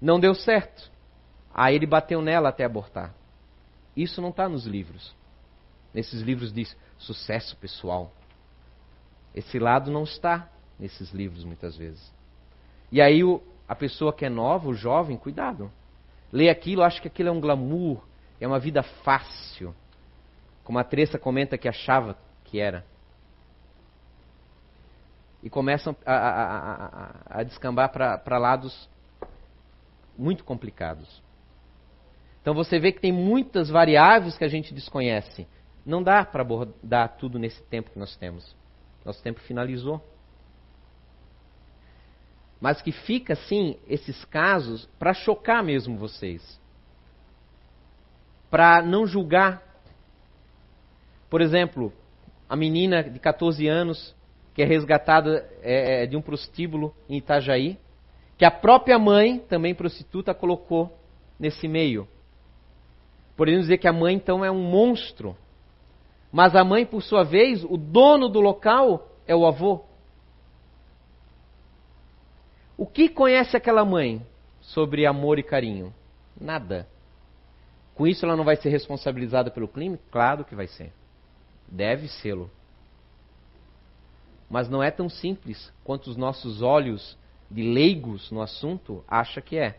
Não 0.00 0.18
deu 0.18 0.34
certo. 0.34 0.90
Aí 1.54 1.74
ele 1.74 1.86
bateu 1.86 2.20
nela 2.20 2.48
até 2.48 2.64
abortar. 2.64 3.14
Isso 3.96 4.20
não 4.20 4.30
está 4.30 4.48
nos 4.48 4.66
livros. 4.66 5.14
Nesses 5.94 6.20
livros 6.20 6.52
diz 6.52 6.76
sucesso 6.98 7.56
pessoal. 7.56 8.12
Esse 9.34 9.58
lado 9.58 9.90
não 9.90 10.02
está 10.02 10.50
nesses 10.78 11.12
livros 11.12 11.44
muitas 11.44 11.76
vezes. 11.76 12.12
E 12.90 13.00
aí 13.00 13.22
o, 13.24 13.40
a 13.68 13.74
pessoa 13.74 14.12
que 14.12 14.26
é 14.26 14.28
nova, 14.28 14.68
o 14.68 14.74
jovem, 14.74 15.16
cuidado. 15.16 15.70
Lê 16.32 16.50
aquilo, 16.50 16.82
acha 16.82 17.00
que 17.00 17.08
aquilo 17.08 17.28
é 17.28 17.32
um 17.32 17.40
glamour, 17.40 18.02
é 18.40 18.46
uma 18.46 18.58
vida 18.58 18.82
fácil. 18.82 19.74
Como 20.64 20.78
a 20.78 20.84
Tressa 20.84 21.18
comenta 21.18 21.56
que 21.56 21.68
achava 21.68 22.18
que 22.44 22.58
era. 22.58 22.84
E 25.46 25.48
começam 25.48 25.94
a, 26.04 26.12
a, 26.12 27.38
a, 27.38 27.42
descambar 27.44 27.88
para 27.92 28.36
lados 28.36 28.90
muito 30.18 30.42
complicados. 30.42 31.22
Então 32.42 32.52
você 32.52 32.80
vê 32.80 32.90
que 32.90 33.00
tem 33.00 33.12
muitas 33.12 33.70
variáveis 33.70 34.36
que 34.36 34.42
a 34.42 34.48
gente 34.48 34.74
desconhece. 34.74 35.46
Não 35.84 36.02
dá 36.02 36.24
para 36.24 36.42
abordar 36.42 37.16
tudo 37.16 37.38
nesse 37.38 37.62
tempo 37.62 37.92
que 37.92 37.98
nós 37.98 38.16
temos. 38.16 38.56
Nosso 39.04 39.22
tempo 39.22 39.38
finalizou. 39.38 40.04
Mas 42.60 42.82
que 42.82 42.90
fica 42.90 43.34
assim 43.34 43.78
esses 43.86 44.24
casos 44.24 44.86
para 44.98 45.14
chocar 45.14 45.62
mesmo 45.62 45.96
vocês. 45.96 46.60
Para 48.50 48.82
não 48.82 49.06
julgar. 49.06 49.62
Por 51.30 51.40
exemplo, 51.40 51.92
a 52.48 52.56
menina 52.56 53.04
de 53.04 53.20
14 53.20 53.68
anos 53.68 54.12
que 54.56 54.62
é 54.62 54.64
resgatada 54.64 55.46
é, 55.60 56.04
é, 56.04 56.06
de 56.06 56.16
um 56.16 56.22
prostíbulo 56.22 56.94
em 57.10 57.18
Itajaí, 57.18 57.78
que 58.38 58.44
a 58.44 58.50
própria 58.50 58.98
mãe, 58.98 59.38
também 59.38 59.74
prostituta, 59.74 60.32
colocou 60.32 60.98
nesse 61.38 61.68
meio. 61.68 62.08
Podemos 63.36 63.64
dizer 63.64 63.76
que 63.76 63.86
a 63.86 63.92
mãe 63.92 64.14
então 64.14 64.42
é 64.42 64.50
um 64.50 64.62
monstro. 64.62 65.36
Mas 66.32 66.56
a 66.56 66.64
mãe, 66.64 66.86
por 66.86 67.02
sua 67.02 67.22
vez, 67.22 67.64
o 67.64 67.76
dono 67.76 68.30
do 68.30 68.40
local 68.40 69.06
é 69.26 69.36
o 69.36 69.46
avô. 69.46 69.84
O 72.78 72.86
que 72.86 73.10
conhece 73.10 73.58
aquela 73.58 73.84
mãe 73.84 74.24
sobre 74.62 75.04
amor 75.04 75.38
e 75.38 75.42
carinho? 75.42 75.92
Nada. 76.40 76.88
Com 77.94 78.06
isso 78.06 78.24
ela 78.24 78.36
não 78.36 78.44
vai 78.44 78.56
ser 78.56 78.70
responsabilizada 78.70 79.50
pelo 79.50 79.68
crime? 79.68 80.00
Claro 80.10 80.46
que 80.46 80.54
vai 80.54 80.66
ser. 80.66 80.94
Deve 81.68 82.08
sê-lo. 82.08 82.50
Mas 84.48 84.68
não 84.68 84.82
é 84.82 84.90
tão 84.90 85.08
simples 85.08 85.72
quanto 85.82 86.08
os 86.08 86.16
nossos 86.16 86.62
olhos 86.62 87.18
de 87.50 87.62
leigos 87.62 88.30
no 88.30 88.40
assunto 88.42 89.04
acha 89.08 89.40
que 89.40 89.56
é. 89.56 89.78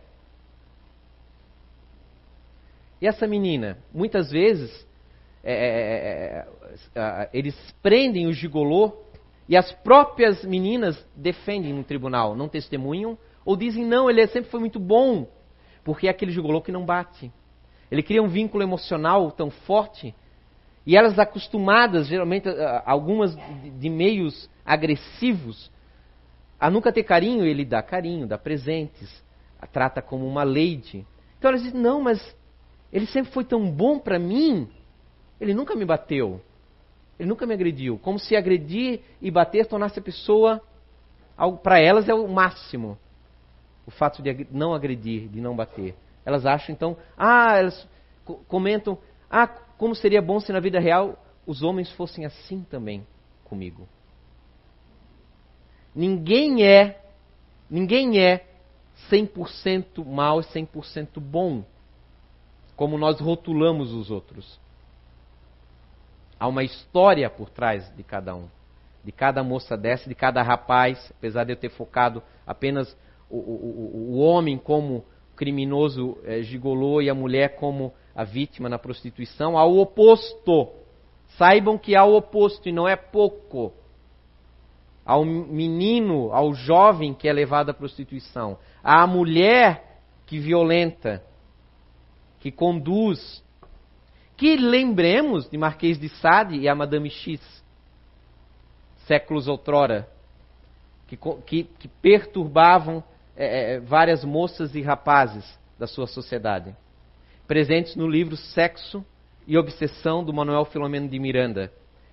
E 3.02 3.08
essa 3.08 3.28
menina, 3.28 3.78
muitas 3.94 4.32
vezes, 4.32 4.88
é, 5.44 5.54
é, 5.54 6.48
é, 6.96 7.00
é 7.00 7.30
eles 7.32 7.56
prendem 7.82 8.28
o 8.28 8.34
gigolô 8.34 9.04
e 9.48 9.56
as 9.56 9.72
próprias 9.72 10.44
meninas 10.44 11.06
defendem 11.16 11.74
no 11.74 11.84
tribunal, 11.84 12.36
não 12.36 12.50
testemunham, 12.50 13.18
ou 13.46 13.56
dizem, 13.56 13.86
não, 13.86 14.10
ele 14.10 14.26
sempre 14.28 14.50
foi 14.50 14.60
muito 14.60 14.80
bom, 14.80 15.28
porque 15.84 16.08
é 16.08 16.10
aquele 16.10 16.32
gigolô 16.32 16.62
que 16.62 16.72
não 16.72 16.86
bate. 16.86 17.32
Ele 17.90 18.04
cria 18.04 18.22
um 18.22 18.28
vínculo 18.28 18.62
emocional 18.62 19.32
tão 19.32 19.50
forte, 19.50 20.14
e 20.88 20.96
elas 20.96 21.20
acostumadas, 21.20 22.08
geralmente, 22.08 22.48
algumas 22.86 23.36
de 23.78 23.90
meios 23.90 24.50
agressivos, 24.66 25.70
a 26.58 26.72
nunca 26.72 26.94
ter 26.94 27.04
carinho, 27.04 27.46
ele 27.46 27.66
dá 27.66 27.84
carinho, 27.84 28.26
dá 28.26 28.38
presentes, 28.38 29.22
a 29.62 29.68
trata 29.68 30.02
como 30.02 30.26
uma 30.26 30.46
lady. 30.46 31.06
Então 31.38 31.50
elas 31.50 31.62
dizem, 31.62 31.82
não, 31.82 32.02
mas 32.02 32.34
ele 32.92 33.06
sempre 33.06 33.34
foi 33.34 33.44
tão 33.44 33.70
bom 33.70 34.00
para 34.00 34.18
mim, 34.18 34.70
ele 35.42 35.54
nunca 35.54 35.76
me 35.76 35.84
bateu, 35.84 36.40
ele 37.20 37.28
nunca 37.28 37.46
me 37.46 37.54
agrediu. 37.54 38.00
Como 38.00 38.18
se 38.18 38.38
agredir 38.38 39.02
e 39.22 39.30
bater 39.30 39.66
tornasse 39.66 40.00
a 40.00 40.02
pessoa, 40.02 40.62
para 41.64 41.82
elas 41.82 42.08
é 42.08 42.14
o 42.14 42.30
máximo. 42.30 42.98
O 43.86 43.92
fato 43.92 44.22
de 44.22 44.48
não 44.50 44.74
agredir, 44.74 45.28
de 45.28 45.42
não 45.42 45.54
bater. 45.54 45.96
Elas 46.26 46.46
acham 46.46 46.74
então, 46.74 46.96
ah, 47.18 47.58
elas 47.58 47.86
comentam, 48.48 48.98
ah, 49.30 49.48
como 49.48 49.96
seria 49.96 50.22
bom 50.22 50.40
se 50.40 50.52
na 50.52 50.60
vida 50.60 50.80
real 50.80 51.18
os 51.46 51.62
homens 51.62 51.92
fossem 51.92 52.26
assim 52.26 52.64
também 52.64 53.06
comigo. 53.44 53.88
Ninguém 55.96 56.64
é, 56.64 57.02
ninguém 57.70 58.20
é 58.20 58.46
100% 59.10 60.06
mal 60.06 60.42
e 60.42 60.44
100% 60.44 61.20
bom, 61.20 61.64
como 62.76 62.98
nós 62.98 63.20
rotulamos 63.20 63.94
os 63.94 64.12
outros. 64.12 64.60
Há 66.40 66.48
uma 66.48 66.64
história 66.64 67.30
por 67.30 67.50
trás 67.50 67.92
de 67.96 68.04
cada 68.04 68.36
um. 68.36 68.48
De 69.04 69.12
cada 69.12 69.44
moça 69.44 69.78
dessa, 69.78 70.08
de 70.08 70.14
cada 70.14 70.44
rapaz, 70.44 71.12
apesar 71.18 71.46
de 71.46 71.54
eu 71.54 71.56
ter 71.56 71.70
focado 71.70 72.22
apenas 72.46 72.96
o, 73.30 73.38
o, 73.38 74.12
o 74.12 74.18
homem 74.20 74.58
como 74.58 75.06
criminoso 75.36 76.18
é, 76.24 76.42
gigolô 76.42 77.02
e 77.02 77.10
a 77.10 77.14
mulher 77.16 77.56
como 77.56 77.94
a 78.18 78.24
vítima 78.24 78.68
na 78.68 78.80
prostituição, 78.80 79.56
há 79.56 79.64
o 79.64 79.78
oposto. 79.78 80.72
Saibam 81.38 81.78
que 81.78 81.96
há 81.96 82.04
o 82.04 82.16
oposto 82.16 82.68
e 82.68 82.72
não 82.72 82.88
é 82.88 82.96
pouco 82.96 83.72
ao 85.06 85.24
menino, 85.24 86.34
ao 86.34 86.52
jovem 86.52 87.14
que 87.14 87.30
é 87.30 87.32
levado 87.34 87.70
à 87.70 87.74
prostituição, 87.76 88.58
à 88.84 89.06
mulher 89.06 90.02
que 90.26 90.40
violenta, 90.40 91.24
que 92.40 92.52
conduz. 92.52 93.44
Que 94.36 94.58
lembremos 94.58 95.48
de 95.48 95.58
Marquês 95.58 96.00
de 96.00 96.10
Sade 96.10 96.58
e 96.58 96.68
a 96.68 96.74
Madame 96.74 97.12
X, 97.12 97.40
séculos 99.06 99.48
outrora, 99.48 100.10
que, 101.08 101.18
que, 101.46 101.64
que 101.64 101.88
perturbavam 101.88 103.04
é, 103.36 103.80
várias 103.80 104.24
moças 104.24 104.74
e 104.74 104.82
rapazes 104.82 105.58
da 105.78 105.86
sua 105.86 106.08
sociedade. 106.08 106.76
Presentes 107.48 107.96
no 107.96 108.10
livro 108.10 108.36
Sexo 108.36 109.06
e 109.48 109.58
Obsessão 109.58 110.22
do 110.22 110.34
Manuel 110.34 110.66
Filomeno 110.66 111.08
de 111.08 111.18
Miranda, 111.18 111.72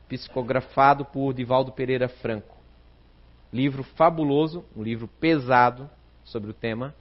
psicografado 0.09 1.05
por 1.05 1.35
Divaldo 1.35 1.73
Pereira 1.73 2.09
Franco. 2.09 2.57
Livro 3.53 3.83
fabuloso, 3.83 4.65
um 4.77 4.83
livro 4.83 5.09
pesado 5.09 5.91
sobre 6.23 6.51
o 6.51 6.55
tema, 6.55 6.95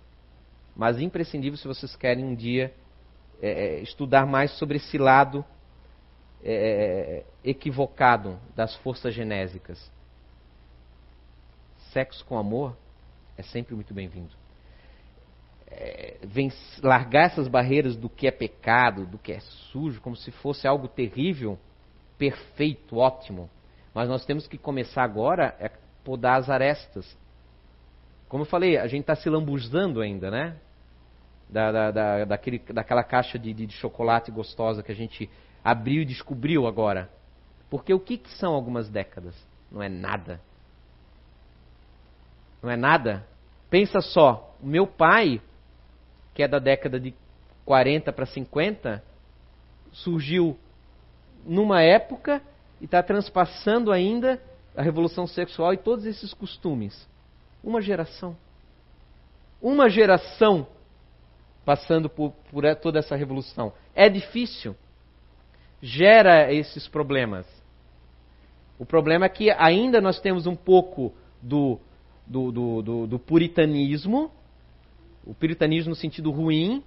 mas 0.76 1.00
imprescindível 1.00 1.58
se 1.58 1.68
vocês 1.68 1.96
querem 1.96 2.26
um 2.26 2.34
dia 2.34 2.74
é, 3.40 3.50
é 3.50 3.80
estudar 3.82 4.26
mais 4.26 4.50
sobre 4.58 4.78
esse 4.78 4.98
lado 4.98 5.46
é, 6.44 6.54
é, 6.54 7.26
equivocado 7.48 8.40
das 8.56 8.76
forças 8.78 9.14
genésicas. 9.14 9.92
Sexo 11.92 12.26
com 12.26 12.36
amor 12.36 12.76
é 13.38 13.44
sempre 13.44 13.76
muito 13.76 13.94
bem-vindo. 13.94 14.43
É, 15.76 16.18
largar 16.82 17.26
essas 17.26 17.48
barreiras 17.48 17.96
do 17.96 18.10
que 18.10 18.28
é 18.28 18.32
pecado, 18.32 19.06
do 19.06 19.18
que 19.18 19.32
é 19.32 19.40
sujo, 19.40 20.00
como 20.02 20.16
se 20.16 20.32
fosse 20.32 20.68
algo 20.68 20.88
terrível, 20.88 21.58
perfeito, 22.18 22.98
ótimo. 22.98 23.50
Mas 23.94 24.08
nós 24.08 24.26
temos 24.26 24.48
que 24.48 24.58
começar 24.58 25.04
agora 25.04 25.56
é 25.60 25.70
podar 26.04 26.40
as 26.40 26.50
arestas. 26.50 27.18
Como 28.28 28.44
eu 28.44 28.48
falei, 28.48 28.78
a 28.78 28.88
gente 28.88 29.02
está 29.02 29.16
se 29.16 29.30
lambuzando 29.30 30.02
ainda, 30.02 30.32
né? 30.32 30.56
Da, 31.50 31.72
da, 31.72 31.92
da, 31.92 32.26
daquele, 32.26 32.60
daquela 32.60 33.04
caixa 33.04 33.38
de, 33.38 33.54
de, 33.54 33.68
de, 33.68 33.74
chocolate 33.74 34.32
gostosa 34.32 34.82
que 34.82 34.92
a 34.92 34.96
gente 34.96 35.30
abriu 35.64 36.02
e 36.02 36.06
descobriu 36.06 36.66
agora. 36.66 37.10
Porque 37.70 37.94
o 37.94 38.00
que, 38.00 38.18
que 38.18 38.32
são 38.38 38.54
algumas 38.54 38.90
décadas? 38.90 39.36
Não 39.72 39.82
é 39.82 39.90
nada. 39.90 40.40
Não 42.62 42.70
é 42.70 42.78
nada. 42.78 43.28
Pensa 43.70 44.02
só, 44.02 44.56
meu 44.62 44.88
pai, 44.88 45.42
que 46.34 46.44
é 46.44 46.48
da 46.48 46.60
década 46.60 47.00
de 47.00 47.14
40 47.66 48.12
para 48.12 48.26
50, 48.26 49.04
surgiu 49.92 50.58
numa 51.46 51.82
época 51.82 52.42
e 52.82 52.86
está 52.86 53.02
transpassando 53.04 53.92
ainda 53.92 54.42
a 54.76 54.82
revolução 54.82 55.28
sexual 55.28 55.74
e 55.74 55.78
todos 55.78 56.06
esses 56.06 56.34
costumes. 56.34 57.08
Uma 57.64 57.82
geração. 57.82 58.36
Uma 59.62 59.90
geração 59.90 60.68
passando 61.64 62.10
por, 62.10 62.32
por 62.52 62.64
toda 62.76 63.00
essa 63.00 63.16
revolução. 63.16 63.72
É 63.96 64.10
difícil. 64.10 64.76
Gera 65.82 66.52
esses 66.52 66.88
problemas. 66.88 67.46
O 68.78 68.86
problema 68.86 69.26
é 69.26 69.30
que 69.30 69.52
ainda 69.52 70.02
nós 70.02 70.20
temos 70.20 70.46
um 70.46 70.56
pouco 70.56 71.14
do 71.42 71.80
do, 72.26 72.52
do, 72.52 72.82
do, 72.82 73.08
do 73.08 73.20
puritanismo, 73.20 74.32
o 75.26 75.34
puritanismo 75.34 75.92
no 75.92 75.96
sentido 75.96 76.32
ruim, 76.32 76.84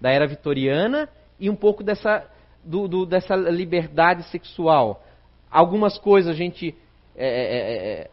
da 0.00 0.10
era 0.10 0.26
vitoriana, 0.26 1.08
e 1.38 1.50
um 1.50 1.56
pouco 1.56 1.82
dessa, 1.82 2.28
do, 2.64 2.88
do, 2.88 3.06
dessa 3.06 3.34
liberdade 3.34 4.22
sexual. 4.24 5.04
Algumas 5.50 5.98
coisas 5.98 6.30
a 6.30 6.36
gente, 6.36 6.74
é, 7.16 7.26
é, 7.26 8.08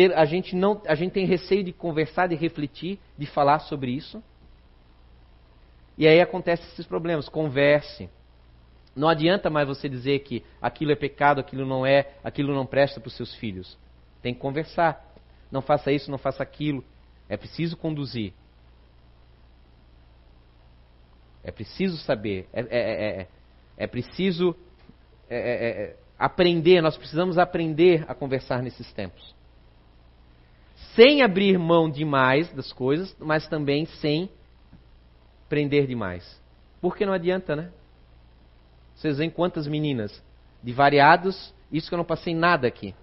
é, 0.00 0.04
é 0.06 0.14
a, 0.14 0.24
gente 0.24 0.54
não, 0.54 0.80
a 0.86 0.94
gente 0.94 1.12
tem 1.12 1.26
receio 1.26 1.64
de 1.64 1.72
conversar, 1.72 2.28
de 2.28 2.34
refletir, 2.34 2.98
de 3.16 3.26
falar 3.26 3.60
sobre 3.60 3.90
isso. 3.90 4.22
E 5.96 6.06
aí 6.06 6.20
acontecem 6.20 6.64
esses 6.66 6.86
problemas. 6.86 7.28
Converse. 7.28 8.08
Não 8.94 9.08
adianta 9.08 9.50
mais 9.50 9.66
você 9.66 9.88
dizer 9.88 10.20
que 10.20 10.44
aquilo 10.62 10.92
é 10.92 10.96
pecado, 10.96 11.40
aquilo 11.40 11.66
não 11.66 11.84
é, 11.84 12.12
aquilo 12.22 12.54
não 12.54 12.66
presta 12.66 13.00
para 13.00 13.08
os 13.08 13.16
seus 13.16 13.34
filhos. 13.34 13.76
Tem 14.22 14.34
que 14.34 14.40
conversar. 14.40 15.04
Não 15.50 15.62
faça 15.62 15.90
isso, 15.90 16.10
não 16.10 16.18
faça 16.18 16.42
aquilo. 16.42 16.84
É 17.28 17.36
preciso 17.36 17.76
conduzir. 17.76 18.32
É 21.48 21.50
preciso 21.50 21.96
saber. 21.96 22.46
É, 22.52 22.60
é, 22.60 22.66
é, 22.70 23.20
é, 23.20 23.28
é 23.78 23.86
preciso 23.86 24.54
é, 25.30 25.96
aprender. 26.18 26.82
Nós 26.82 26.94
precisamos 26.98 27.38
aprender 27.38 28.04
a 28.06 28.14
conversar 28.14 28.62
nesses 28.62 28.92
tempos. 28.92 29.34
Sem 30.94 31.22
abrir 31.22 31.58
mão 31.58 31.88
demais 31.90 32.52
das 32.52 32.70
coisas, 32.70 33.16
mas 33.18 33.48
também 33.48 33.86
sem 33.86 34.28
prender 35.48 35.86
demais. 35.86 36.38
Porque 36.82 37.06
não 37.06 37.14
adianta, 37.14 37.56
né? 37.56 37.70
Vocês 38.94 39.16
veem 39.16 39.30
quantas 39.30 39.66
meninas 39.66 40.22
de 40.62 40.72
variados, 40.74 41.54
isso 41.72 41.88
que 41.88 41.94
eu 41.94 41.98
não 41.98 42.04
passei 42.04 42.34
nada 42.34 42.68
aqui, 42.68 42.94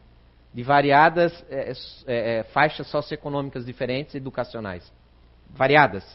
de 0.54 0.62
variadas 0.62 1.34
é, 1.50 1.74
é, 2.06 2.43
faixas 2.43 2.86
socioeconômicas 2.91 3.66
diferentes, 3.66 4.14
educacionais. 4.14 4.93
Variadas 5.50 6.06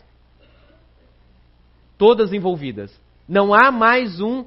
todas 2.00 2.32
envolvidas. 2.32 2.98
Não 3.28 3.52
há 3.52 3.70
mais 3.70 4.22
um, 4.22 4.46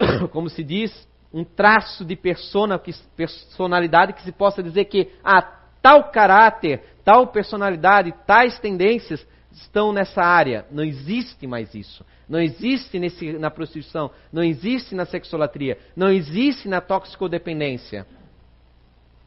como 0.32 0.48
se 0.48 0.64
diz, 0.64 1.06
um 1.30 1.44
traço 1.44 2.02
de 2.02 2.16
persona, 2.16 2.80
personalidade 3.14 4.14
que 4.14 4.22
se 4.22 4.32
possa 4.32 4.62
dizer 4.62 4.86
que 4.86 5.12
ah, 5.22 5.42
tal 5.82 6.10
caráter, 6.10 6.82
tal 7.04 7.26
personalidade, 7.26 8.14
tais 8.26 8.58
tendências 8.58 9.24
estão 9.52 9.92
nessa 9.92 10.22
área. 10.22 10.64
Não 10.70 10.82
existe 10.82 11.46
mais 11.46 11.74
isso. 11.74 12.06
Não 12.26 12.40
existe 12.40 12.98
nesse, 12.98 13.34
na 13.34 13.50
prostituição, 13.50 14.10
não 14.32 14.42
existe 14.42 14.94
na 14.94 15.04
sexolatria, 15.04 15.76
não 15.94 16.08
existe 16.08 16.70
na 16.70 16.80
toxicodependência. 16.80 18.06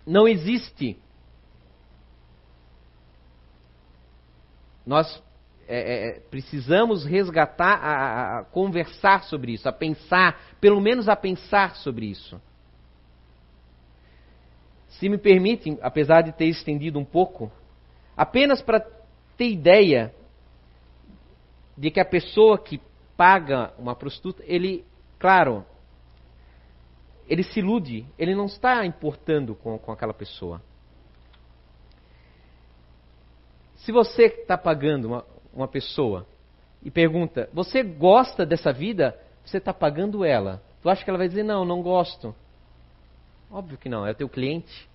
Não 0.03 0.27
existe. 0.27 0.97
Nós 4.83 5.21
é, 5.67 5.77
é, 5.77 6.07
é, 6.07 6.19
precisamos 6.19 7.05
resgatar, 7.05 7.75
a, 7.75 8.39
a, 8.39 8.43
conversar 8.45 9.23
sobre 9.23 9.53
isso, 9.53 9.67
a 9.67 9.71
pensar, 9.71 10.39
pelo 10.59 10.81
menos 10.81 11.07
a 11.07 11.15
pensar 11.15 11.75
sobre 11.77 12.05
isso. 12.05 12.41
Se 14.89 15.09
me 15.09 15.17
permitem, 15.17 15.79
apesar 15.81 16.21
de 16.21 16.31
ter 16.31 16.45
estendido 16.45 16.99
um 16.99 17.05
pouco, 17.05 17.51
apenas 18.15 18.61
para 18.61 18.79
ter 19.37 19.49
ideia 19.49 20.13
de 21.77 21.89
que 21.89 21.99
a 21.99 22.05
pessoa 22.05 22.57
que 22.57 22.79
paga 23.17 23.73
uma 23.77 23.95
prostituta, 23.95 24.43
ele, 24.45 24.85
claro, 25.17 25.65
ele 27.27 27.43
se 27.43 27.59
ilude, 27.59 28.05
ele 28.17 28.35
não 28.35 28.45
está 28.45 28.85
importando 28.85 29.55
com, 29.55 29.77
com 29.79 29.91
aquela 29.91 30.13
pessoa. 30.13 30.61
Se 33.77 33.91
você 33.91 34.25
está 34.25 34.57
pagando 34.57 35.07
uma, 35.07 35.25
uma 35.53 35.67
pessoa 35.67 36.25
e 36.83 36.91
pergunta: 36.91 37.49
Você 37.53 37.83
gosta 37.83 38.45
dessa 38.45 38.71
vida? 38.73 39.17
Você 39.45 39.57
está 39.57 39.73
pagando 39.73 40.23
ela. 40.25 40.61
Tu 40.81 40.89
acha 40.89 41.03
que 41.03 41.09
ela 41.09 41.19
vai 41.19 41.27
dizer: 41.27 41.43
Não, 41.43 41.63
não 41.63 41.81
gosto? 41.81 42.35
Óbvio 43.51 43.77
que 43.77 43.87
não, 43.87 44.05
é 44.05 44.11
o 44.11 44.15
teu 44.15 44.27
cliente. 44.27 44.89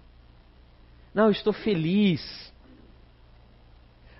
Não, 1.14 1.26
eu 1.26 1.30
estou 1.30 1.52
feliz. 1.52 2.52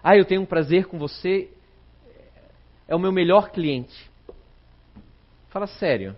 Ah, 0.03 0.17
eu 0.17 0.25
tenho 0.25 0.43
um 0.43 0.47
prazer 0.47 0.87
com 0.87 0.99
você. 0.99 1.51
É 2.87 2.95
o 2.95 2.99
meu 2.99 3.13
melhor 3.13 3.51
cliente. 3.51 4.11
Fala 5.49 5.67
sério. 5.67 6.17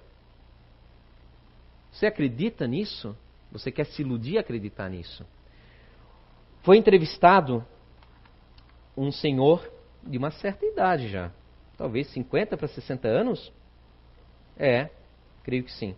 Você 1.91 2.07
acredita 2.07 2.67
nisso? 2.67 3.17
Você 3.51 3.73
quer 3.73 3.87
se 3.87 4.03
iludir 4.03 4.39
acreditar 4.39 4.89
nisso? 4.89 5.27
Foi 6.63 6.77
entrevistado 6.77 7.65
um 8.97 9.11
senhor 9.11 9.69
de 10.03 10.19
uma 10.19 10.31
certa 10.31 10.65
idade 10.65 11.09
já. 11.09 11.31
Talvez 11.77 12.09
50 12.13 12.57
para 12.57 12.69
60 12.69 13.09
anos? 13.09 13.53
É, 14.57 14.91
creio 15.43 15.65
que 15.65 15.73
sim. 15.73 15.97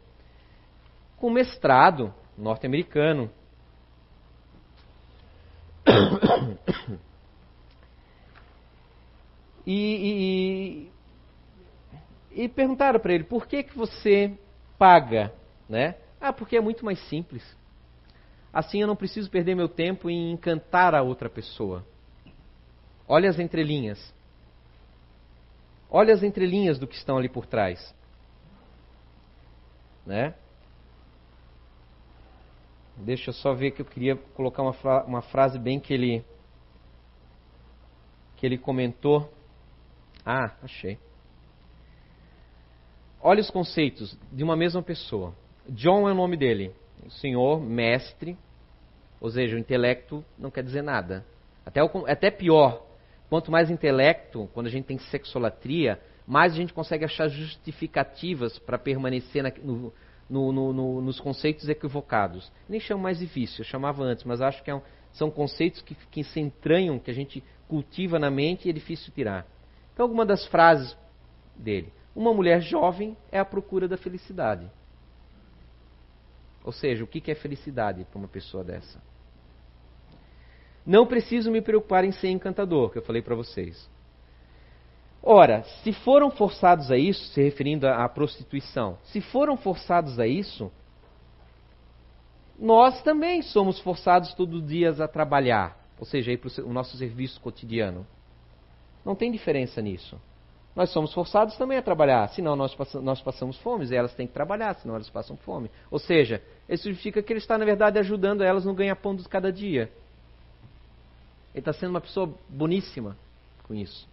Com 1.17 1.31
mestrado 1.31 2.15
norte-americano. 2.37 3.31
E, 9.65 10.91
e, 12.35 12.43
e, 12.45 12.49
perguntaram 12.49 12.99
para 12.99 13.13
ele, 13.15 13.23
por 13.23 13.47
que, 13.47 13.63
que 13.63 13.77
você 13.77 14.37
paga? 14.77 15.33
Né? 15.69 15.95
Ah, 16.21 16.33
porque 16.33 16.57
é 16.57 16.61
muito 16.61 16.85
mais 16.85 16.99
simples. 17.09 17.45
Assim 18.53 18.81
eu 18.81 18.89
não 18.89 18.97
preciso 18.97 19.31
perder 19.31 19.55
meu 19.55 19.69
tempo 19.69 20.11
em 20.11 20.33
encantar 20.33 20.97
a 20.97 21.03
outra 21.03 21.31
pessoa. 21.31 21.87
Olha 23.09 23.29
as 23.29 23.39
entrelinhas. 23.39 24.15
Olha 25.91 26.15
as 26.15 26.23
entrelinhas 26.23 26.79
do 26.79 26.87
que 26.87 26.95
estão 26.95 27.19
ali 27.19 27.29
por 27.29 27.47
trás. 27.47 27.95
Né? 30.07 30.35
Deixa 32.97 33.31
eu 33.31 33.35
só 33.35 33.53
ver 33.53 33.73
que 33.73 33.83
eu 33.83 33.87
queria 33.87 34.17
colocar 34.17 34.63
uma, 34.63 34.73
fra 34.73 35.05
uma 35.05 35.23
frase 35.23 35.59
bem 35.59 35.81
que 35.81 35.93
ele 35.93 36.25
que 38.37 38.47
ele 38.47 38.59
comentou. 38.59 39.33
Ah, 40.25 40.53
achei. 40.63 40.99
Olha 43.21 43.41
os 43.41 43.51
conceitos 43.51 44.19
de 44.33 44.43
uma 44.43 44.57
mesma 44.57 44.83
pessoa. 44.83 45.33
John 45.69 46.09
é 46.09 46.13
o 46.13 46.15
nome 46.15 46.37
dele. 46.37 46.75
O 47.07 47.11
senhor, 47.11 47.61
mestre, 47.61 48.37
ou 49.21 49.31
seja, 49.31 49.55
o 49.55 49.59
intelecto 49.59 50.25
não 50.37 50.51
quer 50.51 50.65
dizer 50.65 50.83
nada. 50.83 51.25
Até, 51.65 51.83
o, 51.83 51.89
até 52.07 52.31
pior, 52.31 52.85
Quanto 53.33 53.51
mais 53.51 53.71
intelecto, 53.71 54.47
quando 54.53 54.67
a 54.67 54.71
gente 54.71 54.85
tem 54.85 54.99
sexolatria, 54.99 55.99
mais 56.27 56.53
a 56.53 56.57
gente 56.57 56.75
consegue 56.75 57.07
achar 57.07 57.29
justificativas 57.29 58.59
para 58.59 58.77
permanecer 58.77 59.43
na, 59.43 59.51
no, 59.65 59.91
no, 60.29 60.53
no, 60.71 61.01
nos 61.01 61.19
conceitos 61.19 61.67
equivocados. 61.67 62.53
Nem 62.69 62.79
chamo 62.79 63.03
mais 63.03 63.21
difícil, 63.21 63.61
eu 63.61 63.65
chamava 63.65 64.05
antes, 64.05 64.23
mas 64.25 64.43
acho 64.43 64.63
que 64.63 64.71
é 64.71 64.75
um, 64.75 64.83
são 65.13 65.31
conceitos 65.31 65.81
que, 65.81 65.95
que 65.95 66.23
se 66.23 66.41
entranham, 66.41 66.99
que 66.99 67.11
a 67.11 67.15
gente 67.15 67.43
cultiva 67.67 68.19
na 68.19 68.31
mente 68.31 68.67
e 68.67 68.71
é 68.71 68.73
difícil 68.75 69.11
tirar. 69.15 69.47
Então, 69.95 70.05
alguma 70.05 70.27
das 70.27 70.47
frases 70.49 70.95
dele. 71.57 71.91
Uma 72.15 72.35
mulher 72.35 72.61
jovem 72.61 73.17
é 73.31 73.39
a 73.39 73.47
procura 73.47 73.89
da 73.89 73.97
felicidade. 73.97 74.71
Ou 76.63 76.71
seja, 76.71 77.03
o 77.03 77.07
que 77.07 77.31
é 77.31 77.35
felicidade 77.35 78.05
para 78.05 78.19
uma 78.19 78.29
pessoa 78.29 78.63
dessa? 78.63 79.01
Não 80.85 81.07
preciso 81.07 81.51
me 81.51 81.61
preocupar 81.61 82.05
em 82.05 82.13
ser 82.13 82.29
encantador, 82.29 82.91
que 82.91 82.99
eu 82.99 83.03
falei 83.03 83.23
para 83.23 83.35
vocês. 83.35 83.89
Ora, 85.23 85.63
se 85.83 85.93
foram 85.93 86.31
forçados 86.31 86.91
a 86.91 86.97
isso, 86.97 87.27
se 87.27 87.41
referindo 87.41 87.87
à 87.87 88.09
prostituição, 88.09 88.99
se 89.05 89.21
foram 89.21 89.57
forçados 89.57 90.19
a 90.19 90.27
isso, 90.27 90.71
nós 92.59 93.01
também 93.03 93.41
somos 93.43 93.79
forçados 93.81 94.35
todos 94.35 94.61
os 94.61 94.69
dias 94.69 95.01
a 95.01 95.07
trabalhar, 95.07 95.77
ou 95.99 96.05
seja, 96.05 96.37
para 96.37 96.65
o 96.65 96.73
nosso 96.73 96.97
serviço 96.97 97.41
cotidiano. 97.41 98.05
Não 99.05 99.15
tem 99.15 99.31
diferença 99.31 99.81
nisso. 99.81 100.21
Nós 100.75 100.91
somos 100.91 101.13
forçados 101.13 101.57
também 101.57 101.77
a 101.77 101.83
trabalhar, 101.83 102.29
senão 102.31 102.57
nós, 102.57 102.77
nós 102.95 103.21
passamos 103.21 103.59
fome, 103.59 103.87
e 103.87 103.95
elas 103.95 104.15
têm 104.15 104.27
que 104.27 104.33
trabalhar, 104.33 104.75
senão 104.75 104.95
elas 104.95 105.11
passam 105.11 105.37
fome. 105.37 105.71
Ou 105.91 105.99
seja, 105.99 106.43
isso 106.69 106.85
significa 106.85 107.23
que 107.23 107.33
ele 107.33 107.41
está, 107.41 107.59
na 107.59 107.65
verdade, 107.65 107.99
ajudando 107.99 108.43
elas 108.43 108.65
no 108.65 108.75
ganha-pão 108.75 109.15
de 109.15 109.29
cada 109.29 109.53
dia. 109.53 109.93
Ele 111.55 111.61
está 111.61 111.73
sendo 111.73 111.91
uma 111.91 112.01
pessoa 112.01 112.35
boníssima 112.49 113.17
com 113.65 113.75
isso. 113.75 114.09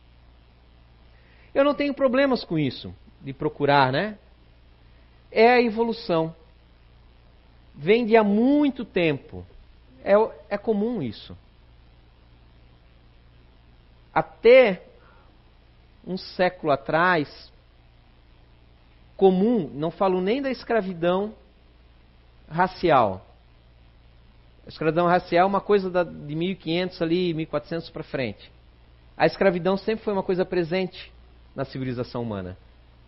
Eu 1.54 1.64
não 1.64 1.74
tenho 1.74 1.94
problemas 1.94 2.44
com 2.44 2.60
isso, 2.60 2.94
de 3.22 3.34
procurar, 3.34 3.92
né? 3.92 4.18
É 5.32 5.50
a 5.50 5.62
evolução. 5.62 6.36
Vem 7.76 8.06
de 8.06 8.16
há 8.18 8.24
muito 8.24 8.84
tempo. 8.84 9.46
É, 10.04 10.14
é 10.50 10.58
comum 10.58 11.02
isso. 11.02 11.38
Até 14.14 14.84
um 16.06 16.18
século 16.18 16.72
atrás, 16.72 17.52
comum, 19.16 19.70
não 19.74 19.92
falo 19.92 20.22
nem 20.22 20.42
da 20.42 20.50
escravidão 20.50 21.34
racial, 22.50 23.26
A 24.70 24.72
escravidão 24.72 25.08
racial 25.08 25.46
é 25.46 25.50
uma 25.50 25.62
coisa 25.62 25.90
da, 25.90 26.04
de 26.04 26.36
1500 26.36 27.02
ali, 27.02 27.34
1400 27.34 27.90
para 27.90 28.04
frente. 28.04 28.52
A 29.18 29.26
escravidão 29.26 29.76
sempre 29.76 30.06
foi 30.06 30.14
uma 30.14 30.22
coisa 30.22 30.46
presente 30.46 31.12
na 31.56 31.66
civilização 31.66 32.22
humana. 32.22 32.56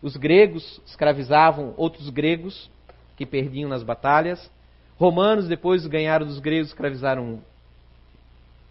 Os 0.01 0.17
gregos 0.17 0.81
escravizavam 0.87 1.75
outros 1.77 2.09
gregos 2.09 2.67
que 3.15 3.27
perdiam 3.27 3.69
nas 3.69 3.83
batalhas. 3.83 4.49
Romanos 4.97 5.47
depois 5.47 5.85
ganharam 5.85 6.25
dos 6.25 6.39
gregos, 6.39 6.69
escravizaram 6.69 7.43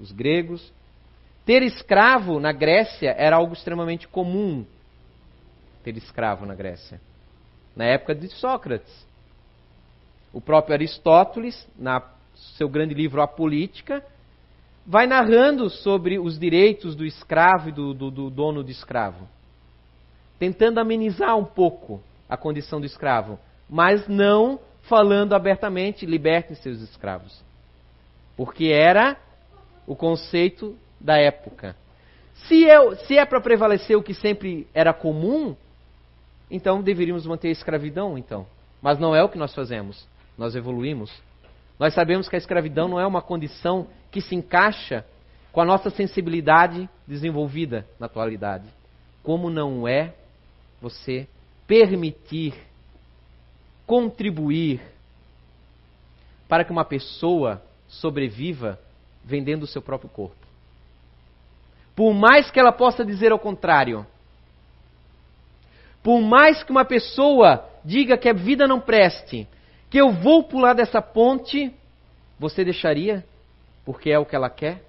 os 0.00 0.10
gregos. 0.10 0.72
Ter 1.46 1.62
escravo 1.62 2.40
na 2.40 2.50
Grécia 2.50 3.14
era 3.16 3.36
algo 3.36 3.52
extremamente 3.52 4.08
comum. 4.08 4.66
Ter 5.84 5.96
escravo 5.96 6.44
na 6.44 6.56
Grécia. 6.56 7.00
Na 7.76 7.84
época 7.84 8.16
de 8.16 8.26
Sócrates. 8.30 9.06
O 10.32 10.40
próprio 10.40 10.74
Aristóteles, 10.74 11.68
na 11.78 12.18
seu 12.56 12.68
grande 12.68 12.94
livro 12.94 13.22
A 13.22 13.28
Política, 13.28 14.04
vai 14.86 15.06
narrando 15.06 15.68
sobre 15.70 16.18
os 16.18 16.38
direitos 16.38 16.96
do 16.96 17.04
escravo 17.04 17.68
e 17.68 17.72
do, 17.72 17.94
do, 17.94 18.10
do 18.10 18.30
dono 18.30 18.64
de 18.64 18.72
escravo, 18.72 19.28
tentando 20.38 20.80
amenizar 20.80 21.36
um 21.36 21.44
pouco 21.44 22.00
a 22.28 22.36
condição 22.36 22.80
do 22.80 22.86
escravo, 22.86 23.38
mas 23.68 24.08
não 24.08 24.58
falando 24.82 25.34
abertamente 25.34 26.06
libertem 26.06 26.56
seus 26.56 26.80
escravos, 26.80 27.44
porque 28.36 28.66
era 28.66 29.16
o 29.86 29.94
conceito 29.94 30.76
da 31.00 31.16
época. 31.16 31.76
Se 32.48 32.68
é, 32.68 32.94
se 33.06 33.18
é 33.18 33.26
para 33.26 33.40
prevalecer 33.40 33.96
o 33.96 34.02
que 34.02 34.14
sempre 34.14 34.66
era 34.72 34.92
comum, 34.94 35.54
então 36.50 36.82
deveríamos 36.82 37.26
manter 37.26 37.48
a 37.48 37.52
escravidão, 37.52 38.16
então. 38.16 38.46
Mas 38.80 38.98
não 38.98 39.14
é 39.14 39.22
o 39.22 39.28
que 39.28 39.38
nós 39.38 39.54
fazemos. 39.54 40.06
Nós 40.38 40.56
evoluímos. 40.56 41.12
Nós 41.80 41.94
sabemos 41.94 42.28
que 42.28 42.36
a 42.36 42.38
escravidão 42.38 42.88
não 42.88 43.00
é 43.00 43.06
uma 43.06 43.22
condição 43.22 43.86
que 44.10 44.20
se 44.20 44.34
encaixa 44.34 45.02
com 45.50 45.62
a 45.62 45.64
nossa 45.64 45.88
sensibilidade 45.88 46.86
desenvolvida 47.08 47.86
na 47.98 48.04
atualidade. 48.04 48.68
Como 49.22 49.48
não 49.48 49.88
é 49.88 50.12
você 50.78 51.26
permitir, 51.66 52.52
contribuir 53.86 54.82
para 56.46 56.64
que 56.64 56.70
uma 56.70 56.84
pessoa 56.84 57.62
sobreviva 57.88 58.78
vendendo 59.24 59.62
o 59.62 59.66
seu 59.66 59.80
próprio 59.80 60.10
corpo. 60.10 60.36
Por 61.96 62.12
mais 62.12 62.50
que 62.50 62.60
ela 62.60 62.72
possa 62.72 63.02
dizer 63.02 63.32
ao 63.32 63.38
contrário, 63.38 64.06
por 66.02 66.20
mais 66.20 66.62
que 66.62 66.70
uma 66.70 66.84
pessoa 66.84 67.66
diga 67.82 68.18
que 68.18 68.28
a 68.28 68.34
vida 68.34 68.68
não 68.68 68.80
preste, 68.80 69.48
que 69.90 69.98
eu 69.98 70.12
vou 70.12 70.44
pular 70.44 70.72
dessa 70.72 71.02
ponte, 71.02 71.74
você 72.38 72.64
deixaria? 72.64 73.24
Porque 73.84 74.08
é 74.08 74.18
o 74.18 74.24
que 74.24 74.36
ela 74.36 74.48
quer? 74.48 74.84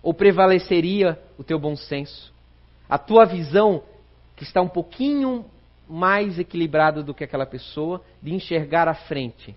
Ou 0.00 0.14
prevaleceria 0.14 1.20
o 1.36 1.42
teu 1.42 1.58
bom 1.58 1.74
senso? 1.74 2.32
A 2.88 2.96
tua 2.96 3.24
visão, 3.26 3.82
que 4.36 4.44
está 4.44 4.62
um 4.62 4.68
pouquinho 4.68 5.44
mais 5.88 6.38
equilibrada 6.38 7.02
do 7.02 7.12
que 7.12 7.24
aquela 7.24 7.44
pessoa, 7.44 8.00
de 8.22 8.32
enxergar 8.32 8.86
à 8.86 8.94
frente. 8.94 9.56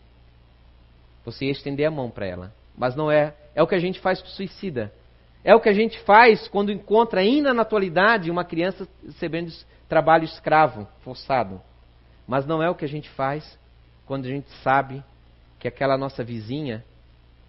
Você 1.24 1.46
ia 1.46 1.52
estender 1.52 1.88
a 1.88 1.92
mão 1.92 2.10
para 2.10 2.26
ela. 2.26 2.54
Mas 2.76 2.96
não 2.96 3.12
é. 3.12 3.36
É 3.54 3.62
o 3.62 3.68
que 3.68 3.76
a 3.76 3.80
gente 3.80 4.00
faz 4.00 4.20
com 4.20 4.28
o 4.28 4.32
suicida. 4.32 4.92
É 5.44 5.54
o 5.54 5.60
que 5.60 5.70
a 5.70 5.74
gente 5.74 6.00
faz 6.00 6.48
quando 6.48 6.72
encontra, 6.72 7.22
ainda 7.22 7.54
na 7.54 7.62
atualidade, 7.62 8.32
uma 8.32 8.44
criança 8.44 8.88
recebendo 9.06 9.54
trabalho 9.88 10.24
escravo, 10.24 10.88
forçado. 11.02 11.62
Mas 12.28 12.48
não 12.48 12.64
é 12.64 12.70
o 12.70 12.76
que 12.76 12.86
a 12.86 12.90
gente 12.90 13.10
faz 13.12 13.60
quando 14.10 14.26
a 14.26 14.30
gente 14.30 14.50
sabe 14.64 15.04
que 15.60 15.68
aquela 15.68 15.96
nossa 15.96 16.24
vizinha 16.24 16.84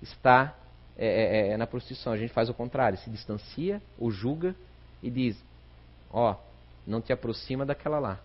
está 0.03 0.55
é, 0.95 1.07
é, 1.07 1.49
é, 1.53 1.57
na 1.57 1.67
prostituição. 1.67 2.13
A 2.13 2.19
gente 2.19 2.35
faz 2.35 2.51
o 2.51 2.55
contrário, 2.55 2.99
se 2.99 3.09
distancia 3.09 3.81
ou 3.99 4.11
julga 4.11 4.55
e 5.03 5.11
diz: 5.11 5.43
Ó, 6.11 6.33
oh, 6.33 6.37
não 6.87 7.01
te 7.01 7.15
aproxima 7.15 7.65
daquela 7.65 7.99
lá. 7.99 8.21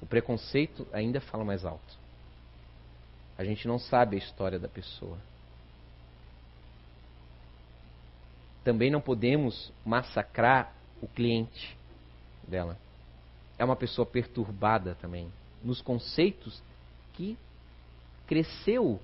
O 0.00 0.06
preconceito 0.06 0.86
ainda 0.90 1.20
fala 1.20 1.44
mais 1.44 1.66
alto. 1.66 1.98
A 3.36 3.44
gente 3.44 3.68
não 3.68 3.78
sabe 3.78 4.16
a 4.16 4.18
história 4.18 4.58
da 4.58 4.68
pessoa. 4.68 5.18
Também 8.64 8.90
não 8.90 9.02
podemos 9.02 9.70
massacrar 9.84 10.72
o 11.02 11.08
cliente 11.08 11.76
dela. 12.48 12.78
É 13.58 13.64
uma 13.66 13.76
pessoa 13.76 14.06
perturbada 14.06 14.94
também 14.94 15.30
nos 15.62 15.80
conceitos 15.80 16.62
que 17.14 17.36
cresceu. 18.26 19.00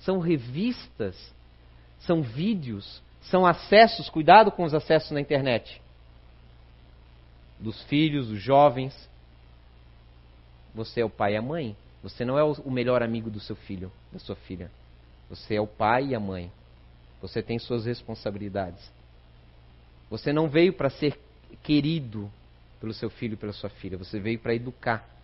São 0.00 0.20
revistas, 0.20 1.16
são 2.00 2.22
vídeos, 2.22 3.02
são 3.22 3.44
acessos, 3.44 4.08
cuidado 4.08 4.50
com 4.50 4.64
os 4.64 4.72
acessos 4.72 5.10
na 5.10 5.20
internet. 5.20 5.80
Dos 7.58 7.82
filhos, 7.84 8.28
dos 8.28 8.40
jovens. 8.40 9.08
Você 10.74 11.00
é 11.00 11.04
o 11.04 11.10
pai 11.10 11.34
e 11.34 11.36
a 11.36 11.42
mãe. 11.42 11.76
Você 12.02 12.24
não 12.24 12.38
é 12.38 12.44
o 12.44 12.70
melhor 12.70 13.02
amigo 13.02 13.28
do 13.28 13.40
seu 13.40 13.56
filho, 13.56 13.90
da 14.12 14.20
sua 14.20 14.36
filha. 14.36 14.70
Você 15.28 15.56
é 15.56 15.60
o 15.60 15.66
pai 15.66 16.08
e 16.08 16.14
a 16.14 16.20
mãe. 16.20 16.50
Você 17.20 17.42
tem 17.42 17.58
suas 17.58 17.84
responsabilidades. 17.84 18.88
Você 20.08 20.32
não 20.32 20.48
veio 20.48 20.72
para 20.72 20.88
ser 20.88 21.18
querido 21.64 22.30
pelo 22.80 22.94
seu 22.94 23.10
filho 23.10 23.34
e 23.34 23.36
pela 23.36 23.52
sua 23.52 23.68
filha. 23.68 23.98
Você 23.98 24.20
veio 24.20 24.38
para 24.38 24.54
educar 24.54 25.17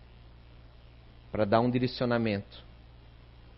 para 1.35 1.45
dar 1.45 1.59
um 1.59 1.68
direcionamento. 1.68 2.62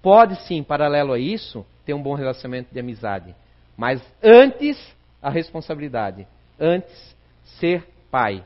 Pode 0.01 0.35
sim, 0.47 0.63
paralelo 0.63 1.13
a 1.13 1.19
isso, 1.19 1.63
ter 1.85 1.93
um 1.93 2.03
bom 2.03 2.15
relacionamento 2.15 2.73
de 2.73 2.81
amizade. 2.81 3.37
Mas 3.77 4.03
antes, 4.23 4.79
a 5.21 5.29
responsabilidade. 5.29 6.27
Antes, 6.59 7.15
ser 7.61 7.87
pai, 8.11 8.43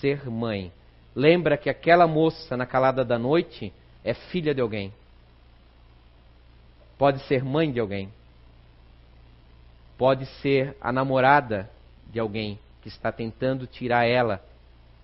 ser 0.00 0.30
mãe. 0.30 0.72
Lembra 1.12 1.56
que 1.56 1.68
aquela 1.68 2.06
moça 2.06 2.56
na 2.56 2.64
calada 2.64 3.04
da 3.04 3.18
noite 3.18 3.72
é 4.04 4.14
filha 4.14 4.54
de 4.54 4.60
alguém. 4.60 4.94
Pode 6.96 7.18
ser 7.24 7.42
mãe 7.42 7.72
de 7.72 7.80
alguém. 7.80 8.12
Pode 9.96 10.24
ser 10.40 10.76
a 10.80 10.92
namorada 10.92 11.68
de 12.06 12.20
alguém 12.20 12.60
que 12.80 12.86
está 12.86 13.10
tentando 13.10 13.66
tirar 13.66 14.06
ela 14.06 14.40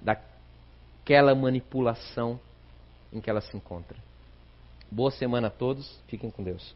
daquela 0.01 1.35
manipulação 1.35 2.39
em 3.15 3.21
que 3.21 3.31
ela 3.31 3.41
se 3.41 3.57
encontra. 3.57 3.97
Boa 4.91 5.11
semana 5.11 5.47
a 5.47 5.51
todos, 5.51 5.99
fiquem 6.09 6.31
com 6.31 6.43
Deus. 6.43 6.75